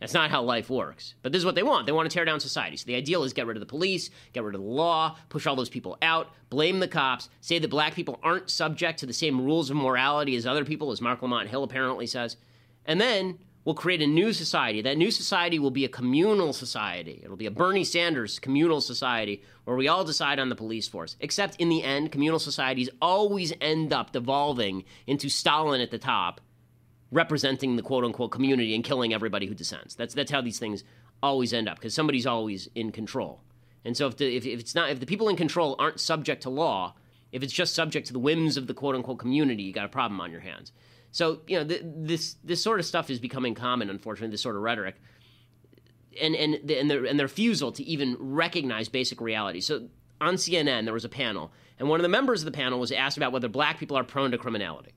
That's 0.00 0.12
not 0.12 0.30
how 0.30 0.42
life 0.42 0.68
works. 0.68 1.14
But 1.22 1.32
this 1.32 1.38
is 1.38 1.46
what 1.46 1.54
they 1.54 1.62
want. 1.62 1.86
They 1.86 1.92
want 1.92 2.10
to 2.10 2.14
tear 2.14 2.26
down 2.26 2.40
society. 2.40 2.76
So 2.76 2.84
the 2.84 2.94
ideal 2.94 3.24
is 3.24 3.32
get 3.32 3.46
rid 3.46 3.56
of 3.56 3.60
the 3.60 3.66
police, 3.66 4.10
get 4.34 4.42
rid 4.42 4.54
of 4.54 4.60
the 4.60 4.66
law, 4.66 5.16
push 5.30 5.46
all 5.46 5.56
those 5.56 5.70
people 5.70 5.96
out, 6.02 6.28
blame 6.50 6.80
the 6.80 6.88
cops, 6.88 7.30
say 7.40 7.58
that 7.58 7.70
black 7.70 7.94
people 7.94 8.20
aren't 8.22 8.50
subject 8.50 8.98
to 8.98 9.06
the 9.06 9.14
same 9.14 9.40
rules 9.40 9.70
of 9.70 9.76
morality 9.76 10.36
as 10.36 10.46
other 10.46 10.64
people, 10.64 10.92
as 10.92 11.00
Marc 11.00 11.22
Lamont 11.22 11.48
Hill 11.48 11.64
apparently 11.64 12.06
says. 12.06 12.36
And 12.84 13.00
then 13.00 13.38
we'll 13.64 13.74
create 13.74 14.02
a 14.02 14.06
new 14.06 14.32
society. 14.32 14.82
That 14.82 14.98
new 14.98 15.10
society 15.10 15.58
will 15.58 15.70
be 15.70 15.84
a 15.84 15.88
communal 15.88 16.52
society. 16.52 17.20
It'll 17.24 17.36
be 17.36 17.46
a 17.46 17.50
Bernie 17.50 17.84
Sanders 17.84 18.38
communal 18.38 18.80
society 18.80 19.42
where 19.64 19.76
we 19.76 19.88
all 19.88 20.04
decide 20.04 20.38
on 20.38 20.48
the 20.48 20.56
police 20.56 20.88
force. 20.88 21.16
Except 21.20 21.56
in 21.56 21.68
the 21.68 21.82
end, 21.82 22.12
communal 22.12 22.38
societies 22.38 22.90
always 23.00 23.52
end 23.60 23.92
up 23.92 24.12
devolving 24.12 24.84
into 25.06 25.28
Stalin 25.28 25.80
at 25.80 25.90
the 25.90 25.98
top, 25.98 26.40
representing 27.10 27.76
the 27.76 27.82
quote 27.82 28.04
unquote 28.04 28.30
community 28.30 28.74
and 28.74 28.84
killing 28.84 29.12
everybody 29.12 29.46
who 29.46 29.54
dissents. 29.54 29.94
That's 29.94 30.14
that's 30.14 30.30
how 30.30 30.40
these 30.40 30.58
things 30.58 30.84
always 31.22 31.52
end 31.52 31.68
up 31.68 31.76
because 31.78 31.94
somebody's 31.94 32.26
always 32.26 32.68
in 32.74 32.92
control. 32.92 33.40
And 33.84 33.96
so 33.96 34.06
if 34.06 34.16
the 34.16 34.36
if, 34.36 34.46
if 34.46 34.60
it's 34.60 34.74
not 34.74 34.90
if 34.90 35.00
the 35.00 35.06
people 35.06 35.28
in 35.28 35.36
control 35.36 35.76
aren't 35.78 36.00
subject 36.00 36.42
to 36.42 36.50
law, 36.50 36.94
if 37.32 37.42
it's 37.42 37.52
just 37.52 37.74
subject 37.74 38.06
to 38.08 38.12
the 38.12 38.18
whims 38.18 38.56
of 38.56 38.66
the 38.66 38.74
quote 38.74 38.94
unquote 38.94 39.18
community, 39.18 39.62
you 39.62 39.72
got 39.72 39.84
a 39.84 39.88
problem 39.88 40.20
on 40.20 40.30
your 40.30 40.40
hands. 40.40 40.72
So 41.14 41.38
you 41.46 41.56
know 41.56 41.64
th- 41.64 41.82
this 41.84 42.34
this 42.42 42.60
sort 42.60 42.80
of 42.80 42.84
stuff 42.84 43.08
is 43.08 43.20
becoming 43.20 43.54
common, 43.54 43.88
unfortunately. 43.88 44.32
This 44.32 44.42
sort 44.42 44.56
of 44.56 44.62
rhetoric, 44.62 44.96
and 46.20 46.34
and 46.34 46.58
the, 46.64 46.76
and 46.76 46.90
their 46.90 47.04
and 47.04 47.16
their 47.16 47.26
refusal 47.26 47.70
to 47.70 47.84
even 47.84 48.16
recognize 48.18 48.88
basic 48.88 49.20
reality. 49.20 49.60
So 49.60 49.86
on 50.20 50.34
CNN 50.34 50.82
there 50.86 50.92
was 50.92 51.04
a 51.04 51.08
panel, 51.08 51.52
and 51.78 51.88
one 51.88 52.00
of 52.00 52.02
the 52.02 52.08
members 52.08 52.40
of 52.40 52.46
the 52.46 52.50
panel 52.50 52.80
was 52.80 52.90
asked 52.90 53.16
about 53.16 53.30
whether 53.30 53.46
black 53.46 53.78
people 53.78 53.96
are 53.96 54.02
prone 54.02 54.32
to 54.32 54.38
criminality. 54.38 54.92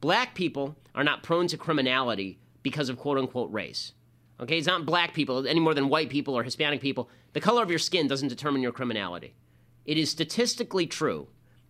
Black 0.00 0.34
people 0.34 0.74
are 0.94 1.04
not 1.04 1.22
prone 1.22 1.48
to 1.48 1.58
criminality 1.58 2.38
because 2.62 2.88
of 2.88 2.96
quote 2.96 3.18
unquote 3.18 3.52
race. 3.52 3.92
Okay, 4.40 4.56
it's 4.56 4.66
not 4.66 4.86
black 4.86 5.12
people 5.12 5.46
any 5.46 5.60
more 5.60 5.74
than 5.74 5.90
white 5.90 6.08
people 6.08 6.32
or 6.32 6.44
Hispanic 6.44 6.80
people. 6.80 7.10
The 7.34 7.42
color 7.42 7.62
of 7.62 7.68
your 7.68 7.78
skin 7.78 8.08
doesn't 8.08 8.28
determine 8.28 8.62
your 8.62 8.72
criminality. 8.72 9.34
It 9.84 9.98
is 9.98 10.10
statistically 10.10 10.86
true 10.86 11.28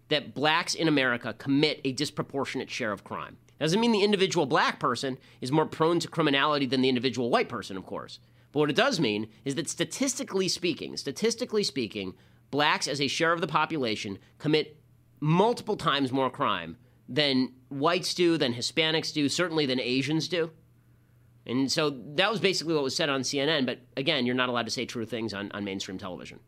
that 0.08 0.34
blacks 0.34 0.76
in 0.76 0.86
America 0.86 1.34
commit 1.36 1.80
a 1.82 1.90
disproportionate 1.90 2.70
share 2.70 2.92
of 2.92 3.02
crime. 3.02 3.38
Doesn't 3.58 3.80
mean 3.80 3.92
the 3.92 4.04
individual 4.04 4.46
black 4.46 4.78
person 4.78 5.18
is 5.40 5.50
more 5.50 5.66
prone 5.66 6.00
to 6.00 6.08
criminality 6.08 6.66
than 6.66 6.80
the 6.80 6.88
individual 6.88 7.30
white 7.30 7.48
person, 7.48 7.76
of 7.76 7.84
course. 7.84 8.20
But 8.52 8.60
what 8.60 8.70
it 8.70 8.76
does 8.76 9.00
mean 9.00 9.28
is 9.44 9.56
that 9.56 9.68
statistically 9.68 10.48
speaking, 10.48 10.96
statistically 10.96 11.64
speaking, 11.64 12.14
blacks 12.50 12.88
as 12.88 13.00
a 13.00 13.08
share 13.08 13.32
of 13.32 13.40
the 13.40 13.46
population 13.46 14.18
commit 14.38 14.78
multiple 15.20 15.76
times 15.76 16.12
more 16.12 16.30
crime 16.30 16.76
than 17.08 17.52
whites 17.68 18.14
do, 18.14 18.36
than 18.38 18.54
Hispanics 18.54 19.12
do, 19.12 19.28
certainly 19.28 19.66
than 19.66 19.80
Asians 19.80 20.28
do. 20.28 20.50
And 21.46 21.72
so 21.72 21.90
that 21.90 22.30
was 22.30 22.40
basically 22.40 22.74
what 22.74 22.84
was 22.84 22.94
said 22.94 23.08
on 23.08 23.22
CNN. 23.22 23.66
But 23.66 23.80
again, 23.96 24.26
you're 24.26 24.34
not 24.34 24.50
allowed 24.50 24.66
to 24.66 24.70
say 24.70 24.84
true 24.84 25.06
things 25.06 25.32
on, 25.32 25.50
on 25.52 25.64
mainstream 25.64 25.98
television 25.98 26.40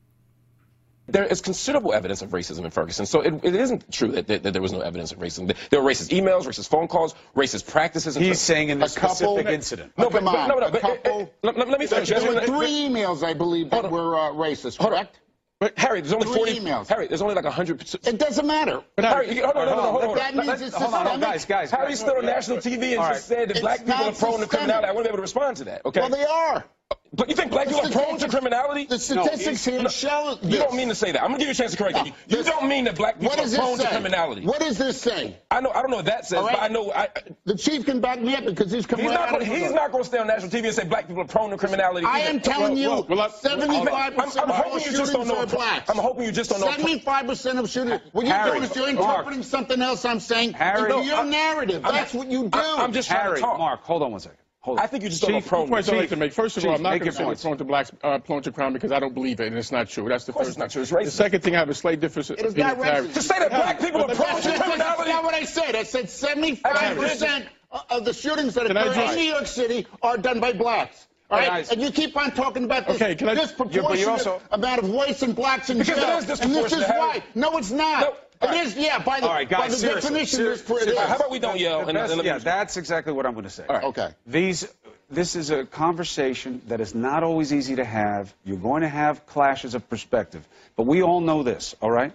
there 1.12 1.24
is 1.24 1.40
considerable 1.40 1.92
evidence 1.92 2.22
of 2.22 2.30
racism 2.30 2.64
in 2.64 2.70
Ferguson. 2.70 3.06
So 3.06 3.20
it, 3.20 3.44
it 3.44 3.54
isn't 3.54 3.90
true 3.92 4.12
that, 4.12 4.26
that, 4.28 4.42
that, 4.42 4.52
there 4.52 4.62
was 4.62 4.72
no 4.72 4.80
evidence 4.80 5.12
of 5.12 5.18
racism. 5.18 5.54
There 5.70 5.82
were 5.82 5.90
racist 5.90 6.10
emails, 6.10 6.44
racist 6.44 6.68
phone 6.68 6.88
calls, 6.88 7.14
racist 7.36 7.70
practices. 7.70 8.14
He's 8.14 8.40
saying 8.40 8.70
in 8.70 8.78
this 8.78 8.94
specific 8.94 9.46
incident. 9.46 9.92
No, 9.96 10.10
but, 10.10 10.24
but, 10.24 10.48
no, 10.48 10.58
no, 10.58 10.70
but, 10.70 10.80
couple, 10.80 11.32
let, 11.42 11.56
let, 11.56 11.78
me 11.80 11.86
finish. 11.86 12.08
There 12.08 12.34
were 12.34 12.40
three 12.40 12.88
emails, 12.88 13.22
I 13.22 13.34
believe, 13.34 13.70
that 13.70 13.90
were 13.90 14.18
uh, 14.18 14.32
racist, 14.32 14.78
correct? 14.78 15.20
But 15.60 15.78
Harry, 15.78 16.00
there's 16.00 16.14
only 16.14 16.26
Three 16.26 16.54
40 16.54 16.60
emails. 16.60 16.88
Harry, 16.88 17.06
there's 17.06 17.20
only 17.20 17.34
like 17.34 17.44
100. 17.44 17.94
It 18.06 18.18
doesn't 18.18 18.46
matter. 18.46 18.82
But 18.96 19.04
Harry, 19.04 19.36
hold 19.40 19.56
on, 19.56 19.68
hold 19.68 19.78
on, 19.78 19.92
hold 19.92 20.04
on. 20.04 20.16
That 20.16 20.34
means 20.34 20.62
it's 20.62 20.74
hold 20.74 20.94
on, 20.94 21.04
systemic. 21.04 21.20
guys, 21.20 21.44
guys. 21.44 21.70
Harry 21.70 21.94
stood 21.96 22.16
on 22.16 22.24
national 22.24 22.58
TV 22.58 22.92
and 22.92 23.00
All 23.00 23.10
just 23.10 23.26
said 23.26 23.48
that 23.48 23.50
It's 23.50 23.60
black 23.60 23.80
people 23.80 23.92
are 23.92 23.98
prone 23.98 24.08
to 24.08 24.14
systemic. 24.14 24.48
criminality. 24.48 24.88
I 24.88 24.92
wouldn't 24.92 25.04
be 25.04 25.08
able 25.08 25.18
to 25.18 25.22
respond 25.22 25.58
to 25.58 25.64
that. 25.64 25.84
Okay. 25.84 26.00
Well, 26.00 26.08
they 26.08 26.24
are. 26.24 26.64
But 27.12 27.28
you 27.28 27.34
think 27.34 27.50
black 27.50 27.66
people 27.66 27.84
are 27.84 27.90
prone 27.90 28.18
to 28.18 28.28
criminality? 28.28 28.84
The 28.84 28.98
statistics 28.98 29.64
here 29.64 29.86
show 29.88 30.38
You 30.42 30.58
don't 30.58 30.76
mean 30.76 30.88
to 30.88 30.94
say 30.94 31.10
that. 31.10 31.22
I'm 31.22 31.28
gonna 31.30 31.38
give 31.38 31.48
you 31.48 31.52
a 31.52 31.54
chance 31.54 31.72
to 31.72 31.76
correct 31.76 31.96
No, 31.96 32.04
me. 32.04 32.14
You 32.28 32.36
this- 32.36 32.46
don't 32.46 32.68
mean 32.68 32.84
that 32.84 32.94
black 32.94 33.18
people 33.18 33.36
What 33.36 33.52
are 33.52 33.56
prone 33.56 33.78
to 33.78 33.86
criminality. 33.88 34.42
What 34.46 34.60
does 34.60 34.78
this 34.78 35.00
say? 35.00 35.36
I 35.50 35.60
know. 35.60 35.70
I 35.70 35.82
don't 35.82 35.90
know 35.90 35.96
what 35.96 36.04
that 36.06 36.26
says, 36.26 36.40
right. 36.44 36.52
but 36.52 36.62
I 36.62 36.68
know. 36.68 36.92
I, 36.92 37.08
The 37.46 37.56
chief 37.56 37.84
can 37.84 38.00
back 38.00 38.20
me 38.20 38.36
up 38.36 38.44
because 38.44 38.70
he's 38.70 38.86
come 38.86 39.00
he's 39.00 39.10
not. 39.10 39.20
out 39.28 39.30
Gonna, 39.40 39.44
he's 39.44 39.72
not 39.72 39.90
going 39.90 40.04
to 40.04 40.08
stay 40.08 40.18
on 40.18 40.28
national 40.28 40.50
TV 40.50 40.66
and 40.66 40.74
say 40.74 40.84
black 40.84 41.08
people 41.08 41.22
are 41.22 41.26
prone 41.26 41.50
to 41.50 41.56
criminality. 41.56 42.06
I 42.06 42.20
either. 42.20 42.30
am 42.30 42.40
telling 42.40 42.76
you, 42.76 42.88
Well, 42.90 43.06
well, 43.08 43.18
well, 43.18 43.28
75% 43.30 43.56
I'm, 43.58 44.20
I'm 44.20 44.28
of 44.28 44.50
all 44.50 44.54
hoping 44.54 44.84
you 44.92 44.92
just 44.98 45.12
don't 45.12 45.26
shootings 45.26 45.28
know. 45.28 45.38
are 45.40 45.46
blacks. 45.46 45.90
I'm 45.90 45.98
hoping 45.98 46.24
you 46.24 46.32
just 46.32 46.50
don't 46.50 46.60
know. 46.60 46.68
75% 46.68 47.58
of 47.58 47.68
shootings. 47.68 48.00
What 48.12 48.24
you're 48.24 48.34
Harry, 48.34 48.50
doing 48.52 48.62
is 48.62 48.76
you're 48.76 48.92
Mark. 48.92 49.08
interpreting 49.10 49.42
something 49.42 49.82
else 49.82 50.04
I'm 50.04 50.20
saying 50.20 50.52
Harry, 50.52 50.92
into 50.92 51.04
your 51.04 51.24
narrative. 51.24 51.82
That's 51.82 52.14
what 52.14 52.30
you 52.30 52.48
do. 52.48 52.58
I'm 52.60 52.92
just 52.92 53.10
trying 53.10 53.34
to 53.34 53.40
talk. 53.40 53.58
Mark, 53.58 53.82
hold 53.82 54.04
on 54.04 54.12
one 54.12 54.20
second. 54.20 54.38
Hold 54.62 54.78
on. 54.78 54.84
I 54.84 54.88
think 54.88 55.02
you 55.02 55.08
just 55.08 55.22
don't 55.22 55.32
know 55.32 55.40
Chief, 55.40 55.48
prone. 55.48 55.68
points 55.68 55.88
I'd 55.88 55.96
like 55.96 56.10
to 56.10 56.16
make. 56.16 56.34
First 56.34 56.58
of 56.58 56.62
Chief, 56.62 56.68
all, 56.70 56.76
I'm 56.76 56.82
not 56.82 56.90
going 56.98 57.10
to 57.10 57.12
say 57.12 57.24
points. 57.24 57.42
prone 57.42 57.56
to 57.56 57.64
blacks, 57.64 57.92
uh, 58.02 58.18
prone 58.18 58.42
to 58.42 58.52
crime 58.52 58.74
because 58.74 58.92
I 58.92 59.00
don't 59.00 59.14
believe 59.14 59.40
it, 59.40 59.46
and 59.46 59.56
it's 59.56 59.72
not 59.72 59.88
true. 59.88 60.06
That's 60.06 60.24
the 60.26 60.32
Of 60.32 60.34
course 60.36 60.48
first 60.48 60.56
it's 60.56 60.58
not 60.58 60.70
true. 60.70 60.82
It's 60.82 60.90
racist. 60.90 61.04
The 61.06 61.10
second 61.12 61.40
thing, 61.42 61.56
I 61.56 61.60
have 61.60 61.70
a 61.70 61.74
slight 61.74 61.98
difference. 62.00 62.28
It 62.28 62.40
is 62.40 62.52
in 62.52 62.60
not 62.60 62.76
clarity. 62.76 63.08
racist. 63.08 63.14
To 63.14 63.22
say 63.22 63.38
that 63.38 63.48
black 63.50 63.80
people 63.80 64.02
are 64.02 64.08
But 64.08 64.16
prone 64.16 64.26
that's, 64.32 64.42
to 64.42 64.48
that's, 64.48 64.58
that's 64.58 64.68
criminality. 64.70 65.10
not 65.12 65.24
what 65.24 65.34
I 65.34 65.44
said. 65.44 65.74
I 65.76 65.84
said 65.84 66.04
75% 66.06 67.46
of 67.88 68.04
the 68.04 68.12
shootings 68.12 68.52
that 68.54 68.66
Can 68.66 68.76
I 68.76 68.82
occur 68.84 69.00
in 69.12 69.16
New 69.16 69.22
York 69.32 69.46
City 69.46 69.86
are 70.02 70.18
done 70.18 70.40
by 70.40 70.52
blacks. 70.52 71.06
All 71.30 71.38
right? 71.38 71.46
Guys. 71.48 71.70
and 71.70 71.80
you 71.80 71.90
keep 71.92 72.14
on 72.16 72.32
talking 72.32 72.64
about 72.64 72.86
this 72.88 72.96
Okay, 73.00 73.12
I- 73.12 73.34
disproportionate 73.34 74.00
Yeah, 74.00 74.06
also- 74.08 74.42
amount 74.50 74.82
of 74.82 74.90
whites 74.90 75.22
and 75.22 75.34
blacks 75.34 75.70
in 75.70 75.78
Because 75.78 75.96
it 75.96 76.00
jail. 76.00 76.18
is 76.18 76.24
and 76.24 76.28
this 76.28 76.40
is 76.40 76.46
disproportionate, 76.46 76.88
why. 76.98 77.22
No, 77.36 77.56
it's 77.56 77.70
not. 77.70 78.00
No. 78.02 78.16
It 78.42 78.54
is, 78.54 78.76
yeah, 78.76 78.98
by 79.02 79.20
the, 79.20 79.26
All 79.26 79.32
right, 79.34 79.48
by 79.48 79.68
the 79.68 79.74
seriously, 79.74 80.00
definition, 80.00 80.36
seriously, 80.38 80.76
it's 80.76 80.86
for 80.86 80.90
it 80.90 80.96
How 80.96 81.16
about 81.16 81.30
we 81.30 81.38
don't 81.38 81.58
yell? 81.58 81.80
The 81.82 81.88
and- 81.88 81.94
best- 81.94 82.12
and 82.14 82.24
yeah, 82.24 82.38
that's 82.38 82.76
exactly 82.78 83.12
what 83.12 83.26
I'm 83.26 83.32
going 83.32 83.44
to 83.44 83.50
say. 83.50 83.66
Okay. 83.68 84.14
These, 84.26 84.66
this 85.10 85.36
is 85.36 85.50
a 85.50 85.66
conversation 85.66 86.62
that 86.68 86.80
is 86.80 86.94
not 86.94 87.22
always 87.22 87.52
easy 87.52 87.76
to 87.76 87.84
have. 87.84 88.32
You're 88.44 88.56
going 88.56 88.80
to 88.82 88.88
have 88.88 89.26
clashes 89.26 89.74
of 89.74 89.86
perspective. 89.90 90.46
But 90.76 90.86
we 90.86 91.02
all 91.02 91.20
know 91.20 91.42
this, 91.42 91.74
all 91.82 91.90
right? 91.90 92.12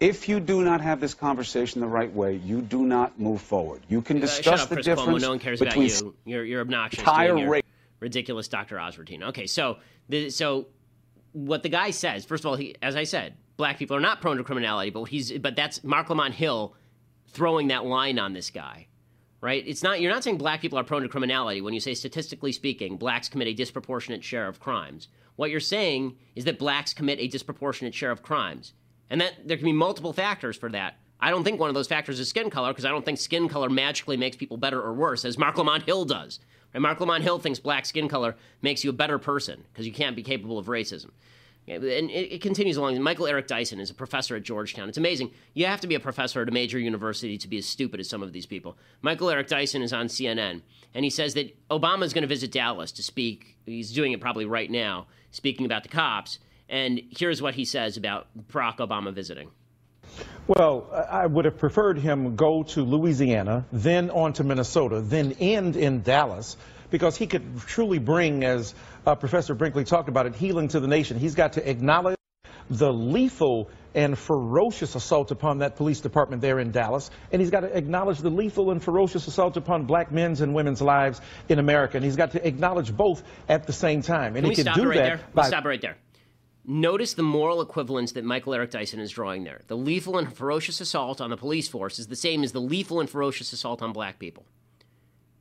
If 0.00 0.28
you 0.30 0.40
do 0.40 0.62
not 0.64 0.80
have 0.80 1.00
this 1.00 1.12
conversation 1.12 1.80
the 1.82 1.88
right 1.88 2.12
way, 2.12 2.36
you 2.36 2.62
do 2.62 2.86
not 2.86 3.18
move 3.20 3.42
forward. 3.42 3.82
You 3.88 4.00
can 4.00 4.18
Uh, 4.18 4.20
discuss 4.20 4.44
shut 4.44 4.60
up, 4.60 4.68
the 4.70 4.76
Chris 4.76 4.86
difference 4.86 5.10
Cuomo. 5.18 5.20
No 5.20 5.28
one 5.30 5.38
cares 5.40 5.58
between 5.60 5.90
about 5.90 6.00
you. 6.02 6.14
You're, 6.24 6.44
you're 6.44 6.60
obnoxious. 6.62 7.00
entire 7.00 7.34
doing 7.34 7.62
ridiculous 8.00 8.48
Dr. 8.48 8.78
Oz 8.80 8.96
routine. 8.96 9.24
Okay, 9.24 9.46
so 9.46 9.78
the, 10.08 10.30
so 10.30 10.68
what 11.32 11.62
the 11.64 11.68
guy 11.68 11.90
says, 11.90 12.24
first 12.24 12.44
of 12.44 12.46
all, 12.50 12.54
he, 12.56 12.76
as 12.80 12.94
I 12.96 13.04
said, 13.04 13.34
black 13.58 13.78
people 13.78 13.94
are 13.94 14.00
not 14.00 14.22
prone 14.22 14.38
to 14.38 14.44
criminality, 14.44 14.88
but 14.88 15.04
he's 15.04 15.36
but 15.38 15.54
that's 15.54 15.84
Marc 15.84 16.08
Lamont 16.08 16.32
Hill 16.32 16.74
throwing 17.26 17.68
that 17.68 17.84
line 17.84 18.18
on 18.18 18.32
this 18.32 18.48
guy. 18.48 18.86
Right? 19.40 19.62
It's 19.66 19.82
not 19.82 20.00
you're 20.00 20.10
not 20.10 20.24
saying 20.24 20.38
black 20.38 20.62
people 20.62 20.78
are 20.78 20.84
prone 20.84 21.02
to 21.02 21.08
criminality 21.08 21.60
when 21.60 21.74
you 21.74 21.80
say 21.80 21.92
statistically 21.92 22.52
speaking, 22.52 22.96
blacks 22.96 23.28
commit 23.28 23.48
a 23.48 23.52
disproportionate 23.52 24.24
share 24.24 24.48
of 24.48 24.58
crimes. 24.58 25.08
What 25.36 25.50
you're 25.50 25.60
saying 25.60 26.16
is 26.34 26.44
that 26.46 26.58
blacks 26.58 26.94
commit 26.94 27.20
a 27.20 27.28
disproportionate 27.28 27.94
share 27.94 28.10
of 28.10 28.22
crimes. 28.22 28.72
And 29.10 29.20
that 29.20 29.46
there 29.46 29.56
can 29.56 29.66
be 29.66 29.72
multiple 29.72 30.12
factors 30.12 30.56
for 30.56 30.68
that. 30.70 30.96
I 31.20 31.30
don't 31.30 31.42
think 31.44 31.58
one 31.58 31.68
of 31.68 31.74
those 31.74 31.88
factors 31.88 32.20
is 32.20 32.28
skin 32.28 32.50
color 32.50 32.72
because 32.72 32.84
I 32.84 32.90
don't 32.90 33.04
think 33.04 33.18
skin 33.18 33.48
color 33.48 33.68
magically 33.68 34.16
makes 34.16 34.36
people 34.36 34.56
better 34.56 34.80
or 34.80 34.92
worse, 34.92 35.24
as 35.24 35.38
Marc 35.38 35.56
Lamont 35.56 35.84
Hill 35.84 36.04
does. 36.04 36.40
And 36.74 36.82
Marc 36.82 37.00
Lamont 37.00 37.24
Hill 37.24 37.38
thinks 37.38 37.58
black 37.58 37.86
skin 37.86 38.08
color 38.08 38.36
makes 38.62 38.84
you 38.84 38.90
a 38.90 38.92
better 38.92 39.18
person 39.18 39.64
because 39.72 39.86
you 39.86 39.92
can't 39.92 40.14
be 40.14 40.22
capable 40.22 40.58
of 40.58 40.66
racism. 40.66 41.10
And 41.70 42.10
it, 42.10 42.34
it 42.34 42.42
continues 42.42 42.76
along. 42.76 43.00
Michael 43.02 43.26
Eric 43.26 43.46
Dyson 43.46 43.80
is 43.80 43.90
a 43.90 43.94
professor 43.94 44.36
at 44.36 44.42
Georgetown. 44.42 44.88
It's 44.88 44.98
amazing. 44.98 45.30
You 45.54 45.66
have 45.66 45.80
to 45.80 45.86
be 45.86 45.94
a 45.94 46.00
professor 46.00 46.42
at 46.42 46.48
a 46.48 46.52
major 46.52 46.78
university 46.78 47.38
to 47.38 47.48
be 47.48 47.58
as 47.58 47.66
stupid 47.66 48.00
as 48.00 48.08
some 48.08 48.22
of 48.22 48.32
these 48.32 48.46
people. 48.46 48.76
Michael 49.02 49.30
Eric 49.30 49.48
Dyson 49.48 49.82
is 49.82 49.92
on 49.92 50.06
CNN, 50.06 50.62
and 50.94 51.04
he 51.04 51.10
says 51.10 51.34
that 51.34 51.54
Obama 51.70 52.04
is 52.04 52.12
going 52.12 52.22
to 52.22 52.28
visit 52.28 52.52
Dallas 52.52 52.92
to 52.92 53.02
speak. 53.02 53.56
He's 53.66 53.92
doing 53.92 54.12
it 54.12 54.20
probably 54.20 54.46
right 54.46 54.70
now, 54.70 55.06
speaking 55.30 55.66
about 55.66 55.82
the 55.82 55.88
cops. 55.88 56.38
And 56.68 57.00
here's 57.10 57.40
what 57.40 57.54
he 57.54 57.64
says 57.64 57.96
about 57.96 58.26
Barack 58.48 58.76
Obama 58.78 59.12
visiting. 59.12 59.50
Well, 60.46 60.88
I 61.10 61.26
would 61.26 61.44
have 61.44 61.58
preferred 61.58 61.98
him 61.98 62.34
go 62.34 62.62
to 62.62 62.82
Louisiana, 62.82 63.66
then 63.70 64.10
on 64.10 64.32
to 64.34 64.44
Minnesota, 64.44 65.00
then 65.02 65.32
end 65.40 65.76
in 65.76 66.00
Dallas, 66.02 66.56
because 66.90 67.16
he 67.16 67.26
could 67.26 67.60
truly 67.66 67.98
bring, 67.98 68.44
as 68.44 68.74
uh, 69.06 69.14
Professor 69.14 69.54
Brinkley 69.54 69.84
talked 69.84 70.08
about 70.08 70.26
it, 70.26 70.34
healing 70.34 70.68
to 70.68 70.80
the 70.80 70.88
nation. 70.88 71.18
He's 71.18 71.34
got 71.34 71.54
to 71.54 71.68
acknowledge 71.68 72.16
the 72.70 72.92
lethal 72.92 73.70
and 73.94 74.16
ferocious 74.18 74.94
assault 74.94 75.30
upon 75.30 75.58
that 75.58 75.76
police 75.76 76.00
department 76.00 76.42
there 76.42 76.58
in 76.58 76.70
Dallas, 76.70 77.10
and 77.32 77.40
he's 77.40 77.50
got 77.50 77.60
to 77.60 77.76
acknowledge 77.76 78.18
the 78.18 78.30
lethal 78.30 78.70
and 78.70 78.82
ferocious 78.82 79.26
assault 79.26 79.56
upon 79.56 79.86
black 79.86 80.12
men's 80.12 80.40
and 80.40 80.54
women's 80.54 80.82
lives 80.82 81.20
in 81.48 81.58
America, 81.58 81.96
and 81.96 82.04
he's 82.04 82.16
got 82.16 82.32
to 82.32 82.46
acknowledge 82.46 82.94
both 82.94 83.22
at 83.48 83.66
the 83.66 83.72
same 83.72 84.02
time. 84.02 84.36
And 84.36 84.44
Can 84.44 84.50
he 84.50 84.54
can 84.56 84.64
stop 84.64 84.76
do 84.76 84.88
right 84.88 84.96
that 84.96 85.02
there? 85.02 85.20
By 85.34 85.48
stop 85.48 85.64
right 85.64 85.80
there. 85.80 85.96
Notice 86.70 87.14
the 87.14 87.22
moral 87.22 87.62
equivalence 87.62 88.12
that 88.12 88.24
Michael 88.24 88.52
Eric 88.52 88.70
Dyson 88.70 89.00
is 89.00 89.10
drawing 89.10 89.44
there. 89.44 89.62
The 89.68 89.76
lethal 89.76 90.18
and 90.18 90.30
ferocious 90.30 90.82
assault 90.82 91.18
on 91.18 91.30
the 91.30 91.36
police 91.38 91.66
force 91.66 91.98
is 91.98 92.08
the 92.08 92.16
same 92.16 92.44
as 92.44 92.52
the 92.52 92.60
lethal 92.60 93.00
and 93.00 93.08
ferocious 93.08 93.54
assault 93.54 93.80
on 93.80 93.94
black 93.94 94.18
people. 94.18 94.44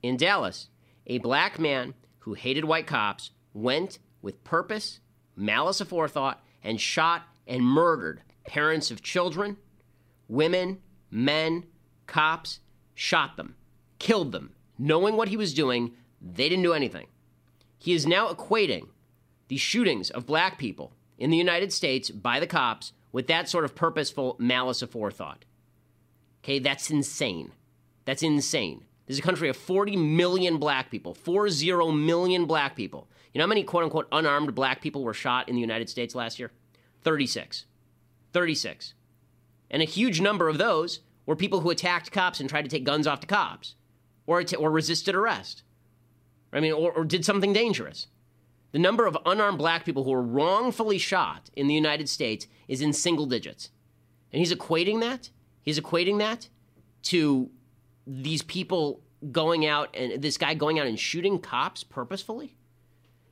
In 0.02 0.16
Dallas, 0.16 0.70
a 1.08 1.17
black 1.17 1.58
man 1.58 1.96
who 2.20 2.34
hated 2.34 2.65
white 2.65 2.86
cops 2.86 3.32
went 3.54 4.00
with 4.22 4.43
purpose, 4.43 5.00
malice 5.36 5.82
aforethought, 5.82 6.36
and 6.63 6.80
shot 6.80 7.24
and 7.48 7.63
murdered 7.63 8.22
parents 8.46 8.91
of 8.91 9.02
children, 9.02 9.58
women, 10.28 10.80
men, 11.10 11.65
cops, 12.06 12.60
shot 12.93 13.38
them, 13.38 13.56
killed 14.00 14.32
them, 14.32 14.54
knowing 14.78 15.15
what 15.15 15.30
he 15.30 15.38
was 15.38 15.54
doing. 15.54 15.93
They 16.22 16.50
didn't 16.50 16.63
do 16.63 16.74
anything. 16.74 17.08
He 17.78 17.93
is 17.93 18.06
now 18.06 18.30
equating 18.30 18.88
the 19.48 19.58
shootings 19.58 20.10
of 20.10 20.26
black 20.26 20.58
people 20.58 20.93
in 21.17 21.30
the 21.30 21.38
United 21.38 21.72
States 21.72 22.10
by 22.10 22.39
the 22.39 22.48
cops 22.48 22.91
with 23.12 23.28
that 23.28 23.48
sort 23.48 23.65
of 23.65 23.76
purposeful 23.76 24.36
malice 24.39 24.82
aforethought. 24.82 25.43
Okay, 26.43 26.60
that's 26.60 26.89
insane. 26.89 27.52
That's 28.06 28.24
insane. 28.24 28.86
This 29.08 29.15
is 29.15 29.20
a 29.20 29.24
country 29.24 29.48
of 29.48 29.56
40 29.56 29.96
million 29.96 30.58
black 30.58 30.91
people, 30.91 31.13
40 31.13 31.91
million 31.93 32.46
black 32.46 32.76
people. 32.76 33.08
You 33.34 33.39
know 33.39 33.46
how 33.46 33.50
many 33.50 33.63
quote 33.63 33.84
unquote 33.84 34.08
unarmed 34.12 34.54
black 34.54 34.82
people 34.82 35.04
were 35.04 35.13
shot 35.13 35.48
in 35.48 35.56
the 35.56 35.62
United 35.62 35.89
States 35.89 36.13
last 36.13 36.39
year? 36.39 36.52
36. 37.04 37.65
36. 38.34 38.93
And 39.72 39.82
a 39.82 39.86
huge 39.86 40.20
number 40.20 40.50
of 40.50 40.58
those 40.58 41.00
were 41.26 41.36
people 41.36 41.62
who 41.62 41.70
attacked 41.70 42.12
cops 42.12 42.39
and 42.39 42.50
tried 42.50 42.63
to 42.63 42.70
take 42.70 42.84
guns 42.84 43.08
off 43.08 43.22
the 43.22 43.28
cops 43.28 43.76
or, 44.26 44.43
or 44.58 44.72
resisted 44.72 45.15
arrest. 45.15 45.63
I 46.52 46.60
mean, 46.60 46.74
or, 46.74 46.91
or 46.91 47.06
did 47.06 47.26
something 47.26 47.54
dangerous. 47.54 48.08
The 48.72 48.80
number 48.80 49.06
of 49.06 49.17
unarmed 49.26 49.58
black 49.58 49.86
people 49.86 50.04
who 50.04 50.12
were 50.12 50.22
wrongfully 50.22 50.98
shot 50.98 51.50
in 51.56 51.67
the 51.67 51.74
United 51.74 52.10
States 52.10 52.48
is 52.67 52.82
in 52.82 52.91
single 52.93 53.26
digits. 53.26 53.70
And 54.32 54.39
he's 54.39 54.54
equating 54.54 55.00
that, 55.02 55.30
he's 55.62 55.80
equating 55.80 56.20
that 56.20 56.50
to 57.04 57.50
these 58.08 58.41
people 58.41 59.02
going 59.32 59.65
out 59.65 59.96
and 59.96 60.22
this 60.22 60.38
guy 60.38 60.54
going 60.54 60.80
out 60.80 60.88
and 60.88 61.00
shooting 61.00 61.39
cops 61.39 61.84
purposefully. 61.84 62.56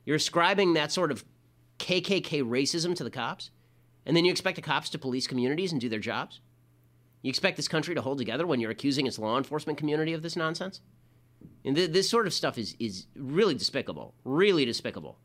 You're 0.04 0.16
ascribing 0.16 0.74
that 0.74 0.92
sort 0.92 1.10
of 1.10 1.24
KKK 1.78 2.44
racism 2.44 2.94
to 2.96 3.04
the 3.04 3.10
cops, 3.10 3.50
and 4.04 4.16
then 4.16 4.24
you 4.24 4.30
expect 4.30 4.56
the 4.56 4.62
cops 4.62 4.90
to 4.90 4.98
police 4.98 5.26
communities 5.26 5.72
and 5.72 5.80
do 5.80 5.88
their 5.88 5.98
jobs? 5.98 6.40
You 7.22 7.30
expect 7.30 7.56
this 7.56 7.68
country 7.68 7.94
to 7.94 8.02
hold 8.02 8.18
together 8.18 8.46
when 8.46 8.60
you're 8.60 8.70
accusing 8.70 9.06
its 9.06 9.18
law 9.18 9.36
enforcement 9.36 9.78
community 9.78 10.12
of 10.12 10.22
this 10.22 10.36
nonsense? 10.36 10.80
And 11.64 11.74
th- 11.74 11.90
this 11.90 12.08
sort 12.08 12.26
of 12.26 12.32
stuff 12.32 12.56
is, 12.56 12.76
is 12.78 13.06
really 13.16 13.54
despicable, 13.54 14.14
really 14.24 14.64
despicable. 14.64 15.18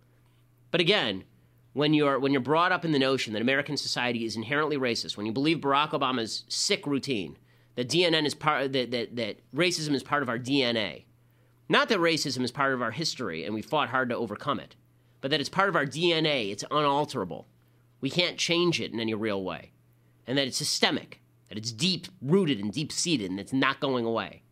But 0.72 0.82
again, 0.82 1.26
when 1.74 1.94
you're 1.94 2.20
when 2.20 2.32
you're 2.32 2.42
brought 2.42 2.72
up 2.72 2.84
in 2.84 2.92
the 2.92 3.00
notion 3.00 3.34
that 3.34 3.42
American 3.42 3.78
society 3.78 4.26
is 4.26 4.36
inherently 4.36 4.78
racist, 4.78 5.16
when 5.16 5.26
you 5.26 5.32
believe 5.32 5.60
Barack 5.60 5.92
Obama's 5.92 6.44
sick 6.48 6.86
routine, 6.88 7.38
that 7.76 7.90
DNN 7.90 8.26
is 8.26 8.34
part 8.34 8.74
that, 8.74 8.92
that 8.92 9.16
that 9.16 9.40
racism 9.54 9.94
is 9.94 10.04
part 10.04 10.24
of 10.24 10.30
our 10.30 10.40
DNA, 10.40 11.06
not 11.70 11.90
that 11.90 12.00
racism 12.00 12.44
is 12.44 12.52
part 12.52 12.74
of 12.74 12.82
our 12.82 12.92
history 12.92 13.46
and 13.46 13.54
we 13.54 13.62
fought 13.62 13.90
hard 13.90 14.10
to 14.10 14.16
overcome 14.16 14.60
it, 14.60 14.76
but 15.22 15.32
that 15.32 15.40
it's 15.40 15.50
part 15.50 15.70
of 15.70 15.76
our 15.76 15.86
DNA, 15.86 16.52
it's 16.52 16.66
unalterable. 16.70 17.48
We 18.02 18.10
can't 18.10 18.38
change 18.38 18.82
it 18.82 18.92
in 18.92 19.00
any 19.00 19.14
real 19.14 19.44
way. 19.44 19.72
And 20.28 20.38
that 20.38 20.48
it's 20.48 20.58
systemic, 20.58 21.22
that 21.50 21.58
it's 21.58 21.72
deep 21.72 22.08
rooted 22.22 22.60
and 22.60 22.74
deep 22.74 22.92
seated 22.92 23.32
and 23.32 23.40
it's 23.40 23.54
not 23.54 23.80
going 23.80 24.06
away. 24.06 24.44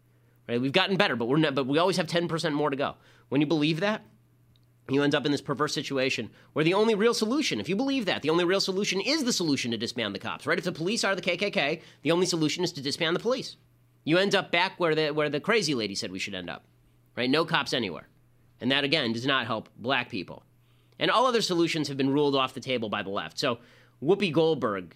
Right? 0.47 0.61
We've 0.61 0.71
gotten 0.71 0.97
better, 0.97 1.15
but 1.15 1.25
we're 1.25 1.37
not, 1.37 1.55
but 1.55 1.67
we 1.67 1.77
always 1.77 1.97
have 1.97 2.07
10% 2.07 2.53
more 2.53 2.69
to 2.69 2.75
go. 2.75 2.95
When 3.27 3.41
you 3.41 3.47
believe 3.47 3.81
that, 3.81 4.03
you 4.91 5.03
end 5.03 5.15
up 5.15 5.25
in 5.25 5.31
this 5.31 5.41
perverse 5.41 5.73
situation 5.73 6.29
where 6.53 6.65
the 6.65 6.73
only 6.73 6.95
real 6.95 7.13
solution, 7.13 7.59
if 7.59 7.69
you 7.69 7.75
believe 7.75 8.05
that, 8.05 8.21
the 8.21 8.29
only 8.29 8.45
real 8.45 8.61
solution 8.61 9.01
is 9.01 9.23
the 9.23 9.33
solution 9.33 9.71
to 9.71 9.77
disband 9.77 10.15
the 10.15 10.19
cops, 10.19 10.45
right? 10.45 10.57
If 10.57 10.63
the 10.63 10.71
police 10.71 11.03
are 11.03 11.15
the 11.15 11.21
KKK, 11.21 11.81
the 12.01 12.11
only 12.11 12.25
solution 12.25 12.63
is 12.63 12.71
to 12.73 12.81
disband 12.81 13.15
the 13.15 13.19
police. 13.19 13.57
You 14.03 14.17
end 14.17 14.35
up 14.35 14.51
back 14.51 14.79
where 14.79 14.95
the 14.95 15.11
where 15.11 15.29
the 15.29 15.39
crazy 15.39 15.75
lady 15.75 15.95
said 15.95 16.11
we 16.11 16.19
should 16.19 16.33
end 16.33 16.49
up, 16.49 16.63
right? 17.15 17.29
No 17.29 17.45
cops 17.45 17.73
anywhere, 17.73 18.07
and 18.61 18.71
that 18.71 18.83
again 18.83 19.13
does 19.13 19.25
not 19.25 19.45
help 19.45 19.69
black 19.77 20.09
people. 20.09 20.43
And 20.97 21.11
all 21.11 21.25
other 21.25 21.41
solutions 21.41 21.87
have 21.87 21.97
been 21.97 22.09
ruled 22.09 22.35
off 22.35 22.53
the 22.53 22.59
table 22.59 22.89
by 22.89 23.03
the 23.03 23.09
left. 23.09 23.37
So 23.39 23.59
Whoopi 24.01 24.31
Goldberg, 24.31 24.95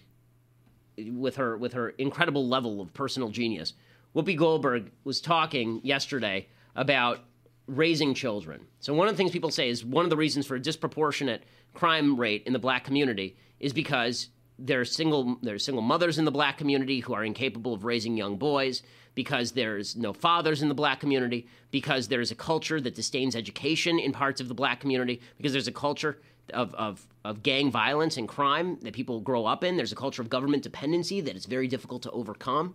with 0.96 1.36
her 1.36 1.56
with 1.56 1.74
her 1.74 1.90
incredible 1.90 2.48
level 2.48 2.80
of 2.80 2.92
personal 2.94 3.28
genius, 3.28 3.74
Whoopi 4.14 4.36
Goldberg 4.36 4.90
was 5.04 5.20
talking 5.20 5.80
yesterday 5.84 6.48
about 6.76 7.20
raising 7.66 8.14
children. 8.14 8.66
So 8.80 8.94
one 8.94 9.08
of 9.08 9.14
the 9.14 9.16
things 9.16 9.30
people 9.30 9.50
say 9.50 9.68
is 9.68 9.84
one 9.84 10.04
of 10.04 10.10
the 10.10 10.16
reasons 10.16 10.46
for 10.46 10.54
a 10.54 10.60
disproportionate 10.60 11.44
crime 11.72 12.16
rate 12.18 12.42
in 12.46 12.52
the 12.52 12.58
black 12.58 12.84
community 12.84 13.36
is 13.58 13.72
because 13.72 14.28
there's 14.58 14.94
single 14.94 15.36
there's 15.42 15.64
single 15.64 15.82
mothers 15.82 16.18
in 16.18 16.24
the 16.24 16.30
black 16.30 16.58
community 16.58 17.00
who 17.00 17.12
are 17.12 17.24
incapable 17.24 17.74
of 17.74 17.84
raising 17.84 18.16
young 18.16 18.36
boys 18.36 18.82
because 19.14 19.52
there's 19.52 19.96
no 19.96 20.12
fathers 20.12 20.62
in 20.62 20.68
the 20.68 20.74
black 20.74 21.00
community 21.00 21.48
because 21.70 22.08
there's 22.08 22.30
a 22.30 22.34
culture 22.36 22.80
that 22.80 22.94
disdains 22.94 23.34
education 23.34 23.98
in 23.98 24.12
parts 24.12 24.40
of 24.40 24.48
the 24.48 24.54
black 24.54 24.80
community 24.80 25.20
because 25.36 25.52
there's 25.52 25.68
a 25.68 25.72
culture 25.72 26.20
of, 26.52 26.74
of, 26.74 27.06
of 27.24 27.42
gang 27.42 27.70
violence 27.70 28.16
and 28.16 28.28
crime 28.28 28.78
that 28.82 28.92
people 28.92 29.20
grow 29.20 29.46
up 29.46 29.64
in 29.64 29.76
there's 29.76 29.92
a 29.92 29.96
culture 29.96 30.22
of 30.22 30.28
government 30.28 30.62
dependency 30.62 31.20
that 31.20 31.34
it's 31.34 31.46
very 31.46 31.66
difficult 31.66 32.02
to 32.02 32.10
overcome 32.10 32.74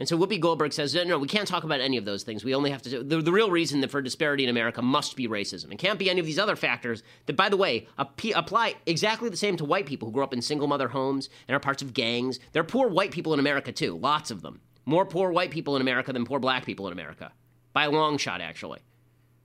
and 0.00 0.08
so 0.08 0.16
Whoopi 0.16 0.40
Goldberg 0.40 0.72
says, 0.72 0.94
no, 0.94 1.04
no, 1.04 1.18
we 1.18 1.28
can't 1.28 1.46
talk 1.46 1.62
about 1.62 1.82
any 1.82 1.98
of 1.98 2.06
those 2.06 2.22
things. 2.22 2.42
We 2.42 2.54
only 2.54 2.70
have 2.70 2.80
to. 2.82 3.04
The, 3.04 3.20
the 3.20 3.30
real 3.30 3.50
reason 3.50 3.86
for 3.86 4.00
disparity 4.00 4.44
in 4.44 4.48
America 4.48 4.80
must 4.80 5.14
be 5.14 5.28
racism. 5.28 5.70
It 5.70 5.78
can't 5.78 5.98
be 5.98 6.08
any 6.08 6.20
of 6.20 6.24
these 6.24 6.38
other 6.38 6.56
factors 6.56 7.02
that, 7.26 7.36
by 7.36 7.50
the 7.50 7.58
way, 7.58 7.86
ap- 7.98 8.18
apply 8.34 8.76
exactly 8.86 9.28
the 9.28 9.36
same 9.36 9.58
to 9.58 9.64
white 9.66 9.84
people 9.84 10.08
who 10.08 10.12
grow 10.12 10.24
up 10.24 10.32
in 10.32 10.40
single 10.40 10.68
mother 10.68 10.88
homes 10.88 11.28
and 11.46 11.54
are 11.54 11.60
parts 11.60 11.82
of 11.82 11.92
gangs. 11.92 12.38
There 12.52 12.62
are 12.62 12.64
poor 12.64 12.88
white 12.88 13.10
people 13.10 13.34
in 13.34 13.40
America, 13.40 13.72
too, 13.72 13.98
lots 13.98 14.30
of 14.30 14.40
them. 14.40 14.62
More 14.86 15.04
poor 15.04 15.32
white 15.32 15.50
people 15.50 15.76
in 15.76 15.82
America 15.82 16.14
than 16.14 16.24
poor 16.24 16.40
black 16.40 16.64
people 16.64 16.86
in 16.86 16.94
America. 16.94 17.32
By 17.74 17.84
a 17.84 17.90
long 17.90 18.16
shot, 18.16 18.40
actually. 18.40 18.80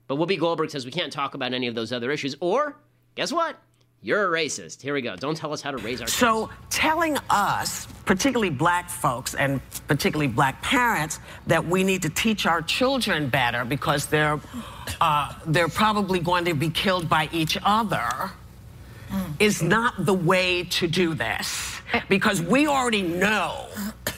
But 0.06 0.16
Whoopi 0.16 0.40
Goldberg 0.40 0.70
says 0.70 0.86
we 0.86 0.90
can't 0.90 1.12
talk 1.12 1.34
about 1.34 1.52
any 1.52 1.66
of 1.66 1.74
those 1.74 1.92
other 1.92 2.10
issues. 2.10 2.34
Or, 2.40 2.78
guess 3.14 3.30
what? 3.30 3.58
You're 4.02 4.32
a 4.32 4.44
racist. 4.44 4.80
Here 4.82 4.94
we 4.94 5.02
go. 5.02 5.16
Don't 5.16 5.36
tell 5.36 5.52
us 5.52 5.60
how 5.60 5.72
to 5.72 5.78
raise 5.78 6.00
our 6.00 6.06
children. 6.06 6.48
So 6.48 6.50
telling 6.70 7.16
us, 7.28 7.86
particularly 8.04 8.50
black 8.50 8.88
folks 8.88 9.34
and 9.34 9.60
particularly 9.88 10.28
black 10.28 10.62
parents, 10.62 11.18
that 11.46 11.66
we 11.66 11.82
need 11.82 12.02
to 12.02 12.10
teach 12.10 12.46
our 12.46 12.62
children 12.62 13.28
better 13.28 13.64
because 13.64 14.06
they're 14.06 14.38
uh, 15.00 15.32
they're 15.46 15.68
probably 15.68 16.20
going 16.20 16.44
to 16.44 16.54
be 16.54 16.70
killed 16.70 17.08
by 17.08 17.28
each 17.32 17.58
other 17.64 18.30
is 19.38 19.62
not 19.62 20.04
the 20.04 20.14
way 20.14 20.64
to 20.64 20.86
do 20.86 21.14
this 21.14 21.80
because 22.08 22.42
we 22.42 22.66
already 22.66 23.02
know 23.02 23.66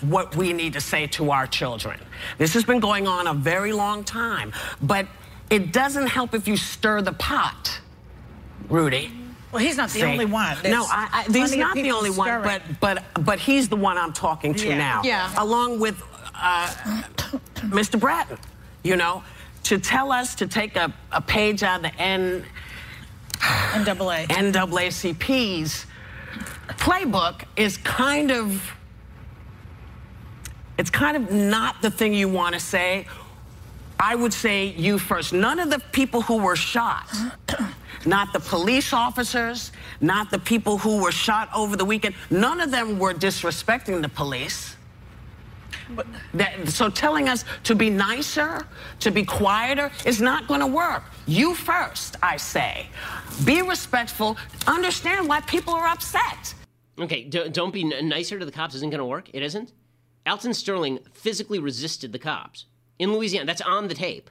what 0.03 0.35
we 0.37 0.53
need 0.53 0.73
to 0.73 0.81
say 0.81 1.07
to 1.07 1.31
our 1.31 1.47
children. 1.47 1.99
This 2.39 2.55
has 2.55 2.65
been 2.65 2.81
going 2.81 3.07
on 3.07 3.27
a 3.27 3.35
very 3.35 3.73
long 3.73 4.05
time, 4.05 4.53
but 4.83 5.07
it 5.51 5.73
doesn't 5.73 6.07
help 6.07 6.35
if 6.35 6.47
you 6.47 6.57
stir 6.57 7.03
the 7.03 7.13
pot, 7.13 7.81
Rudy. 8.69 9.11
Well, 9.53 9.63
he's 9.65 9.77
not 9.77 9.89
the 9.89 10.01
See? 10.01 10.05
only 10.05 10.27
one. 10.27 10.57
No, 10.65 10.85
I, 10.91 11.25
I, 11.29 11.33
he's 11.33 11.57
not 11.57 11.75
the 11.75 11.83
people 11.83 11.99
only 11.99 12.11
one, 12.11 12.43
but 12.43 12.63
but 12.81 13.05
but 13.25 13.39
he's 13.39 13.69
the 13.69 13.77
one 13.77 13.97
I'm 13.97 14.13
talking 14.13 14.55
to 14.55 14.69
Yeah. 14.69 14.79
now. 14.79 15.03
Yeah. 15.03 15.33
Along 15.39 15.81
with 15.81 16.03
uh, 16.35 16.67
Mr. 17.69 17.99
Bratton, 17.99 18.39
you 18.85 18.97
know, 18.97 19.23
to 19.65 19.79
tell 19.79 20.13
us 20.13 20.35
to 20.37 20.47
take 20.47 20.77
a, 20.77 20.93
a 21.13 21.21
page 21.21 21.63
out 21.63 21.77
of 21.77 21.83
the 21.91 21.95
N 22.01 22.45
NAA 23.41 24.27
NAACP's 24.29 25.87
playbook 26.71 27.45
is 27.57 27.79
kind 27.79 28.31
of 28.31 28.75
it's 30.77 30.91
kind 30.91 31.17
of 31.17 31.33
not 31.33 31.81
the 31.83 31.91
thing 31.91 32.13
you 32.13 32.29
want 32.29 32.55
to 32.55 32.61
say. 32.61 33.07
I 34.01 34.15
would 34.15 34.33
say 34.33 34.67
you 34.67 34.99
first. 34.99 35.33
None 35.33 35.59
of 35.59 35.71
the 35.71 35.81
people 35.91 36.21
who 36.23 36.37
were 36.37 36.55
shot, 36.55 37.09
not 38.07 38.33
the 38.33 38.41
police 38.41 38.93
officers, 38.93 39.73
not 40.01 40.31
the 40.31 40.39
people 40.39 40.79
who 40.79 41.03
were 41.03 41.13
shot 41.13 41.49
over 41.55 41.77
the 41.77 41.85
weekend, 41.85 42.15
none 42.31 42.61
of 42.61 42.71
them 42.71 42.99
were 42.99 43.15
disrespecting 43.15 44.03
the 44.03 44.09
police. 44.09 44.77
That, 46.35 46.69
so 46.69 46.91
telling 46.91 47.29
us 47.29 47.45
to 47.65 47.75
be 47.75 47.89
nicer, 47.89 48.67
to 49.01 49.11
be 49.11 49.25
quieter, 49.25 49.91
is 50.05 50.21
not 50.21 50.47
going 50.47 50.61
to 50.61 50.67
work. 50.67 51.05
You 51.27 51.55
first, 51.55 52.17
I 52.23 52.37
say. 52.37 52.89
Be 53.45 53.63
respectful. 53.63 54.37
Understand 54.67 55.29
why 55.29 55.41
people 55.43 55.73
are 55.73 55.87
upset. 55.87 56.55
Okay, 56.99 57.25
do, 57.25 57.49
don't 57.49 57.73
be 57.73 57.93
n- 57.93 58.09
nicer 58.09 58.39
to 58.39 58.45
the 58.45 58.53
cops 58.53 58.75
isn't 58.75 58.91
going 58.91 58.99
to 58.99 59.05
work. 59.07 59.31
It 59.33 59.43
isn't. 59.43 59.73
Alton 60.27 60.53
Sterling 60.53 60.99
physically 61.13 61.59
resisted 61.59 62.13
the 62.13 62.19
cops 62.19 62.67
in 62.99 63.13
Louisiana. 63.13 63.47
That's 63.47 63.63
on 63.63 63.89
the 63.89 63.95
tape, 63.95 64.31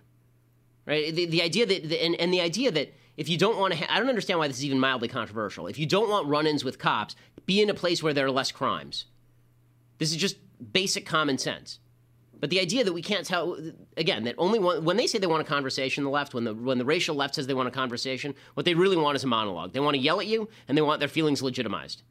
right? 0.85 1.13
The, 1.13 1.25
the 1.25 1.41
idea 1.41 1.65
that 1.65 1.89
the, 1.89 2.03
and, 2.03 2.15
and 2.15 2.31
the 2.31 2.41
idea 2.41 2.71
that 2.71 2.93
if 3.17 3.27
you 3.27 3.37
don't 3.37 3.57
want 3.57 3.73
to, 3.73 3.79
ha- 3.79 3.87
I 3.89 3.99
don't 3.99 4.09
understand 4.09 4.39
why 4.39 4.47
this 4.47 4.57
is 4.57 4.65
even 4.65 4.79
mildly 4.79 5.07
controversial. 5.07 5.67
If 5.67 5.77
you 5.79 5.85
don't 5.85 6.09
want 6.09 6.27
run-ins 6.27 6.63
with 6.63 6.79
cops, 6.79 7.15
be 7.45 7.61
in 7.61 7.69
a 7.69 7.73
place 7.73 8.01
where 8.01 8.13
there 8.13 8.27
are 8.27 8.31
less 8.31 8.51
crimes. 8.51 9.05
This 9.97 10.11
is 10.11 10.17
just 10.17 10.37
basic 10.71 11.05
common 11.05 11.37
sense. 11.37 11.79
But 12.39 12.51
the 12.51 12.59
idea 12.59 12.83
that 12.83 12.93
we 12.93 13.01
can't 13.01 13.25
tell 13.25 13.57
again 13.97 14.23
that 14.25 14.35
only 14.37 14.59
one, 14.59 14.85
when 14.85 14.97
they 14.97 15.07
say 15.07 15.17
they 15.17 15.25
want 15.25 15.41
a 15.41 15.45
conversation, 15.45 16.03
the 16.03 16.11
left, 16.11 16.35
when 16.35 16.43
the 16.43 16.53
when 16.53 16.77
the 16.77 16.85
racial 16.85 17.15
left 17.15 17.33
says 17.33 17.47
they 17.47 17.55
want 17.55 17.67
a 17.67 17.71
conversation, 17.71 18.35
what 18.53 18.65
they 18.65 18.75
really 18.75 18.95
want 18.95 19.15
is 19.15 19.23
a 19.23 19.27
monologue. 19.27 19.73
They 19.73 19.79
want 19.79 19.95
to 19.95 20.01
yell 20.01 20.19
at 20.19 20.27
you 20.27 20.47
and 20.67 20.77
they 20.77 20.83
want 20.83 20.99
their 20.99 21.09
feelings 21.09 21.41
legitimized. 21.41 22.03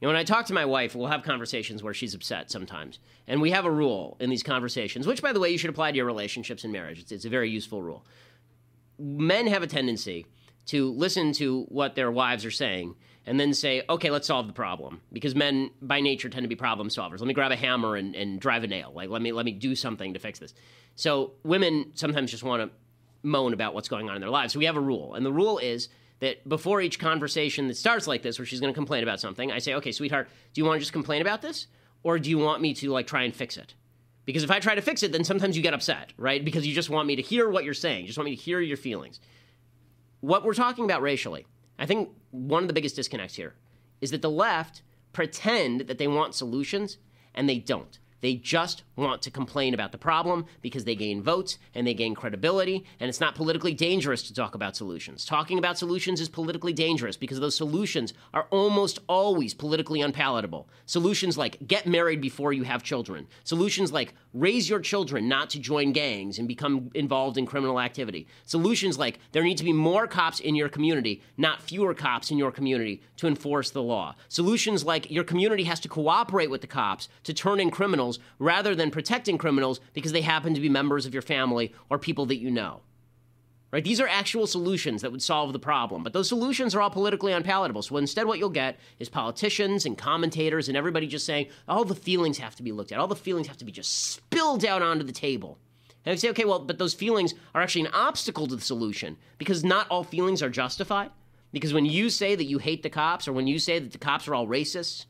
You 0.00 0.06
know, 0.06 0.12
when 0.12 0.20
I 0.20 0.24
talk 0.24 0.46
to 0.46 0.54
my 0.54 0.64
wife, 0.64 0.94
we'll 0.94 1.08
have 1.08 1.22
conversations 1.22 1.82
where 1.82 1.94
she's 1.94 2.14
upset 2.14 2.50
sometimes, 2.50 2.98
and 3.26 3.40
we 3.40 3.50
have 3.50 3.64
a 3.64 3.70
rule 3.70 4.16
in 4.20 4.30
these 4.30 4.42
conversations, 4.42 5.06
which, 5.06 5.22
by 5.22 5.32
the 5.32 5.40
way, 5.40 5.50
you 5.50 5.58
should 5.58 5.70
apply 5.70 5.90
to 5.90 5.96
your 5.96 6.06
relationships 6.06 6.64
and 6.64 6.72
marriage. 6.72 7.00
It's, 7.00 7.12
it's 7.12 7.24
a 7.24 7.30
very 7.30 7.50
useful 7.50 7.82
rule. 7.82 8.04
Men 8.98 9.46
have 9.46 9.62
a 9.62 9.66
tendency 9.66 10.26
to 10.66 10.90
listen 10.92 11.32
to 11.32 11.62
what 11.68 11.94
their 11.94 12.10
wives 12.10 12.44
are 12.44 12.50
saying 12.50 12.94
and 13.26 13.40
then 13.40 13.52
say, 13.52 13.82
okay, 13.88 14.10
let's 14.10 14.26
solve 14.26 14.46
the 14.46 14.52
problem. 14.52 15.00
Because 15.12 15.34
men 15.34 15.70
by 15.82 16.00
nature 16.00 16.28
tend 16.28 16.44
to 16.44 16.48
be 16.48 16.54
problem 16.54 16.88
solvers. 16.88 17.18
Let 17.18 17.26
me 17.26 17.34
grab 17.34 17.50
a 17.50 17.56
hammer 17.56 17.96
and, 17.96 18.14
and 18.14 18.40
drive 18.40 18.62
a 18.62 18.68
nail. 18.68 18.92
Like 18.94 19.10
let 19.10 19.20
me 19.20 19.32
let 19.32 19.44
me 19.44 19.52
do 19.52 19.74
something 19.74 20.14
to 20.14 20.20
fix 20.20 20.38
this. 20.38 20.54
So 20.94 21.32
women 21.42 21.92
sometimes 21.94 22.30
just 22.30 22.44
want 22.44 22.62
to 22.62 22.70
moan 23.22 23.52
about 23.52 23.74
what's 23.74 23.88
going 23.88 24.08
on 24.08 24.14
in 24.14 24.20
their 24.20 24.30
lives. 24.30 24.52
So 24.52 24.58
we 24.58 24.66
have 24.66 24.76
a 24.76 24.80
rule. 24.80 25.14
And 25.14 25.26
the 25.26 25.32
rule 25.32 25.58
is 25.58 25.88
that 26.20 26.48
before 26.48 26.80
each 26.80 26.98
conversation 26.98 27.68
that 27.68 27.76
starts 27.76 28.06
like 28.06 28.22
this, 28.22 28.38
where 28.38 28.46
she's 28.46 28.60
gonna 28.60 28.72
complain 28.72 29.02
about 29.02 29.20
something, 29.20 29.50
I 29.50 29.58
say, 29.58 29.74
Okay, 29.74 29.92
sweetheart, 29.92 30.28
do 30.54 30.60
you 30.60 30.64
want 30.64 30.76
to 30.76 30.80
just 30.80 30.92
complain 30.92 31.20
about 31.20 31.42
this? 31.42 31.66
Or 32.04 32.18
do 32.20 32.30
you 32.30 32.38
want 32.38 32.62
me 32.62 32.72
to 32.74 32.90
like 32.90 33.08
try 33.08 33.24
and 33.24 33.34
fix 33.34 33.56
it? 33.56 33.74
Because 34.24 34.42
if 34.42 34.50
I 34.50 34.58
try 34.58 34.74
to 34.74 34.82
fix 34.82 35.02
it, 35.02 35.12
then 35.12 35.24
sometimes 35.24 35.56
you 35.56 35.62
get 35.62 35.74
upset, 35.74 36.12
right? 36.16 36.44
Because 36.44 36.66
you 36.66 36.74
just 36.74 36.90
want 36.90 37.06
me 37.06 37.16
to 37.16 37.22
hear 37.22 37.48
what 37.48 37.64
you're 37.64 37.74
saying. 37.74 38.02
You 38.02 38.06
just 38.08 38.18
want 38.18 38.28
me 38.28 38.36
to 38.36 38.42
hear 38.42 38.60
your 38.60 38.76
feelings 38.76 39.20
what 40.26 40.42
we're 40.42 40.54
talking 40.54 40.84
about 40.84 41.02
racially, 41.02 41.46
I 41.78 41.86
think 41.86 42.08
one 42.32 42.64
of 42.64 42.66
the 42.66 42.74
biggest 42.74 42.96
disconnects 42.96 43.36
here 43.36 43.54
is 44.00 44.10
that 44.10 44.22
the 44.22 44.30
left 44.30 44.82
pretend 45.12 45.82
that 45.82 45.98
they 45.98 46.08
want 46.08 46.34
solutions 46.34 46.98
and 47.32 47.48
they 47.48 47.60
don't. 47.60 48.00
They 48.22 48.34
just 48.34 48.82
want 48.96 49.22
to 49.22 49.30
complain 49.30 49.72
about 49.72 49.92
the 49.92 49.98
problem 49.98 50.46
because 50.62 50.84
they 50.84 50.96
gain 50.96 51.22
votes 51.22 51.58
and 51.74 51.86
they 51.86 51.94
gain 51.94 52.16
credibility, 52.16 52.84
and 52.98 53.08
it's 53.08 53.20
not 53.20 53.36
politically 53.36 53.72
dangerous 53.72 54.22
to 54.24 54.34
talk 54.34 54.56
about 54.56 54.74
solutions. 54.74 55.24
Talking 55.24 55.58
about 55.58 55.78
solutions 55.78 56.20
is 56.20 56.28
politically 56.28 56.72
dangerous 56.72 57.16
because 57.16 57.38
those 57.38 57.54
solutions 57.54 58.12
are 58.34 58.48
almost 58.50 58.98
always 59.08 59.54
politically 59.54 60.00
unpalatable. 60.00 60.68
Solutions 60.86 61.38
like 61.38 61.68
get 61.68 61.86
married 61.86 62.20
before 62.20 62.52
you 62.52 62.64
have 62.64 62.82
children, 62.82 63.28
solutions 63.44 63.92
like 63.92 64.14
raise 64.36 64.68
your 64.68 64.80
children 64.80 65.28
not 65.28 65.48
to 65.50 65.58
join 65.58 65.92
gangs 65.92 66.38
and 66.38 66.46
become 66.46 66.90
involved 66.94 67.38
in 67.38 67.46
criminal 67.46 67.80
activity, 67.80 68.26
solutions 68.44 68.98
like 68.98 69.18
there 69.32 69.42
need 69.42 69.56
to 69.56 69.64
be 69.64 69.72
more 69.72 70.06
cops 70.06 70.40
in 70.40 70.54
your 70.54 70.68
community, 70.68 71.22
not 71.38 71.62
fewer 71.62 71.94
cops 71.94 72.30
in 72.30 72.36
your 72.36 72.52
community 72.52 73.00
to 73.16 73.26
enforce 73.26 73.70
the 73.70 73.82
law, 73.82 74.14
solutions 74.28 74.84
like 74.84 75.10
your 75.10 75.24
community 75.24 75.64
has 75.64 75.80
to 75.80 75.88
cooperate 75.88 76.50
with 76.50 76.60
the 76.60 76.66
cops 76.66 77.08
to 77.24 77.32
turn 77.32 77.58
in 77.58 77.70
criminals 77.70 78.18
rather 78.38 78.74
than 78.74 78.90
protecting 78.90 79.38
criminals 79.38 79.80
because 79.94 80.12
they 80.12 80.20
happen 80.20 80.52
to 80.52 80.60
be 80.60 80.68
members 80.68 81.06
of 81.06 81.14
your 81.14 81.22
family 81.22 81.72
or 81.88 81.98
people 81.98 82.26
that 82.26 82.36
you 82.36 82.50
know. 82.50 82.82
Right? 83.76 83.84
These 83.84 84.00
are 84.00 84.08
actual 84.08 84.46
solutions 84.46 85.02
that 85.02 85.12
would 85.12 85.20
solve 85.20 85.52
the 85.52 85.58
problem, 85.58 86.02
but 86.02 86.14
those 86.14 86.30
solutions 86.30 86.74
are 86.74 86.80
all 86.80 86.88
politically 86.88 87.32
unpalatable. 87.32 87.82
So 87.82 87.98
instead, 87.98 88.24
what 88.24 88.38
you'll 88.38 88.48
get 88.48 88.78
is 88.98 89.10
politicians 89.10 89.84
and 89.84 89.98
commentators 89.98 90.68
and 90.68 90.78
everybody 90.78 91.06
just 91.06 91.26
saying 91.26 91.48
all 91.68 91.84
the 91.84 91.94
feelings 91.94 92.38
have 92.38 92.56
to 92.56 92.62
be 92.62 92.72
looked 92.72 92.90
at, 92.90 92.98
all 92.98 93.06
the 93.06 93.14
feelings 93.14 93.48
have 93.48 93.58
to 93.58 93.66
be 93.66 93.72
just 93.72 94.12
spilled 94.12 94.64
out 94.64 94.80
onto 94.80 95.04
the 95.04 95.12
table. 95.12 95.58
And 96.06 96.14
I 96.14 96.16
say, 96.16 96.30
okay, 96.30 96.46
well, 96.46 96.60
but 96.60 96.78
those 96.78 96.94
feelings 96.94 97.34
are 97.54 97.60
actually 97.60 97.82
an 97.82 97.92
obstacle 97.92 98.46
to 98.46 98.56
the 98.56 98.62
solution 98.62 99.18
because 99.36 99.62
not 99.62 99.86
all 99.90 100.04
feelings 100.04 100.42
are 100.42 100.48
justified. 100.48 101.10
Because 101.52 101.74
when 101.74 101.84
you 101.84 102.08
say 102.08 102.34
that 102.34 102.44
you 102.44 102.56
hate 102.56 102.82
the 102.82 102.88
cops 102.88 103.28
or 103.28 103.34
when 103.34 103.46
you 103.46 103.58
say 103.58 103.78
that 103.78 103.92
the 103.92 103.98
cops 103.98 104.26
are 104.26 104.34
all 104.34 104.46
racist, 104.46 105.04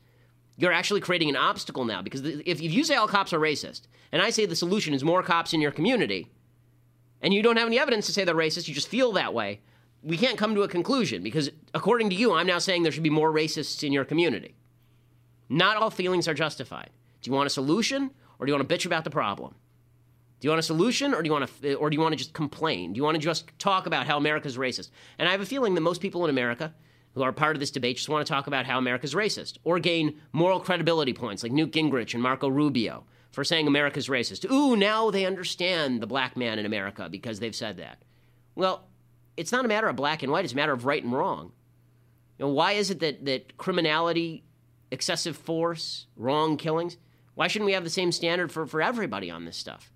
you're 0.57 0.73
actually 0.73 0.99
creating 0.99 1.29
an 1.29 1.37
obstacle 1.37 1.85
now. 1.85 2.01
Because 2.01 2.25
if, 2.25 2.61
if 2.61 2.73
you 2.73 2.83
say 2.83 2.95
all 2.95 3.07
cops 3.07 3.31
are 3.31 3.39
racist, 3.39 3.83
and 4.11 4.21
I 4.21 4.29
say 4.29 4.45
the 4.45 4.57
solution 4.57 4.93
is 4.93 5.05
more 5.05 5.23
cops 5.23 5.53
in 5.53 5.61
your 5.61 5.71
community, 5.71 6.33
and 7.21 7.33
you 7.33 7.41
don't 7.41 7.57
have 7.57 7.67
any 7.67 7.79
evidence 7.79 8.05
to 8.05 8.11
say 8.13 8.23
they're 8.23 8.35
racist, 8.35 8.67
you 8.67 8.73
just 8.73 8.87
feel 8.87 9.11
that 9.13 9.33
way, 9.33 9.61
we 10.03 10.17
can't 10.17 10.37
come 10.37 10.55
to 10.55 10.63
a 10.63 10.67
conclusion 10.67 11.23
because 11.23 11.49
according 11.73 12.09
to 12.09 12.15
you, 12.15 12.33
I'm 12.33 12.47
now 12.47 12.59
saying 12.59 12.83
there 12.83 12.91
should 12.91 13.03
be 13.03 13.09
more 13.09 13.31
racists 13.31 13.83
in 13.83 13.91
your 13.91 14.05
community. 14.05 14.55
Not 15.49 15.77
all 15.77 15.89
feelings 15.89 16.27
are 16.27 16.33
justified. 16.33 16.89
Do 17.21 17.29
you 17.29 17.35
want 17.35 17.47
a 17.47 17.49
solution 17.49 18.11
or 18.39 18.45
do 18.45 18.51
you 18.51 18.57
want 18.57 18.67
to 18.67 18.75
bitch 18.75 18.85
about 18.85 19.03
the 19.03 19.09
problem? 19.09 19.55
Do 20.39 20.45
you 20.45 20.51
want 20.51 20.59
a 20.59 20.63
solution 20.63 21.13
or 21.13 21.23
do 21.23 21.27
you 21.27 21.33
want 21.33 21.49
to 21.61 21.75
or 21.75 21.89
do 21.89 21.95
you 21.95 22.01
want 22.01 22.13
to 22.13 22.17
just 22.17 22.33
complain? 22.33 22.93
Do 22.93 22.97
you 22.97 23.03
want 23.03 23.15
to 23.15 23.21
just 23.21 23.47
talk 23.57 23.87
about 23.87 24.05
how 24.05 24.17
America's 24.17 24.57
racist? 24.57 24.91
And 25.17 25.27
I 25.27 25.31
have 25.31 25.41
a 25.41 25.45
feeling 25.45 25.73
that 25.73 25.81
most 25.81 25.99
people 25.99 26.23
in 26.25 26.29
America 26.29 26.73
who 27.15 27.23
are 27.23 27.31
part 27.31 27.55
of 27.55 27.59
this 27.59 27.71
debate 27.71 27.97
just 27.97 28.09
want 28.09 28.25
to 28.25 28.31
talk 28.31 28.45
about 28.45 28.65
how 28.65 28.77
America's 28.77 29.15
racist 29.15 29.57
or 29.63 29.79
gain 29.79 30.19
moral 30.33 30.59
credibility 30.59 31.13
points 31.13 31.41
like 31.41 31.51
Newt 31.51 31.71
Gingrich 31.71 32.13
and 32.13 32.21
Marco 32.21 32.47
Rubio 32.47 33.05
for 33.31 33.43
saying 33.43 33.67
America's 33.67 34.07
racist. 34.07 34.49
Ooh, 34.51 34.75
now 34.75 35.11
they 35.11 35.25
understand 35.25 36.01
the 36.01 36.07
black 36.07 36.35
man 36.35 36.59
in 36.59 36.65
America 36.65 37.07
because 37.09 37.39
they've 37.39 37.55
said 37.55 37.77
that. 37.77 38.03
Well, 38.55 38.87
it's 39.35 39.51
not 39.51 39.65
a 39.65 39.67
matter 39.67 39.87
of 39.87 39.95
black 39.95 40.23
and 40.23 40.31
white, 40.31 40.43
it's 40.43 40.53
a 40.53 40.55
matter 40.55 40.73
of 40.73 40.85
right 40.85 41.03
and 41.03 41.13
wrong. 41.13 41.51
You 42.37 42.45
know, 42.45 42.51
why 42.51 42.73
is 42.73 42.89
it 42.89 42.99
that, 42.99 43.25
that 43.25 43.57
criminality, 43.57 44.43
excessive 44.91 45.37
force, 45.37 46.07
wrong 46.15 46.57
killings, 46.57 46.97
why 47.35 47.47
shouldn't 47.47 47.67
we 47.67 47.73
have 47.73 47.83
the 47.83 47.89
same 47.89 48.11
standard 48.11 48.51
for, 48.51 48.65
for 48.65 48.81
everybody 48.81 49.29
on 49.29 49.45
this 49.45 49.57
stuff? 49.57 49.91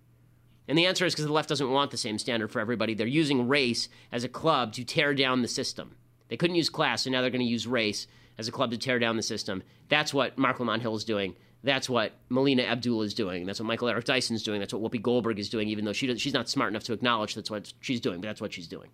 And 0.68 0.78
the 0.78 0.86
answer 0.86 1.06
is 1.06 1.14
because 1.14 1.26
the 1.26 1.34
left 1.34 1.50
doesn't 1.50 1.72
want 1.72 1.92
the 1.92 1.98
same 1.98 2.20
standard 2.20 2.52
for 2.52 2.60
everybody. 2.60 2.94
They're 2.94 3.08
using 3.08 3.48
race 3.48 3.90
as 4.12 4.24
a 4.24 4.30
club 4.30 4.74
to 4.74 4.84
tear 4.84 5.14
down 5.14 5.42
the 5.42 5.48
system. 5.48 5.96
They 6.30 6.38
couldn't 6.38 6.56
use 6.56 6.70
class, 6.70 7.04
so 7.04 7.10
now 7.10 7.22
they're 7.22 7.32
going 7.32 7.42
to 7.42 7.46
use 7.46 7.68
race 7.68 8.08
as 8.38 8.48
a 8.48 8.52
club 8.52 8.72
to 8.72 8.78
tear 8.78 9.00
down 9.00 9.18
the 9.18 9.24
system. 9.24 9.64
That's 9.90 10.14
what 10.14 10.38
Marc 10.38 10.60
Lamont 10.60 10.82
Hill 10.82 10.96
is 10.96 11.04
doing. 11.04 11.36
That's 11.64 11.90
what 11.90 12.14
Melina 12.30 12.64
Abdul 12.64 13.04
is 13.04 13.14
doing. 13.14 13.46
That's 13.46 13.60
what 13.60 13.68
Michael 13.68 13.88
Eric 13.90 14.06
Dyson 14.06 14.36
is 14.36 14.44
doing. 14.44 14.60
That's 14.60 14.74
what 14.74 14.82
Whoopi 14.82 15.02
Goldberg 15.02 15.38
is 15.38 15.50
doing, 15.50 15.68
even 15.70 15.86
though 15.86 15.94
she 15.94 16.08
does, 16.08 16.20
she's 16.20 16.34
not 16.34 16.50
smart 16.50 16.72
enough 16.72 16.84
to 16.86 16.94
acknowledge 16.94 17.36
that's 17.36 17.52
what 17.52 17.72
she's 17.82 18.02
doing, 18.02 18.20
but 18.20 18.28
that's 18.28 18.42
what 18.42 18.54
she's 18.54 18.68
doing. 18.68 18.90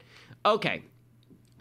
Okay. 0.46 0.84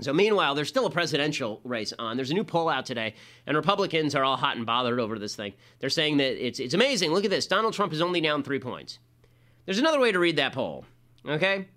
So 0.01 0.13
meanwhile, 0.13 0.55
there's 0.55 0.69
still 0.69 0.87
a 0.87 0.91
presidential 0.91 1.61
race 1.65 1.93
on. 1.99 2.17
There's 2.17 2.31
a 2.31 2.35
new 2.35 2.45
poll 2.45 2.69
out 2.69 2.85
today, 2.85 3.15
and 3.47 3.57
Republicans 3.57 4.15
are 4.15 4.25
all 4.25 4.37
hot 4.37 4.57
and 4.57 4.67
bothered 4.67 5.01
over 5.01 5.19
this 5.19 5.37
thing. 5.37 5.55
They're 5.79 5.89
saying 5.89 6.19
that 6.19 6.45
it's 6.45 6.61
it's 6.61 6.75
amazing. 6.75 7.13
Look 7.13 7.25
at 7.25 7.31
this. 7.31 7.47
Donald 7.47 7.73
Trump 7.73 7.93
is 7.93 8.03
only 8.03 8.21
down 8.21 8.43
three 8.43 8.59
points. 8.59 8.99
There's 9.65 9.79
another 9.79 9.99
way 9.99 10.13
to 10.13 10.19
read 10.19 10.37
that 10.37 10.53
poll. 10.53 10.85
Okay? 11.27 11.69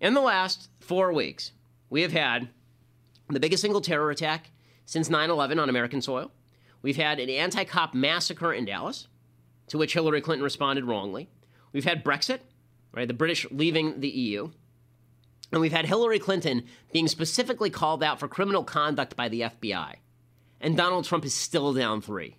In 0.00 0.14
the 0.14 0.20
last 0.20 0.68
four 0.80 1.12
weeks, 1.12 1.52
we 1.90 2.02
have 2.02 2.12
had 2.12 2.48
the 3.28 3.40
biggest 3.40 3.62
single 3.62 3.80
terror 3.80 4.10
attack 4.10 4.50
since 4.84 5.08
9 5.08 5.30
11 5.30 5.58
on 5.58 5.68
American 5.68 6.02
soil. 6.02 6.32
We've 6.82 6.96
had 6.96 7.18
an 7.18 7.28
anti 7.28 7.64
cop 7.64 7.94
massacre 7.94 8.52
in 8.52 8.64
Dallas, 8.64 9.08
to 9.68 9.78
which 9.78 9.92
Hillary 9.92 10.20
Clinton 10.20 10.44
responded 10.44 10.84
wrongly. 10.84 11.28
We've 11.72 11.84
had 11.84 12.04
Brexit, 12.04 12.40
right? 12.92 13.06
The 13.06 13.14
British 13.14 13.46
leaving 13.50 14.00
the 14.00 14.08
EU. 14.08 14.50
And 15.52 15.60
we've 15.60 15.72
had 15.72 15.86
Hillary 15.86 16.18
Clinton 16.18 16.64
being 16.92 17.08
specifically 17.08 17.70
called 17.70 18.02
out 18.02 18.20
for 18.20 18.28
criminal 18.28 18.62
conduct 18.62 19.16
by 19.16 19.28
the 19.28 19.42
FBI. 19.42 19.96
And 20.60 20.76
Donald 20.76 21.04
Trump 21.04 21.24
is 21.24 21.34
still 21.34 21.72
down 21.72 22.00
three. 22.00 22.36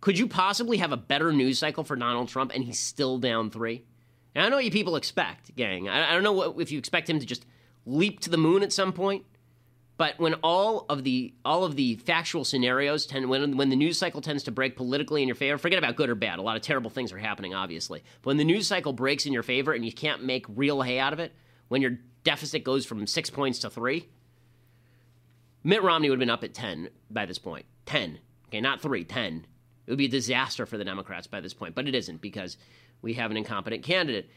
Could 0.00 0.18
you 0.18 0.26
possibly 0.26 0.78
have 0.78 0.92
a 0.92 0.96
better 0.96 1.32
news 1.32 1.58
cycle 1.58 1.84
for 1.84 1.96
Donald 1.96 2.28
Trump 2.28 2.52
and 2.54 2.64
he's 2.64 2.78
still 2.78 3.18
down 3.18 3.50
three? 3.50 3.84
Now, 4.34 4.40
I 4.40 4.44
don't 4.44 4.50
know 4.50 4.56
what 4.56 4.64
you 4.64 4.70
people 4.70 4.96
expect, 4.96 5.54
gang. 5.54 5.88
I, 5.88 6.10
I 6.10 6.14
don't 6.14 6.24
know 6.24 6.32
what, 6.32 6.60
if 6.60 6.72
you 6.72 6.78
expect 6.78 7.08
him 7.08 7.20
to 7.20 7.26
just 7.26 7.46
leap 7.86 8.20
to 8.20 8.30
the 8.30 8.36
moon 8.36 8.62
at 8.62 8.72
some 8.72 8.92
point. 8.92 9.24
But 10.02 10.18
when 10.18 10.34
all 10.42 10.84
of 10.88 11.04
the 11.04 11.32
all 11.44 11.62
of 11.62 11.76
the 11.76 11.94
factual 11.94 12.44
scenarios 12.44 13.06
tend 13.06 13.30
when 13.30 13.56
when 13.56 13.68
the 13.68 13.76
news 13.76 13.98
cycle 13.98 14.20
tends 14.20 14.42
to 14.42 14.50
break 14.50 14.74
politically 14.74 15.22
in 15.22 15.28
your 15.28 15.36
favor, 15.36 15.58
forget 15.58 15.78
about 15.78 15.94
good 15.94 16.10
or 16.10 16.16
bad. 16.16 16.40
A 16.40 16.42
lot 16.42 16.56
of 16.56 16.62
terrible 16.62 16.90
things 16.90 17.12
are 17.12 17.18
happening, 17.18 17.54
obviously. 17.54 18.02
But 18.20 18.30
when 18.30 18.36
the 18.36 18.42
news 18.42 18.66
cycle 18.66 18.92
breaks 18.92 19.26
in 19.26 19.32
your 19.32 19.44
favor 19.44 19.72
and 19.72 19.84
you 19.84 19.92
can't 19.92 20.24
make 20.24 20.44
real 20.48 20.82
hay 20.82 20.98
out 20.98 21.12
of 21.12 21.20
it, 21.20 21.32
when 21.68 21.82
your 21.82 22.00
deficit 22.24 22.64
goes 22.64 22.84
from 22.84 23.06
six 23.06 23.30
points 23.30 23.60
to 23.60 23.70
three, 23.70 24.08
Mitt 25.62 25.84
Romney 25.84 26.10
would 26.10 26.16
have 26.16 26.26
been 26.26 26.30
up 26.30 26.42
at 26.42 26.52
ten 26.52 26.88
by 27.08 27.24
this 27.24 27.38
point. 27.38 27.66
Ten, 27.86 28.18
okay, 28.48 28.60
not 28.60 28.80
three, 28.80 29.04
ten. 29.04 29.46
It 29.86 29.90
would 29.92 29.98
be 29.98 30.06
a 30.06 30.08
disaster 30.08 30.66
for 30.66 30.78
the 30.78 30.84
Democrats 30.84 31.28
by 31.28 31.40
this 31.40 31.54
point, 31.54 31.76
but 31.76 31.86
it 31.86 31.94
isn't 31.94 32.20
because 32.20 32.56
we 33.02 33.14
have 33.14 33.30
an 33.30 33.36
incompetent 33.36 33.84
candidate 33.84 34.28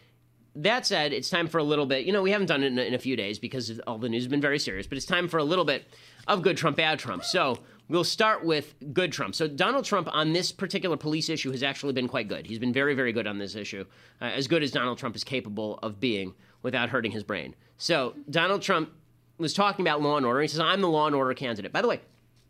that 0.55 0.85
said, 0.85 1.11
it's 1.11 1.29
time 1.29 1.47
for 1.47 1.57
a 1.57 1.63
little 1.63 1.85
bit. 1.85 2.05
You 2.05 2.13
know, 2.13 2.21
we 2.21 2.31
haven't 2.31 2.47
done 2.47 2.63
it 2.63 2.67
in 2.67 2.79
a, 2.79 2.81
in 2.83 2.93
a, 2.93 2.99
few 2.99 3.15
days 3.15 3.39
because 3.39 3.79
all 3.85 3.97
the 3.97 4.07
news 4.07 4.23
has 4.23 4.29
been 4.29 4.41
very 4.41 4.59
serious, 4.59 4.87
but 4.87 4.97
it's 4.97 5.05
time 5.05 5.27
for 5.27 5.37
a 5.37 5.43
little 5.43 5.65
bit 5.65 5.85
of 6.27 6.41
good 6.41 6.55
Trump, 6.55 6.77
bad 6.77 6.97
Trump. 6.97 7.23
So 7.23 7.59
we'll 7.89 8.03
start 8.05 8.43
with 8.45 8.73
good 8.93 9.11
Trump. 9.11 9.35
So 9.35 9.47
Donald 9.47 9.83
Trump 9.83 10.07
on 10.11 10.31
this 10.33 10.51
particular 10.51 10.95
police 10.95 11.29
issue 11.29 11.51
has 11.51 11.61
actually 11.61 11.93
been 11.93 12.07
quite 12.07 12.27
good. 12.27 12.47
He's 12.47 12.59
been 12.59 12.73
very, 12.73 12.95
very 12.95 13.11
good 13.11 13.27
on 13.27 13.37
this 13.37 13.55
issue, 13.55 13.85
uh, 14.21 14.25
as 14.25 14.47
good 14.47 14.63
as 14.63 14.71
Donald 14.71 14.97
Trump 14.97 15.15
is 15.15 15.23
capable 15.23 15.77
of 15.83 15.99
being 15.99 16.33
without 16.61 16.89
hurting 16.89 17.11
his 17.11 17.23
brain. 17.23 17.53
So 17.77 18.15
Donald 18.29 18.61
Trump 18.61 18.91
was 19.37 19.53
talking 19.53 19.85
about 19.85 20.01
law 20.01 20.15
and 20.17 20.25
order. 20.25 20.41
He 20.41 20.47
says, 20.47 20.61
I'm 20.61 20.81
the 20.81 20.89
law 20.89 21.07
and 21.07 21.15
order 21.15 21.33
candidate. 21.33 21.73
By 21.73 21.81
the 21.81 21.89
way, 21.89 21.99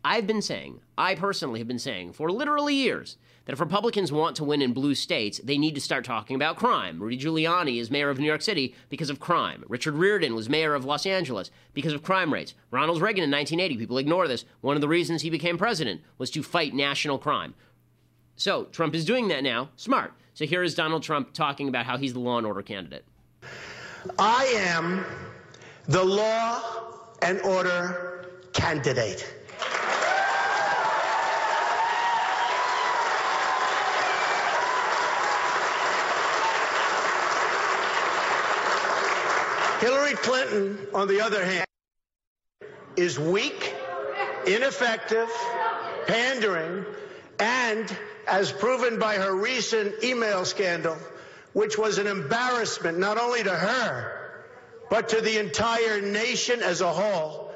I've 0.04 0.26
been 0.26 0.42
saying, 0.42 0.80
I 0.96 1.16
personally 1.16 1.58
have 1.58 1.66
been 1.66 1.80
saying 1.80 2.12
for 2.12 2.30
literally 2.30 2.76
years 2.76 3.16
that 3.46 3.52
if 3.52 3.60
Republicans 3.60 4.12
want 4.12 4.36
to 4.36 4.44
win 4.44 4.60
in 4.60 4.72
blue 4.72 4.94
states, 4.94 5.40
they 5.42 5.56
need 5.56 5.74
to 5.76 5.80
start 5.80 6.04
talking 6.04 6.36
about 6.36 6.56
crime. 6.56 7.00
Rudy 7.00 7.16
Giuliani 7.16 7.80
is 7.80 7.90
mayor 7.90 8.10
of 8.10 8.18
New 8.18 8.26
York 8.26 8.42
City 8.42 8.74
because 8.90 9.08
of 9.08 9.20
crime. 9.20 9.64
Richard 9.68 9.94
Riordan 9.94 10.34
was 10.34 10.48
mayor 10.48 10.74
of 10.74 10.84
Los 10.84 11.06
Angeles 11.06 11.50
because 11.72 11.92
of 11.92 12.02
crime 12.02 12.32
rates. 12.32 12.54
Ronald 12.70 13.00
Reagan 13.00 13.24
in 13.24 13.30
1980, 13.30 13.78
people 13.78 13.98
ignore 13.98 14.28
this, 14.28 14.44
one 14.60 14.76
of 14.76 14.80
the 14.80 14.88
reasons 14.88 15.22
he 15.22 15.30
became 15.30 15.56
president 15.56 16.02
was 16.18 16.30
to 16.32 16.42
fight 16.42 16.74
national 16.74 17.18
crime. 17.18 17.54
So 18.34 18.64
Trump 18.64 18.94
is 18.94 19.04
doing 19.04 19.28
that 19.28 19.42
now. 19.42 19.70
Smart. 19.76 20.12
So 20.34 20.44
here 20.44 20.62
is 20.62 20.74
Donald 20.74 21.02
Trump 21.02 21.32
talking 21.32 21.68
about 21.68 21.86
how 21.86 21.96
he's 21.96 22.12
the 22.12 22.20
law 22.20 22.38
and 22.38 22.46
order 22.46 22.62
candidate. 22.62 23.04
I 24.18 24.44
am 24.56 25.04
the 25.86 26.04
law 26.04 26.60
and 27.22 27.40
order 27.40 28.28
candidate. 28.52 29.32
Hillary 39.80 40.15
Clinton, 40.26 40.88
on 40.92 41.06
the 41.06 41.20
other 41.20 41.44
hand, 41.44 41.66
is 42.96 43.16
weak, 43.16 43.76
ineffective, 44.44 45.30
pandering, 46.08 46.84
and, 47.38 47.96
as 48.26 48.50
proven 48.50 48.98
by 48.98 49.14
her 49.14 49.36
recent 49.36 50.02
email 50.02 50.44
scandal, 50.44 50.96
which 51.52 51.78
was 51.78 51.98
an 51.98 52.08
embarrassment 52.08 52.98
not 52.98 53.18
only 53.18 53.44
to 53.44 53.52
her, 53.52 54.42
but 54.90 55.08
to 55.10 55.20
the 55.20 55.38
entire 55.38 56.00
nation 56.00 56.60
as 56.60 56.80
a 56.80 56.90
whole, 56.90 57.52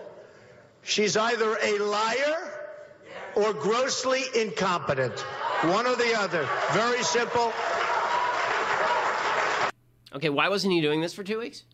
she's 0.82 1.16
either 1.16 1.56
a 1.64 1.78
liar 1.78 2.52
or 3.34 3.52
grossly 3.52 4.22
incompetent. 4.36 5.18
One 5.62 5.88
or 5.88 5.96
the 5.96 6.14
other. 6.16 6.48
Very 6.70 7.02
simple. 7.02 7.52
Okay, 10.14 10.28
why 10.28 10.48
wasn't 10.48 10.72
he 10.72 10.80
doing 10.80 11.00
this 11.00 11.12
for 11.12 11.24
two 11.24 11.40
weeks? 11.40 11.64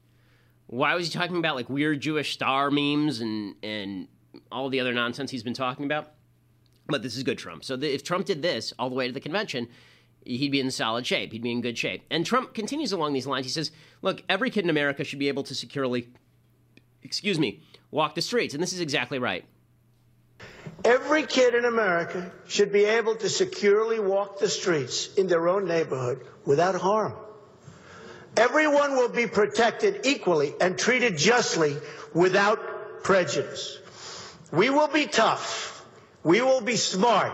Why 0.66 0.94
was 0.94 1.06
he 1.06 1.12
talking 1.12 1.36
about 1.36 1.54
like 1.54 1.70
weird 1.70 2.00
Jewish 2.00 2.32
star 2.32 2.70
memes 2.70 3.20
and 3.20 3.54
and 3.62 4.08
all 4.50 4.68
the 4.68 4.80
other 4.80 4.92
nonsense 4.92 5.30
he's 5.30 5.42
been 5.42 5.54
talking 5.54 5.84
about? 5.84 6.12
But 6.88 7.02
this 7.02 7.16
is 7.16 7.22
good 7.22 7.38
Trump. 7.38 7.64
So 7.64 7.76
the, 7.76 7.92
if 7.92 8.04
Trump 8.04 8.26
did 8.26 8.42
this 8.42 8.72
all 8.78 8.88
the 8.88 8.94
way 8.94 9.06
to 9.06 9.12
the 9.12 9.20
convention, 9.20 9.68
he'd 10.24 10.52
be 10.52 10.60
in 10.60 10.70
solid 10.70 11.06
shape. 11.06 11.32
He'd 11.32 11.42
be 11.42 11.50
in 11.50 11.60
good 11.60 11.76
shape. 11.76 12.04
And 12.10 12.24
Trump 12.24 12.54
continues 12.54 12.92
along 12.92 13.12
these 13.12 13.26
lines. 13.26 13.46
He 13.46 13.50
says, 13.50 13.70
"Look, 14.02 14.22
every 14.28 14.50
kid 14.50 14.64
in 14.64 14.70
America 14.70 15.04
should 15.04 15.18
be 15.18 15.28
able 15.28 15.42
to 15.44 15.54
securely, 15.54 16.08
excuse 17.02 17.38
me, 17.38 17.60
walk 17.90 18.14
the 18.14 18.22
streets." 18.22 18.54
And 18.54 18.62
this 18.62 18.72
is 18.72 18.80
exactly 18.80 19.18
right. 19.18 19.44
Every 20.84 21.24
kid 21.24 21.54
in 21.54 21.64
America 21.64 22.30
should 22.46 22.72
be 22.72 22.84
able 22.84 23.16
to 23.16 23.28
securely 23.28 23.98
walk 23.98 24.38
the 24.38 24.48
streets 24.48 25.14
in 25.14 25.26
their 25.26 25.48
own 25.48 25.66
neighborhood 25.66 26.26
without 26.44 26.74
harm. 26.74 27.14
Everyone 28.36 28.96
will 28.96 29.08
be 29.08 29.26
protected 29.26 30.04
equally 30.04 30.52
and 30.60 30.78
treated 30.78 31.16
justly 31.16 31.76
without 32.12 33.02
prejudice. 33.02 33.78
We 34.52 34.70
will 34.70 34.88
be 34.88 35.06
tough. 35.06 35.84
We 36.22 36.42
will 36.42 36.60
be 36.60 36.76
smart. 36.76 37.32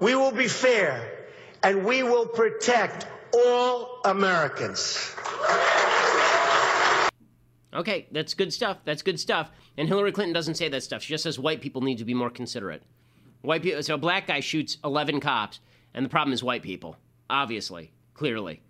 We 0.00 0.14
will 0.14 0.32
be 0.32 0.48
fair. 0.48 1.26
And 1.62 1.84
we 1.84 2.02
will 2.02 2.26
protect 2.26 3.06
all 3.34 4.00
Americans. 4.04 5.14
Okay, 7.74 8.06
that's 8.10 8.34
good 8.34 8.52
stuff. 8.52 8.78
That's 8.84 9.02
good 9.02 9.18
stuff. 9.18 9.50
And 9.76 9.88
Hillary 9.88 10.12
Clinton 10.12 10.34
doesn't 10.34 10.56
say 10.56 10.68
that 10.68 10.82
stuff. 10.82 11.02
She 11.02 11.14
just 11.14 11.24
says 11.24 11.38
white 11.38 11.60
people 11.60 11.80
need 11.82 11.98
to 11.98 12.04
be 12.04 12.14
more 12.14 12.30
considerate. 12.30 12.82
White 13.40 13.62
people. 13.62 13.82
So 13.82 13.94
a 13.94 13.98
black 13.98 14.26
guy 14.26 14.40
shoots 14.40 14.78
11 14.84 15.20
cops, 15.20 15.60
and 15.94 16.04
the 16.04 16.10
problem 16.10 16.32
is 16.32 16.42
white 16.42 16.62
people. 16.62 16.96
Obviously, 17.30 17.92
clearly. 18.14 18.60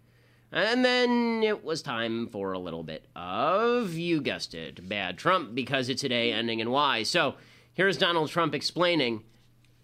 And 0.53 0.85
then 0.85 1.43
it 1.43 1.65
was 1.65 1.81
time 1.81 2.27
for 2.29 2.53
a 2.53 2.59
little 2.59 2.83
bit 2.83 3.07
of, 3.17 3.95
you 3.95 4.21
guessed 4.21 4.55
it, 4.55 4.87
bad 4.87 5.17
Trump 5.17 5.55
because 5.55 5.89
it's 5.89 6.05
a 6.05 6.11
day 6.11 6.31
ending 6.31 6.61
in 6.61 6.71
Y. 6.71 7.05
So 7.05 7.37
here's 7.73 7.97
Donald 7.97 8.29
Trump 8.29 8.55
explaining 8.55 9.25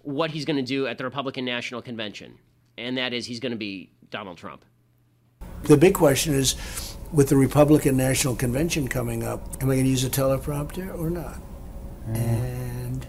what 0.02 0.30
he's 0.30 0.44
going 0.44 0.58
to 0.58 0.62
do 0.62 0.86
at 0.86 0.98
the 0.98 1.04
Republican 1.04 1.46
National 1.46 1.80
Convention. 1.80 2.38
And 2.76 2.98
that 2.98 3.14
is 3.14 3.26
he's 3.26 3.40
going 3.40 3.52
to 3.52 3.58
be 3.58 3.90
Donald 4.10 4.36
Trump. 4.36 4.64
The 5.62 5.78
big 5.78 5.94
question 5.94 6.34
is 6.34 6.54
with 7.12 7.30
the 7.30 7.36
Republican 7.36 7.96
National 7.96 8.36
Convention 8.36 8.88
coming 8.88 9.24
up, 9.24 9.62
am 9.62 9.70
I 9.70 9.74
going 9.74 9.84
to 9.84 9.90
use 9.90 10.04
a 10.04 10.10
teleprompter 10.10 10.96
or 10.98 11.08
not? 11.08 11.40
Mm. 12.10 12.16
And 12.16 13.06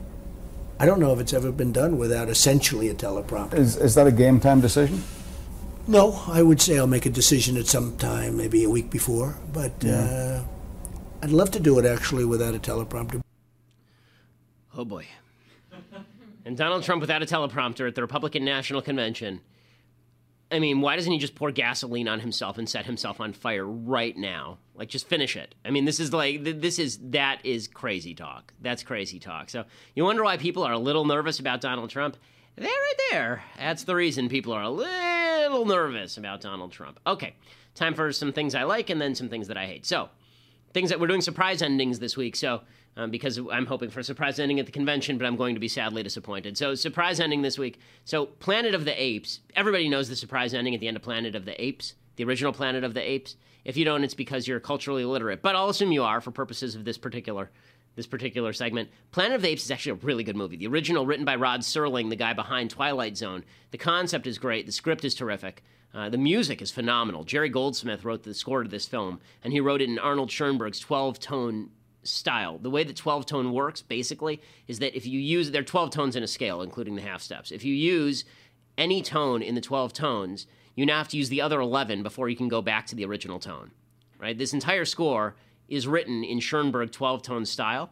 I 0.79 0.85
don't 0.85 1.01
know 1.01 1.11
if 1.11 1.19
it's 1.19 1.33
ever 1.33 1.51
been 1.51 1.73
done 1.73 1.97
without 1.97 2.29
essentially 2.29 2.87
a 2.87 2.93
teleprompter. 2.93 3.55
Is, 3.55 3.75
is 3.75 3.95
that 3.95 4.07
a 4.07 4.13
game 4.13 4.39
time 4.39 4.61
decision? 4.61 5.03
No, 5.89 6.21
I 6.27 6.43
would 6.43 6.61
say 6.61 6.77
I'll 6.77 6.85
make 6.85 7.07
a 7.07 7.09
decision 7.09 7.57
at 7.57 7.65
some 7.65 7.97
time, 7.97 8.37
maybe 8.37 8.63
a 8.63 8.69
week 8.69 8.91
before. 8.91 9.35
But 9.51 9.71
yeah. 9.81 10.43
uh, 10.43 10.43
I'd 11.23 11.31
love 11.31 11.49
to 11.51 11.59
do 11.59 11.79
it 11.79 11.85
actually 11.85 12.25
without 12.25 12.53
a 12.53 12.59
teleprompter. 12.59 13.23
Oh 14.77 14.85
boy. 14.85 15.07
and 16.45 16.55
Donald 16.55 16.83
Trump 16.83 17.01
without 17.01 17.23
a 17.23 17.25
teleprompter 17.25 17.87
at 17.87 17.95
the 17.95 18.03
Republican 18.03 18.45
National 18.45 18.83
Convention. 18.83 19.41
I 20.51 20.59
mean, 20.59 20.79
why 20.79 20.95
doesn't 20.95 21.11
he 21.11 21.17
just 21.17 21.33
pour 21.33 21.49
gasoline 21.49 22.07
on 22.07 22.19
himself 22.19 22.59
and 22.59 22.69
set 22.69 22.85
himself 22.85 23.19
on 23.19 23.33
fire 23.33 23.65
right 23.65 24.15
now? 24.15 24.59
Like, 24.75 24.89
just 24.89 25.07
finish 25.07 25.35
it. 25.35 25.55
I 25.65 25.71
mean, 25.71 25.85
this 25.85 25.99
is 25.99 26.13
like, 26.13 26.43
this 26.43 26.77
is, 26.77 26.99
that 27.09 27.39
is 27.43 27.67
crazy 27.67 28.13
talk. 28.13 28.53
That's 28.61 28.83
crazy 28.83 29.17
talk. 29.17 29.49
So 29.49 29.65
you 29.95 30.03
wonder 30.03 30.23
why 30.23 30.37
people 30.37 30.61
are 30.61 30.73
a 30.73 30.79
little 30.79 31.05
nervous 31.05 31.39
about 31.39 31.61
Donald 31.61 31.89
Trump? 31.89 32.15
There, 32.55 32.67
right 32.67 32.93
there. 33.11 33.43
That's 33.57 33.83
the 33.83 33.95
reason 33.95 34.29
people 34.29 34.53
are 34.53 34.63
a 34.63 34.69
little 34.69 35.65
nervous 35.65 36.17
about 36.17 36.41
Donald 36.41 36.71
Trump. 36.71 36.99
Okay, 37.07 37.35
time 37.75 37.93
for 37.93 38.11
some 38.11 38.33
things 38.33 38.55
I 38.55 38.63
like 38.63 38.89
and 38.89 38.99
then 38.99 39.15
some 39.15 39.29
things 39.29 39.47
that 39.47 39.57
I 39.57 39.65
hate. 39.65 39.85
So, 39.85 40.09
things 40.73 40.89
that 40.89 40.99
we're 40.99 41.07
doing 41.07 41.21
surprise 41.21 41.61
endings 41.61 41.99
this 41.99 42.17
week. 42.17 42.35
So, 42.35 42.61
um, 42.97 43.11
because 43.11 43.39
I'm 43.51 43.65
hoping 43.65 43.89
for 43.89 44.01
a 44.01 44.03
surprise 44.03 44.39
ending 44.39 44.59
at 44.59 44.65
the 44.65 44.71
convention, 44.71 45.17
but 45.17 45.25
I'm 45.25 45.37
going 45.37 45.55
to 45.55 45.59
be 45.59 45.67
sadly 45.67 46.03
disappointed. 46.03 46.57
So, 46.57 46.75
surprise 46.75 47.19
ending 47.19 47.41
this 47.41 47.57
week. 47.57 47.79
So, 48.03 48.25
Planet 48.25 48.75
of 48.75 48.85
the 48.85 49.01
Apes. 49.01 49.39
Everybody 49.55 49.87
knows 49.87 50.09
the 50.09 50.15
surprise 50.15 50.53
ending 50.53 50.73
at 50.73 50.81
the 50.81 50.87
end 50.87 50.97
of 50.97 51.03
Planet 51.03 51.35
of 51.35 51.45
the 51.45 51.59
Apes, 51.63 51.93
the 52.17 52.25
original 52.25 52.51
Planet 52.51 52.83
of 52.83 52.93
the 52.93 53.09
Apes. 53.09 53.35
If 53.63 53.77
you 53.77 53.85
don't, 53.85 54.03
it's 54.03 54.13
because 54.13 54.47
you're 54.47 54.59
culturally 54.59 55.03
illiterate. 55.03 55.41
But 55.41 55.55
I'll 55.55 55.69
assume 55.69 55.91
you 55.91 56.03
are 56.03 56.21
for 56.21 56.31
purposes 56.31 56.75
of 56.75 56.85
this 56.85 56.97
particular 56.97 57.51
this 57.95 58.07
particular 58.07 58.53
segment. 58.53 58.89
Planet 59.11 59.35
of 59.35 59.41
the 59.41 59.49
Apes 59.49 59.65
is 59.65 59.71
actually 59.71 59.93
a 59.93 60.05
really 60.05 60.23
good 60.23 60.35
movie. 60.35 60.57
The 60.57 60.67
original, 60.67 61.05
written 61.05 61.25
by 61.25 61.35
Rod 61.35 61.61
Serling, 61.61 62.09
the 62.09 62.15
guy 62.15 62.33
behind 62.33 62.69
Twilight 62.69 63.17
Zone. 63.17 63.43
The 63.71 63.77
concept 63.77 64.27
is 64.27 64.37
great. 64.37 64.65
The 64.65 64.71
script 64.71 65.03
is 65.03 65.15
terrific. 65.15 65.63
Uh, 65.93 66.09
the 66.09 66.17
music 66.17 66.61
is 66.61 66.71
phenomenal. 66.71 67.23
Jerry 67.23 67.49
Goldsmith 67.49 68.05
wrote 68.05 68.23
the 68.23 68.33
score 68.33 68.63
to 68.63 68.69
this 68.69 68.87
film, 68.87 69.19
and 69.43 69.51
he 69.51 69.59
wrote 69.59 69.81
it 69.81 69.89
in 69.89 69.97
Arnold 69.97 70.31
Schoenberg's 70.31 70.79
12 70.79 71.19
tone 71.19 71.71
style. 72.03 72.57
The 72.57 72.69
way 72.69 72.83
that 72.83 72.95
12 72.95 73.25
tone 73.25 73.51
works, 73.51 73.81
basically, 73.81 74.41
is 74.67 74.79
that 74.79 74.95
if 74.95 75.05
you 75.05 75.19
use, 75.19 75.51
there 75.51 75.61
are 75.61 75.65
12 75.65 75.89
tones 75.89 76.15
in 76.15 76.23
a 76.23 76.27
scale, 76.27 76.61
including 76.61 76.95
the 76.95 77.01
half 77.01 77.21
steps. 77.21 77.51
If 77.51 77.63
you 77.63 77.73
use 77.73 78.23
any 78.77 79.01
tone 79.01 79.41
in 79.41 79.55
the 79.55 79.61
12 79.61 79.93
tones, 79.93 80.47
you 80.75 80.85
now 80.85 80.97
have 80.99 81.09
to 81.09 81.17
use 81.17 81.29
the 81.29 81.41
other 81.41 81.59
11 81.59 82.03
before 82.03 82.29
you 82.29 82.35
can 82.35 82.47
go 82.47 82.61
back 82.61 82.85
to 82.87 82.95
the 82.95 83.05
original 83.05 83.39
tone. 83.39 83.71
Right? 84.19 84.37
This 84.37 84.53
entire 84.53 84.85
score 84.85 85.35
is 85.69 85.87
written 85.87 86.23
in 86.23 86.39
Schoenberg 86.39 86.91
12 86.91 87.21
tone 87.21 87.45
style, 87.45 87.91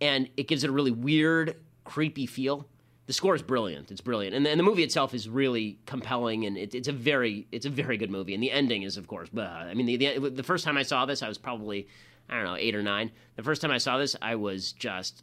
and 0.00 0.28
it 0.36 0.48
gives 0.48 0.64
it 0.64 0.70
a 0.70 0.72
really 0.72 0.90
weird, 0.90 1.56
creepy 1.84 2.26
feel. 2.26 2.68
The 3.06 3.12
score 3.12 3.34
is 3.34 3.42
brilliant. 3.42 3.90
It's 3.90 4.00
brilliant, 4.00 4.34
and 4.34 4.46
and 4.46 4.58
the 4.58 4.64
movie 4.64 4.82
itself 4.82 5.12
is 5.12 5.28
really 5.28 5.78
compelling, 5.84 6.46
and 6.46 6.56
it, 6.56 6.74
it's 6.74 6.88
a 6.88 6.92
very 6.92 7.46
it's 7.52 7.66
a 7.66 7.70
very 7.70 7.98
good 7.98 8.10
movie. 8.10 8.32
And 8.32 8.42
the 8.42 8.50
ending 8.50 8.82
is, 8.82 8.96
of 8.96 9.06
course, 9.06 9.28
blah. 9.28 9.44
I 9.44 9.74
mean, 9.74 9.86
the, 9.86 10.18
the 10.18 10.30
the 10.30 10.42
first 10.42 10.64
time 10.64 10.78
I 10.78 10.82
saw 10.82 11.04
this, 11.04 11.22
I 11.22 11.28
was 11.28 11.36
probably 11.36 11.86
I 12.30 12.36
don't 12.36 12.44
know 12.44 12.56
eight 12.56 12.74
or 12.74 12.82
nine. 12.82 13.10
The 13.36 13.42
first 13.42 13.60
time 13.60 13.70
I 13.70 13.78
saw 13.78 13.98
this, 13.98 14.16
I 14.22 14.36
was 14.36 14.72
just 14.72 15.22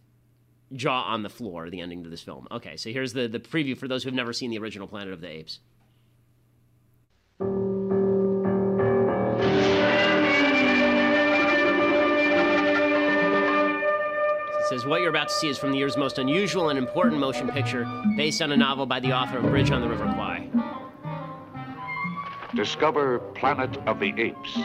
jaw 0.73 1.01
on 1.03 1.23
the 1.23 1.29
floor. 1.29 1.71
The 1.71 1.81
ending 1.81 2.03
to 2.03 2.09
this 2.09 2.21
film. 2.21 2.47
Okay, 2.51 2.77
so 2.77 2.91
here's 2.91 3.13
the 3.13 3.27
the 3.27 3.39
preview 3.39 3.75
for 3.75 3.87
those 3.87 4.03
who 4.03 4.09
have 4.09 4.15
never 4.15 4.33
seen 4.33 4.51
the 4.51 4.59
original 4.59 4.87
Planet 4.87 5.13
of 5.13 5.21
the 5.21 5.29
Apes. 5.29 5.59
Says, 14.71 14.85
What 14.85 15.01
you're 15.01 15.09
about 15.09 15.27
to 15.27 15.33
see 15.33 15.49
is 15.49 15.57
from 15.57 15.73
the 15.73 15.77
year's 15.77 15.97
most 15.97 16.17
unusual 16.17 16.69
and 16.69 16.79
important 16.79 17.19
motion 17.19 17.49
picture 17.49 17.85
based 18.15 18.41
on 18.41 18.53
a 18.53 18.57
novel 18.57 18.85
by 18.85 19.01
the 19.01 19.11
author 19.11 19.39
of 19.39 19.43
Bridge 19.43 19.69
on 19.69 19.81
the 19.81 19.89
River 19.89 20.05
Kwai. 20.05 20.47
Discover 22.55 23.19
Planet 23.35 23.75
of 23.85 23.99
the 23.99 24.13
Apes. 24.17 24.57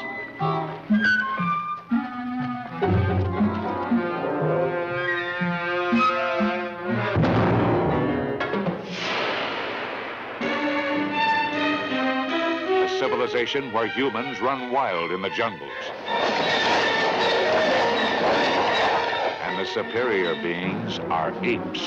A 12.84 12.98
civilization 13.00 13.72
where 13.72 13.88
humans 13.88 14.40
run 14.40 14.70
wild 14.70 15.10
in 15.10 15.20
the 15.20 15.30
jungles. 15.30 15.72
And 19.56 19.66
the 19.66 19.70
superior 19.70 20.34
beings 20.42 20.98
are 21.08 21.32
apes. 21.42 21.80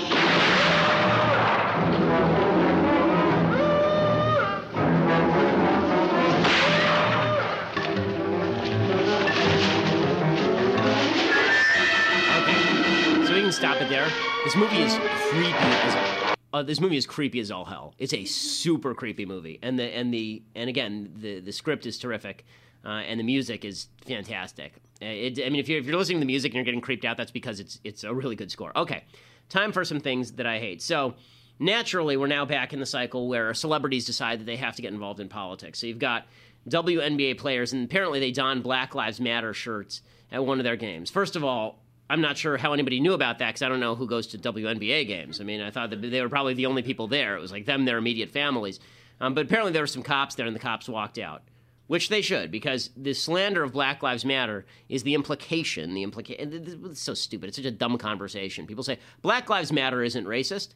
So 13.28 13.36
we 13.36 13.41
can 13.41 13.51
stop 13.51 13.80
it 13.80 13.89
there. 13.89 14.09
This 14.43 14.55
movie 14.55 14.82
is 14.82 14.97
creepy 15.30 15.53
as 15.53 16.26
uh, 16.51 16.63
this 16.63 16.80
movie 16.80 16.97
is 16.97 17.05
creepy 17.05 17.39
as 17.39 17.51
all 17.51 17.65
hell. 17.65 17.93
It's 17.99 18.13
a 18.13 18.26
super 18.26 18.95
creepy 18.95 19.28
movie, 19.28 19.59
and 19.61 19.78
the 19.78 19.84
and 19.84 20.11
the 20.11 20.41
and 20.55 20.70
again 20.72 21.11
the 21.17 21.39
the 21.39 21.51
script 21.51 21.86
is 21.86 21.99
terrific, 21.99 22.45
uh, 22.86 22.89
and 22.89 23.19
the 23.19 23.23
music 23.23 23.65
is 23.65 23.88
fantastic. 24.05 24.73
Uh, 25.01 25.05
It, 25.05 25.39
I 25.39 25.49
mean, 25.49 25.59
if 25.59 25.69
you're 25.69 25.80
if 25.80 25.86
you're 25.86 25.97
listening 25.97 26.17
to 26.17 26.25
the 26.25 26.25
music 26.34 26.51
and 26.51 26.55
you're 26.55 26.65
getting 26.65 26.82
creeped 26.82 27.05
out, 27.05 27.17
that's 27.17 27.32
because 27.32 27.59
it's 27.59 27.80
it's 27.84 28.03
a 28.03 28.13
really 28.13 28.36
good 28.36 28.51
score. 28.51 28.71
Okay, 28.77 29.03
time 29.49 29.71
for 29.71 29.86
some 29.86 29.99
things 29.99 30.34
that 30.34 30.45
I 30.45 30.59
hate. 30.59 30.82
So 30.82 31.15
naturally, 31.59 32.17
we're 32.17 32.27
now 32.27 32.45
back 32.45 32.73
in 32.73 32.80
the 32.80 32.86
cycle 32.86 33.27
where 33.27 33.53
celebrities 33.53 34.05
decide 34.05 34.39
that 34.39 34.45
they 34.45 34.57
have 34.57 34.75
to 34.75 34.82
get 34.82 34.93
involved 34.93 35.19
in 35.19 35.30
politics. 35.30 35.80
So 35.80 35.88
you've 35.88 35.99
got 35.99 36.25
WNBA 36.67 37.38
players, 37.38 37.73
and 37.73 37.86
apparently 37.86 38.19
they 38.19 38.32
don 38.32 38.61
Black 38.61 38.95
Lives 38.95 39.19
Matter 39.19 39.53
shirts 39.53 40.01
at 40.32 40.45
one 40.45 40.59
of 40.59 40.63
their 40.63 40.75
games. 40.75 41.09
First 41.09 41.36
of 41.36 41.43
all, 41.43 41.80
I'm 42.09 42.21
not 42.21 42.38
sure 42.38 42.57
how 42.57 42.73
anybody 42.73 42.99
knew 42.99 43.13
about 43.13 43.39
that 43.39 43.49
because 43.49 43.61
I 43.61 43.69
don't 43.69 43.80
know 43.80 43.95
who 43.95 44.07
goes 44.07 44.27
to 44.27 44.38
WNBA 44.38 45.07
games. 45.07 45.39
I 45.39 45.43
mean, 45.43 45.61
I 45.61 45.69
thought 45.69 45.91
that 45.91 46.01
they 46.01 46.21
were 46.21 46.30
probably 46.30 46.55
the 46.55 46.65
only 46.65 46.82
people 46.82 47.07
there. 47.07 47.36
It 47.38 47.41
was 47.41 47.51
like 47.51 47.65
them, 47.65 47.86
their 47.86 47.97
immediate 47.97 48.32
families. 48.32 48.80
Um, 49.21 49.34
but 49.34 49.45
apparently 49.45 49.73
there 49.73 49.84
were 49.84 49.88
some 49.88 50.01
cops 50.03 50.36
there, 50.36 50.47
and 50.47 50.55
the 50.55 50.59
cops 50.59 50.89
walked 50.89 51.17
out, 51.19 51.43
which 51.90 52.10
they 52.10 52.22
should 52.22 52.52
because 52.52 52.92
the 52.96 53.16
slander 53.16 53.64
of 53.64 53.74
Black 53.74 54.04
Lives 54.04 54.24
Matter 54.24 54.64
is 54.90 55.02
the 55.02 55.16
implication. 55.16 55.96
The 55.96 56.04
implication. 56.04 56.84
It's 56.86 57.02
so 57.02 57.16
stupid. 57.16 57.48
It's 57.48 57.58
such 57.58 57.66
a 57.66 57.72
dumb 57.72 57.98
conversation. 57.98 58.68
People 58.68 58.84
say 58.84 59.00
Black 59.24 59.50
Lives 59.50 59.72
Matter 59.72 60.04
isn't 60.04 60.28
racist. 60.28 60.76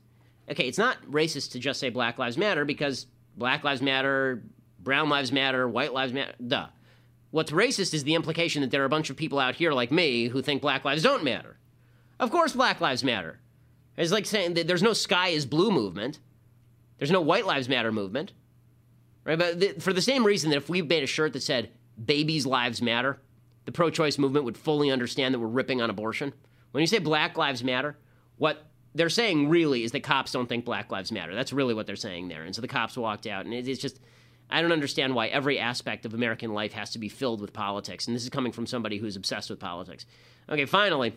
Okay, 0.49 0.67
it's 0.67 0.79
not 0.79 0.97
racist 1.05 1.51
to 1.51 1.59
just 1.59 1.79
say 1.79 1.91
Black 1.91 2.17
Lives 2.17 2.35
Matter 2.35 2.65
because 2.65 3.05
Black 3.37 3.63
Lives 3.63 3.79
Matter, 3.79 4.41
Brown 4.79 5.07
Lives 5.07 5.31
Matter, 5.31 5.69
White 5.69 5.93
Lives 5.93 6.13
Matter. 6.13 6.33
Duh. 6.45 6.69
What's 7.29 7.51
racist 7.51 7.93
is 7.93 8.03
the 8.03 8.15
implication 8.15 8.63
that 8.63 8.71
there 8.71 8.81
are 8.81 8.85
a 8.85 8.89
bunch 8.89 9.11
of 9.11 9.15
people 9.15 9.37
out 9.37 9.53
here 9.53 9.71
like 9.71 9.91
me 9.91 10.29
who 10.29 10.41
think 10.41 10.63
black 10.63 10.83
lives 10.83 11.03
don't 11.03 11.23
matter. 11.23 11.57
Of 12.19 12.31
course, 12.31 12.53
black 12.53 12.81
lives 12.81 13.03
matter. 13.03 13.39
It's 13.97 14.11
like 14.11 14.25
saying 14.25 14.55
that 14.55 14.65
there's 14.65 14.81
no 14.81 14.93
sky 14.93 15.27
is 15.27 15.45
blue 15.45 15.71
movement. 15.71 16.17
There's 16.97 17.11
no 17.11 17.21
white 17.21 17.45
lives 17.45 17.69
matter 17.69 17.91
movement. 17.91 18.33
Right? 19.25 19.37
But 19.39 19.59
th- 19.59 19.81
for 19.81 19.93
the 19.93 20.01
same 20.01 20.25
reason 20.25 20.49
that 20.49 20.57
if 20.57 20.69
we 20.69 20.81
made 20.81 21.03
a 21.03 21.07
shirt 21.07 21.33
that 21.33 21.43
said 21.43 21.69
babies' 22.03 22.45
lives 22.45 22.81
matter, 22.81 23.19
the 23.65 23.71
pro 23.71 23.89
choice 23.89 24.17
movement 24.17 24.45
would 24.45 24.57
fully 24.57 24.91
understand 24.91 25.33
that 25.33 25.39
we're 25.39 25.47
ripping 25.47 25.81
on 25.81 25.89
abortion. 25.89 26.33
When 26.71 26.81
you 26.81 26.87
say 26.87 26.99
black 26.99 27.37
lives 27.37 27.63
matter, 27.63 27.97
what 28.37 28.65
they're 28.95 29.09
saying 29.09 29.49
really 29.49 29.83
is 29.83 29.91
that 29.93 30.01
cops 30.03 30.31
don't 30.31 30.47
think 30.47 30.65
black 30.65 30.91
lives 30.91 31.11
matter. 31.11 31.33
That's 31.33 31.53
really 31.53 31.73
what 31.73 31.87
they're 31.87 31.95
saying 31.95 32.27
there. 32.27 32.43
And 32.43 32.53
so 32.53 32.61
the 32.61 32.67
cops 32.67 32.97
walked 32.97 33.25
out, 33.27 33.45
and 33.45 33.53
it- 33.53 33.67
it's 33.67 33.81
just. 33.81 33.99
I 34.49 34.61
don't 34.61 34.73
understand 34.73 35.15
why 35.15 35.27
every 35.27 35.57
aspect 35.57 36.05
of 36.05 36.13
American 36.13 36.53
life 36.53 36.73
has 36.73 36.91
to 36.91 36.99
be 36.99 37.09
filled 37.09 37.41
with 37.41 37.53
politics. 37.53 38.05
And 38.07 38.15
this 38.15 38.23
is 38.23 38.29
coming 38.29 38.51
from 38.51 38.67
somebody 38.67 38.97
who's 38.97 39.15
obsessed 39.15 39.49
with 39.49 39.57
politics. 39.59 40.05
Okay, 40.47 40.65
finally, 40.65 41.15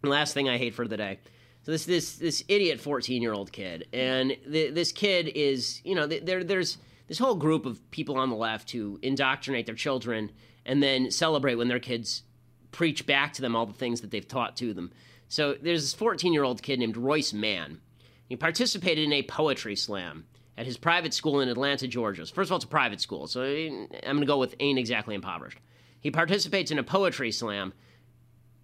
the 0.00 0.08
last 0.08 0.32
thing 0.32 0.48
I 0.48 0.56
hate 0.56 0.72
for 0.72 0.86
the 0.86 0.96
day. 0.96 1.18
So 1.64 1.72
this 1.72 1.84
this 1.84 2.16
this 2.16 2.44
idiot 2.48 2.80
14 2.80 3.20
year 3.20 3.32
old 3.32 3.52
kid, 3.52 3.88
and 3.92 4.36
th- 4.50 4.72
this 4.72 4.92
kid 4.92 5.28
is 5.34 5.80
you 5.84 5.94
know 5.94 6.06
th- 6.06 6.24
there 6.24 6.44
there's 6.44 6.78
this 7.08 7.18
whole 7.18 7.34
group 7.34 7.66
of 7.66 7.90
people 7.90 8.16
on 8.16 8.30
the 8.30 8.36
left 8.36 8.70
who 8.70 8.98
indoctrinate 9.02 9.66
their 9.66 9.74
children 9.74 10.30
and 10.64 10.82
then 10.82 11.10
celebrate 11.10 11.56
when 11.56 11.68
their 11.68 11.78
kids 11.78 12.22
preach 12.70 13.06
back 13.06 13.32
to 13.34 13.42
them 13.42 13.54
all 13.54 13.66
the 13.66 13.72
things 13.72 14.00
that 14.00 14.10
they've 14.10 14.26
taught 14.26 14.56
to 14.56 14.74
them. 14.74 14.92
So 15.28 15.54
there's 15.60 15.82
this 15.82 15.94
14 15.94 16.32
year 16.32 16.44
old 16.44 16.62
kid 16.62 16.78
named 16.78 16.96
Royce 16.96 17.32
Mann. 17.32 17.80
He 18.28 18.36
participated 18.36 19.04
in 19.04 19.12
a 19.12 19.22
poetry 19.22 19.76
slam 19.76 20.24
at 20.56 20.66
his 20.66 20.76
private 20.76 21.12
school 21.12 21.40
in 21.40 21.48
Atlanta, 21.48 21.86
Georgia. 21.86 22.26
First 22.26 22.48
of 22.48 22.52
all, 22.52 22.56
it's 22.56 22.64
a 22.64 22.68
private 22.68 23.00
school, 23.00 23.26
so 23.26 23.42
I'm 23.42 23.88
going 24.02 24.20
to 24.20 24.26
go 24.26 24.38
with 24.38 24.54
ain't 24.60 24.78
exactly 24.78 25.14
impoverished. 25.14 25.58
He 26.00 26.10
participates 26.10 26.70
in 26.70 26.78
a 26.78 26.82
poetry 26.82 27.32
slam. 27.32 27.72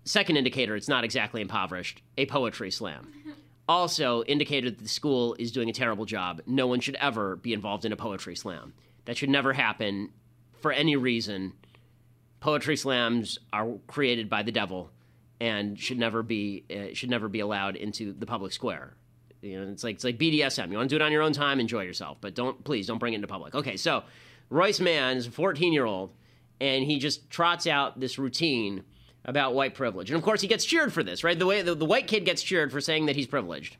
Second 0.04 0.36
indicator, 0.36 0.76
it's 0.76 0.88
not 0.88 1.04
exactly 1.04 1.42
impoverished. 1.42 2.02
A 2.16 2.26
poetry 2.26 2.70
slam. 2.70 3.12
Also 3.70 4.24
indicated 4.24 4.78
that 4.78 4.82
the 4.82 4.88
school 4.88 5.36
is 5.38 5.52
doing 5.52 5.70
a 5.70 5.72
terrible 5.72 6.04
job. 6.04 6.42
No 6.44 6.66
one 6.66 6.80
should 6.80 6.96
ever 6.96 7.36
be 7.36 7.52
involved 7.52 7.84
in 7.84 7.92
a 7.92 7.96
poetry 7.96 8.34
slam. 8.34 8.74
That 9.04 9.16
should 9.16 9.30
never 9.30 9.52
happen 9.52 10.10
for 10.60 10.72
any 10.72 10.96
reason. 10.96 11.52
Poetry 12.40 12.76
slams 12.76 13.38
are 13.52 13.68
created 13.86 14.28
by 14.28 14.42
the 14.42 14.50
devil 14.50 14.90
and 15.40 15.78
should 15.78 16.00
never 16.00 16.24
be 16.24 16.64
uh, 16.68 16.94
should 16.94 17.10
never 17.10 17.28
be 17.28 17.38
allowed 17.38 17.76
into 17.76 18.12
the 18.12 18.26
public 18.26 18.50
square. 18.50 18.96
You 19.40 19.60
know, 19.60 19.70
it's 19.70 19.84
like 19.84 19.94
it's 19.94 20.04
like 20.04 20.18
BDSM. 20.18 20.72
You 20.72 20.76
want 20.76 20.90
to 20.90 20.98
do 20.98 21.00
it 21.00 21.06
on 21.06 21.12
your 21.12 21.22
own 21.22 21.32
time, 21.32 21.60
enjoy 21.60 21.84
yourself, 21.84 22.18
but 22.20 22.34
don't 22.34 22.64
please 22.64 22.88
don't 22.88 22.98
bring 22.98 23.12
it 23.12 23.16
into 23.16 23.28
public. 23.28 23.54
Okay, 23.54 23.76
so 23.76 24.02
Royce 24.48 24.80
Mann 24.80 25.16
is 25.16 25.28
a 25.28 25.30
14 25.30 25.72
year 25.72 25.86
old, 25.86 26.10
and 26.60 26.84
he 26.84 26.98
just 26.98 27.30
trots 27.30 27.68
out 27.68 28.00
this 28.00 28.18
routine 28.18 28.82
about 29.24 29.54
white 29.54 29.74
privilege, 29.74 30.10
and 30.10 30.16
of 30.16 30.22
course 30.22 30.40
he 30.40 30.48
gets 30.48 30.64
cheered 30.64 30.92
for 30.92 31.02
this, 31.02 31.22
right? 31.22 31.38
The 31.38 31.46
way 31.46 31.62
the, 31.62 31.74
the 31.74 31.84
white 31.84 32.06
kid 32.06 32.24
gets 32.24 32.42
cheered 32.42 32.72
for 32.72 32.80
saying 32.80 33.06
that 33.06 33.16
he's 33.16 33.26
privileged. 33.26 33.76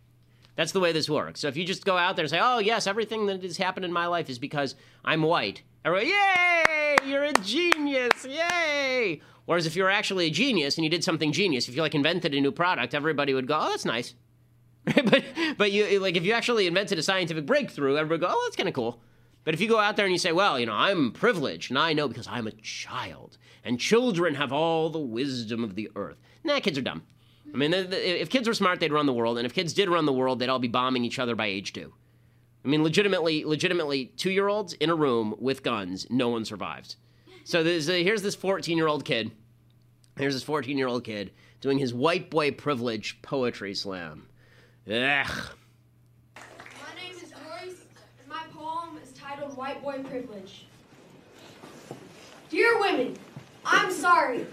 That's 0.56 0.72
the 0.72 0.80
way 0.80 0.92
this 0.92 1.08
works. 1.08 1.40
So 1.40 1.48
if 1.48 1.56
you 1.56 1.64
just 1.64 1.84
go 1.84 1.96
out 1.96 2.16
there 2.16 2.24
and 2.24 2.30
say, 2.30 2.40
"Oh 2.42 2.58
yes, 2.58 2.86
everything 2.86 3.26
that 3.26 3.42
has 3.42 3.56
happened 3.56 3.84
in 3.84 3.92
my 3.92 4.06
life 4.06 4.28
is 4.28 4.38
because 4.38 4.74
I'm 5.04 5.22
white," 5.22 5.62
everybody, 5.84 6.10
"Yay! 6.10 6.96
You're 7.06 7.24
a 7.24 7.32
genius! 7.32 8.26
Yay!" 8.26 9.22
Whereas 9.46 9.66
if 9.66 9.74
you 9.74 9.82
were 9.82 9.90
actually 9.90 10.26
a 10.26 10.30
genius 10.30 10.76
and 10.76 10.84
you 10.84 10.90
did 10.90 11.02
something 11.02 11.32
genius, 11.32 11.68
if 11.68 11.74
you 11.74 11.82
like 11.82 11.94
invented 11.94 12.34
a 12.34 12.40
new 12.40 12.52
product, 12.52 12.94
everybody 12.94 13.32
would 13.32 13.46
go, 13.46 13.58
"Oh, 13.58 13.70
that's 13.70 13.84
nice." 13.84 14.14
but 14.84 15.24
but 15.56 15.72
you 15.72 16.00
like 16.00 16.16
if 16.16 16.24
you 16.24 16.32
actually 16.32 16.66
invented 16.66 16.98
a 16.98 17.02
scientific 17.02 17.46
breakthrough, 17.46 17.96
everybody 17.96 18.20
go, 18.20 18.34
"Oh, 18.36 18.42
that's 18.46 18.56
kind 18.56 18.68
of 18.68 18.74
cool." 18.74 19.00
But 19.44 19.54
if 19.54 19.60
you 19.60 19.68
go 19.68 19.78
out 19.78 19.96
there 19.96 20.06
and 20.06 20.12
you 20.12 20.18
say, 20.18 20.32
"Well, 20.32 20.60
you 20.60 20.66
know, 20.66 20.74
I'm 20.74 21.12
privileged 21.12 21.70
and 21.70 21.78
I 21.78 21.92
know 21.92 22.08
because 22.08 22.28
I'm 22.28 22.46
a 22.46 22.52
child, 22.52 23.38
and 23.64 23.80
children 23.80 24.34
have 24.34 24.52
all 24.52 24.90
the 24.90 24.98
wisdom 24.98 25.64
of 25.64 25.74
the 25.74 25.90
earth," 25.96 26.18
nah, 26.44 26.60
kids 26.60 26.78
are 26.78 26.82
dumb. 26.82 27.02
I 27.52 27.56
mean, 27.56 27.74
if 27.74 28.30
kids 28.30 28.46
were 28.46 28.54
smart, 28.54 28.78
they'd 28.78 28.92
run 28.92 29.06
the 29.06 29.12
world, 29.12 29.36
and 29.36 29.44
if 29.44 29.54
kids 29.54 29.72
did 29.72 29.88
run 29.88 30.06
the 30.06 30.12
world, 30.12 30.38
they'd 30.38 30.48
all 30.48 30.60
be 30.60 30.68
bombing 30.68 31.04
each 31.04 31.18
other 31.18 31.34
by 31.34 31.46
age 31.46 31.72
two. 31.72 31.92
I 32.64 32.68
mean, 32.68 32.84
legitimately, 32.84 33.44
legitimately, 33.44 34.06
two-year-olds 34.16 34.74
in 34.74 34.90
a 34.90 34.94
room 34.94 35.34
with 35.38 35.62
guns, 35.62 36.06
no 36.10 36.28
one 36.28 36.44
survives. 36.44 36.96
So 37.44 37.62
a, 37.62 38.04
here's 38.04 38.22
this 38.22 38.36
14-year-old 38.36 39.04
kid. 39.04 39.32
Here's 40.16 40.34
this 40.34 40.44
14-year-old 40.44 41.02
kid 41.02 41.32
doing 41.60 41.78
his 41.78 41.94
white 41.94 42.30
boy 42.30 42.52
privilege 42.52 43.20
poetry 43.22 43.74
slam. 43.74 44.28
Ugh. 44.86 44.94
My 44.94 45.24
name 46.94 47.16
is 47.22 47.32
Royce, 47.48 47.86
and 48.20 48.28
my 48.28 48.44
poem 48.54 48.98
is 49.02 49.12
titled 49.12 49.49
White 49.60 49.82
Boy 49.82 50.02
Privilege. 50.08 50.64
Dear 52.48 52.80
women, 52.80 53.14
I'm 53.62 53.92
sorry. 53.92 54.46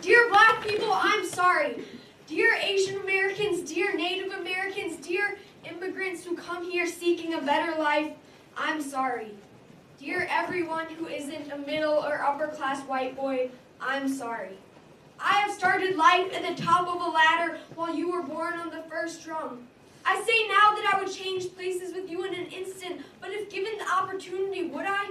Dear 0.00 0.30
black 0.30 0.66
people, 0.66 0.90
I'm 0.94 1.26
sorry. 1.26 1.84
Dear 2.26 2.54
Asian 2.62 3.02
Americans, 3.02 3.70
dear 3.70 3.94
Native 3.94 4.32
Americans, 4.32 5.06
dear 5.06 5.36
immigrants 5.70 6.24
who 6.24 6.34
come 6.38 6.64
here 6.64 6.86
seeking 6.86 7.34
a 7.34 7.42
better 7.42 7.78
life, 7.78 8.12
I'm 8.56 8.80
sorry. 8.80 9.32
Dear 10.00 10.26
everyone 10.30 10.86
who 10.86 11.06
isn't 11.06 11.52
a 11.52 11.58
middle 11.58 11.92
or 11.92 12.22
upper 12.22 12.48
class 12.48 12.80
white 12.86 13.14
boy, 13.14 13.50
I'm 13.78 14.08
sorry. 14.08 14.56
I 15.20 15.34
have 15.34 15.52
started 15.52 15.96
life 15.96 16.32
at 16.32 16.56
the 16.56 16.62
top 16.62 16.88
of 16.88 17.02
a 17.02 17.10
ladder 17.10 17.58
while 17.74 17.94
you 17.94 18.10
were 18.10 18.22
born 18.22 18.54
on 18.54 18.70
the 18.70 18.82
first 18.88 19.26
rung. 19.26 19.66
I 20.06 20.22
say 20.22 20.46
now 20.46 20.76
that 20.76 20.94
I 20.94 21.02
would 21.02 21.12
change 21.12 21.52
places 21.54 21.92
with 21.92 22.08
you 22.08 22.24
in 22.24 22.32
an 22.32 22.46
instant, 22.46 23.02
but 23.20 23.30
if 23.30 23.50
given 23.50 23.76
the 23.76 23.90
opportunity, 23.90 24.68
would 24.68 24.86
I? 24.86 25.10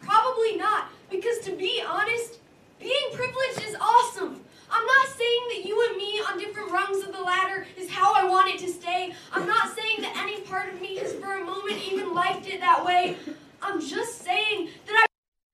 Probably 0.00 0.56
not, 0.56 0.90
because 1.10 1.38
to 1.40 1.56
be 1.56 1.82
honest, 1.88 2.38
being 2.78 3.08
privileged 3.14 3.62
is 3.66 3.76
awesome. 3.80 4.44
I'm 4.70 4.86
not 4.86 5.08
saying 5.08 5.42
that 5.48 5.64
you 5.64 5.88
and 5.88 5.96
me 5.96 6.22
on 6.28 6.38
different 6.38 6.70
rungs 6.70 7.02
of 7.02 7.12
the 7.12 7.22
ladder 7.22 7.66
is 7.76 7.90
how 7.90 8.14
I 8.14 8.24
want 8.24 8.54
it 8.54 8.60
to 8.60 8.68
stay. 8.68 9.14
I'm 9.32 9.46
not 9.46 9.74
saying 9.74 10.02
that 10.02 10.14
any 10.16 10.42
part 10.42 10.72
of 10.72 10.80
me 10.80 10.96
has 10.96 11.14
for 11.14 11.34
a 11.34 11.44
moment 11.44 11.78
even 11.90 12.14
liked 12.14 12.46
it 12.46 12.60
that 12.60 12.84
way. 12.84 13.16
I'm 13.62 13.80
just 13.80 14.22
saying 14.22 14.68
that 14.86 15.06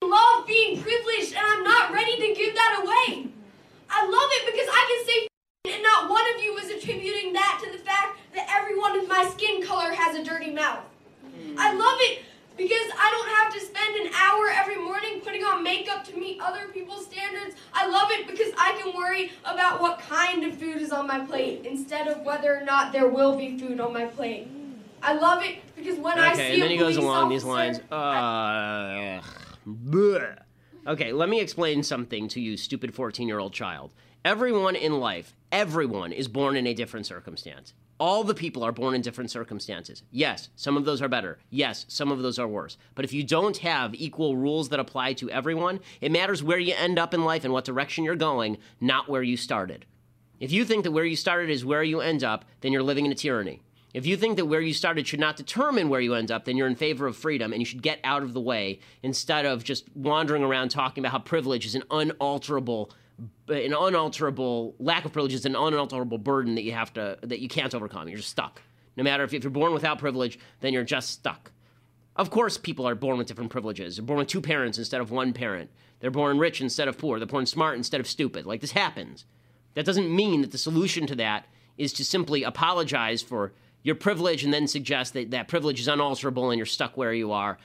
I 0.03 0.07
love 0.07 0.47
being 0.47 0.81
privileged 0.83 1.35
and 1.35 1.45
I'm 1.45 1.65
not 1.65 1.93
ready 1.93 2.17
to 2.17 2.35
give 2.35 2.55
that 2.55 2.83
away. 2.83 3.29
I 3.89 4.05
love 4.05 4.31
it 4.33 4.53
because 4.53 4.69
I 4.71 4.83
can 4.91 5.07
say 5.07 5.29
and 5.69 5.83
not 5.83 6.09
one 6.11 6.25
of 6.35 6.43
you 6.43 6.57
is 6.59 6.71
attributing 6.71 7.33
that 7.33 7.61
to 7.65 7.71
the 7.71 7.79
fact 7.79 8.19
that 8.35 8.47
everyone 8.51 8.93
with 8.99 9.09
my 9.09 9.25
skin 9.27 9.63
color 9.63 9.93
has 9.93 10.17
a 10.17 10.25
dirty 10.25 10.53
mouth. 10.53 10.85
I 11.59 11.73
love 11.73 11.99
it 12.01 12.23
because 12.57 12.91
I 12.99 13.11
don't 13.11 13.29
have 13.37 13.53
to 13.55 13.61
spend 13.61 14.07
an 14.07 14.13
hour 14.15 14.49
every 14.51 14.77
morning 14.83 15.21
putting 15.21 15.45
on 15.45 15.63
makeup 15.63 16.05
to 16.07 16.17
meet 16.17 16.41
other 16.41 16.69
people's 16.73 17.07
standards. 17.07 17.55
I 17.75 17.87
love 17.87 18.11
it 18.11 18.27
because 18.27 18.53
I 18.59 18.81
can 18.81 18.95
worry 18.97 19.33
about 19.45 19.81
what 19.81 19.99
kind 19.99 20.45
of 20.45 20.57
food 20.57 20.81
is 20.81 20.93
on 20.93 21.07
my 21.07 21.21
plate 21.21 21.67
instead 21.67 22.09
of 22.09 22.23
whether 22.23 22.57
or 22.57 22.65
not 22.65 22.93
there 22.93 23.09
will 23.09 23.37
be 23.37 23.59
food 23.59 23.81
on 23.81 23.93
my 23.93 24.07
plate. 24.07 24.49
I 25.03 25.15
love 25.15 25.43
it 25.45 25.59
because 25.77 25.99
when 25.99 26.19
I 26.19 26.35
see 26.35 26.43
Okay, 26.43 26.53
and 26.55 26.63
then 26.63 26.71
he 26.71 26.79
goes 26.79 26.97
along 26.97 27.29
these 27.29 27.45
lines. 27.45 27.79
Uh, 27.91 29.21
bleh. 29.67 30.39
Okay, 30.87 31.13
let 31.13 31.29
me 31.29 31.41
explain 31.41 31.83
something 31.83 32.29
to 32.29 32.41
you, 32.41 32.57
stupid 32.57 32.95
14 32.95 33.29
year 33.29 33.39
old 33.39 33.53
child. 33.53 33.91
Everyone 34.27 34.75
in 34.75 34.99
life, 34.99 35.37
everyone 35.53 36.11
is 36.11 36.27
born 36.27 36.57
in 36.57 36.67
a 36.67 36.75
different 36.75 37.07
circumstance. 37.07 37.75
All 38.01 38.25
the 38.25 38.35
people 38.35 38.65
are 38.65 38.73
born 38.73 38.97
in 38.97 39.01
different 39.01 39.31
circumstances. 39.31 40.03
Yes, 40.11 40.49
some 40.57 40.77
of 40.77 40.85
those 40.85 41.01
are 41.01 41.07
better. 41.07 41.39
Yes, 41.49 41.87
some 41.87 42.11
of 42.11 42.23
those 42.23 42.37
are 42.37 42.49
worse. 42.49 42.77
But 42.97 43.05
if 43.05 43.13
you 43.13 43.23
don't 43.23 43.59
have 43.59 43.95
equal 43.95 44.37
rules 44.37 44.71
that 44.71 44.81
apply 44.81 45.13
to 45.13 45.31
everyone, 45.31 45.79
it 46.01 46.11
matters 46.11 46.43
where 46.43 46.59
you 46.59 46.75
end 46.77 46.99
up 46.99 47.15
in 47.15 47.25
life 47.25 47.45
and 47.45 47.53
what 47.53 47.65
direction 47.65 48.03
you're 48.03 48.17
going, 48.17 48.59
not 48.81 49.09
where 49.09 49.23
you 49.23 49.37
started. 49.37 49.87
If 50.41 50.51
you 50.51 50.65
think 50.65 50.83
that 50.83 50.91
where 50.91 51.05
you 51.05 51.15
started 51.15 51.49
is 51.49 51.65
where 51.65 51.85
you 51.85 52.01
end 52.01 52.25
up, 52.25 52.45
then 52.63 52.73
you're 52.73 52.83
living 52.83 53.07
in 53.07 53.13
a 53.13 53.15
tyranny. 53.15 53.63
If 53.95 54.07
you 54.07 54.17
think 54.17 54.39
that 54.39 54.47
where 54.47 54.61
you 54.61 54.75
started 54.75 55.07
should 55.07 55.21
not 55.21 55.37
determine 55.37 55.89
where 55.89 56.01
you 56.01 56.15
end 56.15 56.33
up, 56.33 56.47
then 56.47 56.57
you're 56.57 56.67
in 56.67 56.75
favor 56.75 57.07
of 57.07 57.17
freedom 57.17 57.53
and 57.53 57.63
you 57.63 57.65
should 57.65 57.81
get 57.81 58.01
out 58.03 58.25
of 58.25 58.33
the 58.33 58.41
way 58.41 58.81
instead 59.05 59.47
of 59.47 59.63
just 59.63 59.85
wandering 59.95 60.43
around 60.43 60.71
talking 60.71 61.03
about 61.03 61.13
how 61.13 61.21
privilege 61.21 61.65
is 61.65 61.77
an 61.77 61.85
unalterable 61.93 62.91
an 63.49 63.75
unalterable 63.75 64.75
lack 64.79 65.05
of 65.05 65.13
privilege 65.13 65.35
is 65.35 65.47
an 65.47 65.57
unalterable 65.57 66.19
burden 66.19 66.55
that 66.57 66.63
you 66.63 66.73
have 66.73 66.93
to 66.95 67.19
that 67.23 67.41
you 67.41 67.49
can't 67.49 67.75
overcome. 67.75 68.09
You're 68.09 68.19
just 68.19 68.31
stuck. 68.31 68.61
No 68.97 69.05
matter 69.05 69.25
if, 69.25 69.35
if 69.35 69.45
you're 69.45 69.51
born 69.51 69.73
without 69.73 69.99
privilege, 69.99 70.39
then 70.61 70.73
you're 70.73 70.85
just 70.85 71.11
stuck. 71.11 71.53
Of 72.17 72.31
course, 72.31 72.57
people 72.57 72.89
are 72.89 72.95
born 72.95 73.19
with 73.19 73.27
different 73.27 73.51
privileges. 73.51 73.97
They're 73.97 74.05
born 74.05 74.19
with 74.19 74.29
two 74.29 74.41
parents 74.41 74.79
instead 74.79 75.01
of 75.01 75.11
one 75.11 75.33
parent. 75.33 75.71
They're 76.01 76.11
born 76.11 76.39
rich 76.39 76.61
instead 76.61 76.89
of 76.89 76.99
poor. 76.99 77.19
They're 77.19 77.27
born 77.27 77.47
smart 77.47 77.77
instead 77.77 78.01
of 78.01 78.07
stupid. 78.07 78.47
Like 78.47 78.61
this 78.61 78.73
happens. 78.73 79.27
That 79.75 79.85
doesn't 79.85 80.15
mean 80.15 80.41
that 80.41 80.51
the 80.51 80.59
solution 80.59 81.07
to 81.09 81.15
that 81.17 81.47
is 81.77 81.93
to 81.95 82.05
simply 82.05 82.43
apologize 82.43 83.23
for 83.23 83.53
your 83.83 83.95
privilege 83.95 84.43
and 84.43 84.53
then 84.53 84.67
suggest 84.67 85.13
that 85.13 85.31
that 85.31 85.49
privilege 85.49 85.79
is 85.79 85.89
unalterable 85.89 86.51
and 86.51 86.59
you're 86.59 86.67
stuck 86.67 86.97
where 86.97 87.13
you 87.13 87.33
are. 87.33 87.59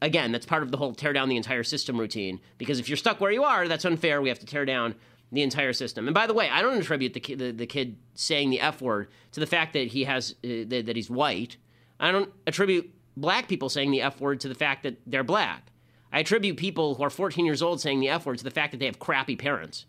Again, 0.00 0.32
that's 0.32 0.46
part 0.46 0.62
of 0.62 0.70
the 0.70 0.76
whole 0.76 0.94
tear 0.94 1.12
down 1.12 1.28
the 1.28 1.36
entire 1.36 1.64
system 1.64 1.98
routine. 1.98 2.40
Because 2.56 2.78
if 2.78 2.88
you're 2.88 2.96
stuck 2.96 3.20
where 3.20 3.32
you 3.32 3.44
are, 3.44 3.66
that's 3.66 3.84
unfair. 3.84 4.22
We 4.22 4.28
have 4.28 4.38
to 4.38 4.46
tear 4.46 4.64
down 4.64 4.94
the 5.32 5.42
entire 5.42 5.72
system. 5.72 6.06
And 6.06 6.14
by 6.14 6.26
the 6.26 6.34
way, 6.34 6.48
I 6.48 6.62
don't 6.62 6.78
attribute 6.78 7.14
the 7.14 7.34
the, 7.34 7.50
the 7.52 7.66
kid 7.66 7.96
saying 8.14 8.50
the 8.50 8.60
F 8.60 8.80
word 8.80 9.08
to 9.32 9.40
the 9.40 9.46
fact 9.46 9.72
that 9.74 9.88
he 9.88 10.04
has 10.04 10.34
uh, 10.44 10.64
that, 10.68 10.86
that 10.86 10.96
he's 10.96 11.10
white. 11.10 11.56
I 12.00 12.12
don't 12.12 12.32
attribute 12.46 12.90
black 13.16 13.48
people 13.48 13.68
saying 13.68 13.90
the 13.90 14.02
F 14.02 14.20
word 14.20 14.40
to 14.40 14.48
the 14.48 14.54
fact 14.54 14.84
that 14.84 14.98
they're 15.06 15.24
black. 15.24 15.70
I 16.12 16.20
attribute 16.20 16.56
people 16.56 16.94
who 16.94 17.02
are 17.02 17.10
14 17.10 17.44
years 17.44 17.60
old 17.60 17.80
saying 17.80 18.00
the 18.00 18.08
F 18.08 18.24
word 18.24 18.38
to 18.38 18.44
the 18.44 18.50
fact 18.50 18.72
that 18.72 18.78
they 18.78 18.86
have 18.86 18.98
crappy 18.98 19.36
parents. 19.36 19.84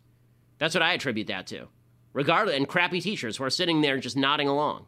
That's 0.58 0.76
what 0.76 0.82
I 0.82 0.94
attribute 0.94 1.28
that 1.28 1.48
to. 1.48 1.68
Regardless, 2.12 2.58
and 2.58 2.68
crappy 2.68 3.00
teachers 3.00 3.38
who 3.38 3.44
are 3.44 3.50
sitting 3.50 3.82
there 3.82 3.98
just 4.00 4.18
nodding 4.18 4.48
along. 4.48 4.88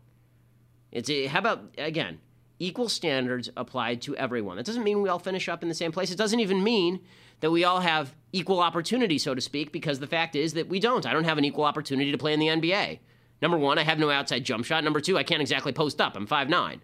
It's 0.92 1.10
a, 1.10 1.28
how 1.28 1.40
about 1.40 1.76
again 1.78 2.20
equal 2.62 2.90
standards 2.90 3.50
applied 3.58 4.02
to 4.04 4.16
everyone. 4.16 4.58
That 4.58 4.66
doesn't 4.66 4.84
mean 4.84 5.02
we 5.02 5.10
all 5.10 5.20
finish 5.20 5.50
up 5.50 5.64
in 5.64 5.70
the 5.70 5.76
same 5.76 5.92
place. 5.92 6.12
It 6.12 6.18
doesn't 6.18 6.40
even 6.40 6.64
mean 6.64 7.00
that 7.40 7.50
we 7.50 7.64
all 7.64 7.80
have 7.80 8.16
equal 8.32 8.60
opportunity, 8.60 9.18
so 9.18 9.34
to 9.34 9.42
speak, 9.42 9.72
because 9.72 10.00
the 10.00 10.08
fact 10.08 10.36
is 10.36 10.54
that 10.54 10.70
we 10.70 10.80
don't. 10.80 11.08
I 11.08 11.14
don't 11.14 11.24
have 11.24 11.40
an 11.40 11.46
equal 11.46 11.64
opportunity 11.64 12.12
to 12.12 12.18
play 12.20 12.34
in 12.34 12.40
the 12.40 12.48
NBA. 12.48 13.00
Number 13.42 13.58
one, 13.58 13.80
I 13.80 13.84
have 13.84 13.98
no 13.98 14.12
outside 14.12 14.44
jump 14.44 14.66
shot. 14.66 14.84
Number 14.84 15.02
two, 15.02 15.18
I 15.18 15.24
can't 15.24 15.42
exactly 15.42 15.74
post 15.74 16.00
up. 16.00 16.16
I'm 16.16 16.28
5'9. 16.28 16.82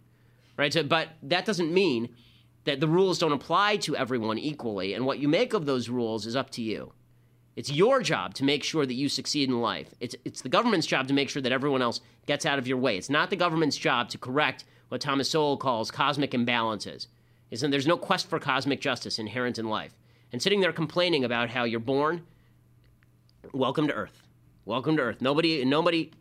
Right? 0.58 0.74
So, 0.74 0.82
but 0.82 1.10
that 1.22 1.46
doesn't 1.46 1.72
mean 1.72 2.10
that 2.64 2.80
the 2.80 2.88
rules 2.88 3.20
don't 3.20 3.32
apply 3.32 3.78
to 3.78 3.96
everyone 3.96 4.40
equally. 4.40 4.96
And 4.96 5.06
what 5.06 5.20
you 5.20 5.28
make 5.28 5.54
of 5.54 5.68
those 5.68 5.90
rules 5.90 6.26
is 6.26 6.36
up 6.36 6.50
to 6.52 6.64
you. 6.64 6.92
It's 7.56 7.72
your 7.72 8.02
job 8.02 8.34
to 8.36 8.44
make 8.44 8.64
sure 8.64 8.86
that 8.86 8.94
you 8.94 9.10
succeed 9.10 9.48
in 9.48 9.62
life. 9.62 9.94
It's, 10.00 10.16
it's 10.26 10.42
the 10.42 10.50
government's 10.50 10.88
job 10.88 11.08
to 11.08 11.14
make 11.14 11.30
sure 11.30 11.42
that 11.42 11.52
everyone 11.52 11.84
else 11.84 12.02
gets 12.26 12.48
out 12.48 12.58
of 12.58 12.68
your 12.68 12.78
way. 12.78 12.98
It's 12.98 13.10
not 13.10 13.30
the 13.30 13.36
government's 13.36 13.78
job 13.78 14.10
to 14.10 14.18
correct 14.18 14.66
what 14.90 15.02
Thomas 15.02 15.30
Sowell 15.30 15.58
calls 15.58 15.92
cosmic 15.92 16.32
imbalances. 16.32 17.08
is 17.50 17.62
that 17.62 17.72
there's 17.72 17.88
no 17.88 17.98
quest 17.98 18.30
for 18.30 18.40
cosmic 18.40 18.82
justice 18.82 19.20
inherent 19.20 19.58
in 19.58 19.70
life. 19.70 19.94
And 20.32 20.42
sitting 20.42 20.60
there 20.60 20.74
complaining 20.74 21.24
about 21.24 21.50
how 21.50 21.64
you're 21.64 21.80
born, 21.80 22.26
welcome 23.54 23.88
to 23.88 23.94
Earth. 23.94 24.22
Welcome 24.66 24.98
to 24.98 25.04
Earth. 25.04 25.22
Nobody, 25.22 25.64
nobody, 25.64 26.12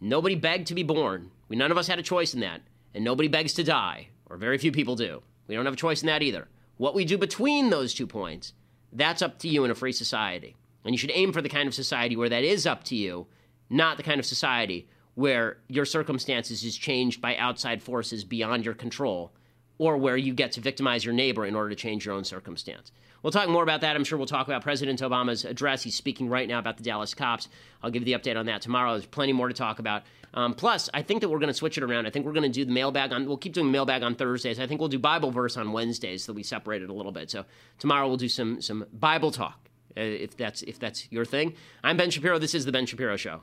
nobody 0.00 0.34
begged 0.34 0.66
to 0.68 0.74
be 0.74 0.82
born. 0.82 1.30
We 1.48 1.56
none 1.56 1.70
of 1.70 1.78
us 1.78 1.86
had 1.86 1.98
a 1.98 2.02
choice 2.02 2.32
in 2.32 2.40
that, 2.40 2.62
and 2.94 3.04
nobody 3.04 3.28
begs 3.28 3.52
to 3.54 3.64
die, 3.64 4.08
or 4.26 4.36
very 4.36 4.56
few 4.56 4.72
people 4.72 4.96
do. 4.96 5.22
We 5.46 5.54
don't 5.54 5.66
have 5.66 5.74
a 5.74 5.78
choice 5.78 6.02
in 6.02 6.06
that 6.06 6.22
either. 6.22 6.48
What 6.76 6.94
we 6.94 7.04
do 7.04 7.18
between 7.18 7.68
those 7.68 7.92
two 7.92 8.06
points, 8.06 8.54
that's 8.92 9.22
up 9.22 9.38
to 9.40 9.48
you 9.48 9.64
in 9.64 9.70
a 9.70 9.74
free 9.74 9.92
society. 9.92 10.56
And 10.84 10.94
you 10.94 10.98
should 10.98 11.12
aim 11.12 11.32
for 11.32 11.42
the 11.42 11.48
kind 11.48 11.68
of 11.68 11.74
society 11.74 12.16
where 12.16 12.30
that 12.30 12.44
is 12.44 12.66
up 12.66 12.84
to 12.84 12.96
you, 12.96 13.26
not 13.68 13.98
the 13.98 14.02
kind 14.02 14.18
of 14.18 14.24
society 14.24 14.88
where 15.20 15.58
your 15.68 15.84
circumstances 15.84 16.64
is 16.64 16.74
changed 16.74 17.20
by 17.20 17.36
outside 17.36 17.82
forces 17.82 18.24
beyond 18.24 18.64
your 18.64 18.72
control, 18.72 19.30
or 19.76 19.98
where 19.98 20.16
you 20.16 20.32
get 20.32 20.52
to 20.52 20.60
victimize 20.62 21.04
your 21.04 21.12
neighbor 21.12 21.44
in 21.44 21.54
order 21.54 21.68
to 21.68 21.76
change 21.76 22.06
your 22.06 22.14
own 22.14 22.24
circumstance. 22.24 22.90
We'll 23.22 23.30
talk 23.30 23.48
more 23.50 23.62
about 23.62 23.82
that. 23.82 23.96
I'm 23.96 24.04
sure 24.04 24.16
we'll 24.16 24.26
talk 24.26 24.46
about 24.46 24.62
President 24.62 25.00
Obama's 25.02 25.44
address. 25.44 25.82
He's 25.82 25.94
speaking 25.94 26.30
right 26.30 26.48
now 26.48 26.58
about 26.58 26.78
the 26.78 26.82
Dallas 26.82 27.12
cops. 27.12 27.48
I'll 27.82 27.90
give 27.90 28.06
you 28.06 28.16
the 28.16 28.18
update 28.18 28.38
on 28.38 28.46
that 28.46 28.62
tomorrow. 28.62 28.92
There's 28.92 29.04
plenty 29.04 29.34
more 29.34 29.48
to 29.48 29.54
talk 29.54 29.78
about. 29.78 30.04
Um, 30.32 30.54
plus, 30.54 30.88
I 30.94 31.02
think 31.02 31.20
that 31.20 31.28
we're 31.28 31.38
going 31.38 31.48
to 31.48 31.54
switch 31.54 31.76
it 31.76 31.84
around. 31.84 32.06
I 32.06 32.10
think 32.10 32.24
we're 32.24 32.32
going 32.32 32.44
to 32.44 32.48
do 32.48 32.64
the 32.64 32.72
mailbag 32.72 33.12
on. 33.12 33.26
We'll 33.26 33.36
keep 33.36 33.52
doing 33.52 33.70
mailbag 33.70 34.02
on 34.02 34.14
Thursdays. 34.14 34.58
I 34.58 34.66
think 34.66 34.80
we'll 34.80 34.88
do 34.88 34.98
Bible 34.98 35.30
verse 35.30 35.58
on 35.58 35.72
Wednesdays, 35.72 36.24
so 36.24 36.32
we 36.32 36.44
separate 36.44 36.80
it 36.80 36.88
a 36.88 36.94
little 36.94 37.12
bit. 37.12 37.30
So 37.30 37.44
tomorrow 37.78 38.08
we'll 38.08 38.16
do 38.16 38.28
some 38.28 38.62
some 38.62 38.86
Bible 38.92 39.32
talk, 39.32 39.68
uh, 39.98 40.00
if 40.00 40.36
that's 40.36 40.62
if 40.62 40.78
that's 40.78 41.10
your 41.12 41.26
thing. 41.26 41.54
I'm 41.84 41.98
Ben 41.98 42.10
Shapiro. 42.10 42.38
This 42.38 42.54
is 42.54 42.64
the 42.64 42.72
Ben 42.72 42.86
Shapiro 42.86 43.16
Show. 43.16 43.42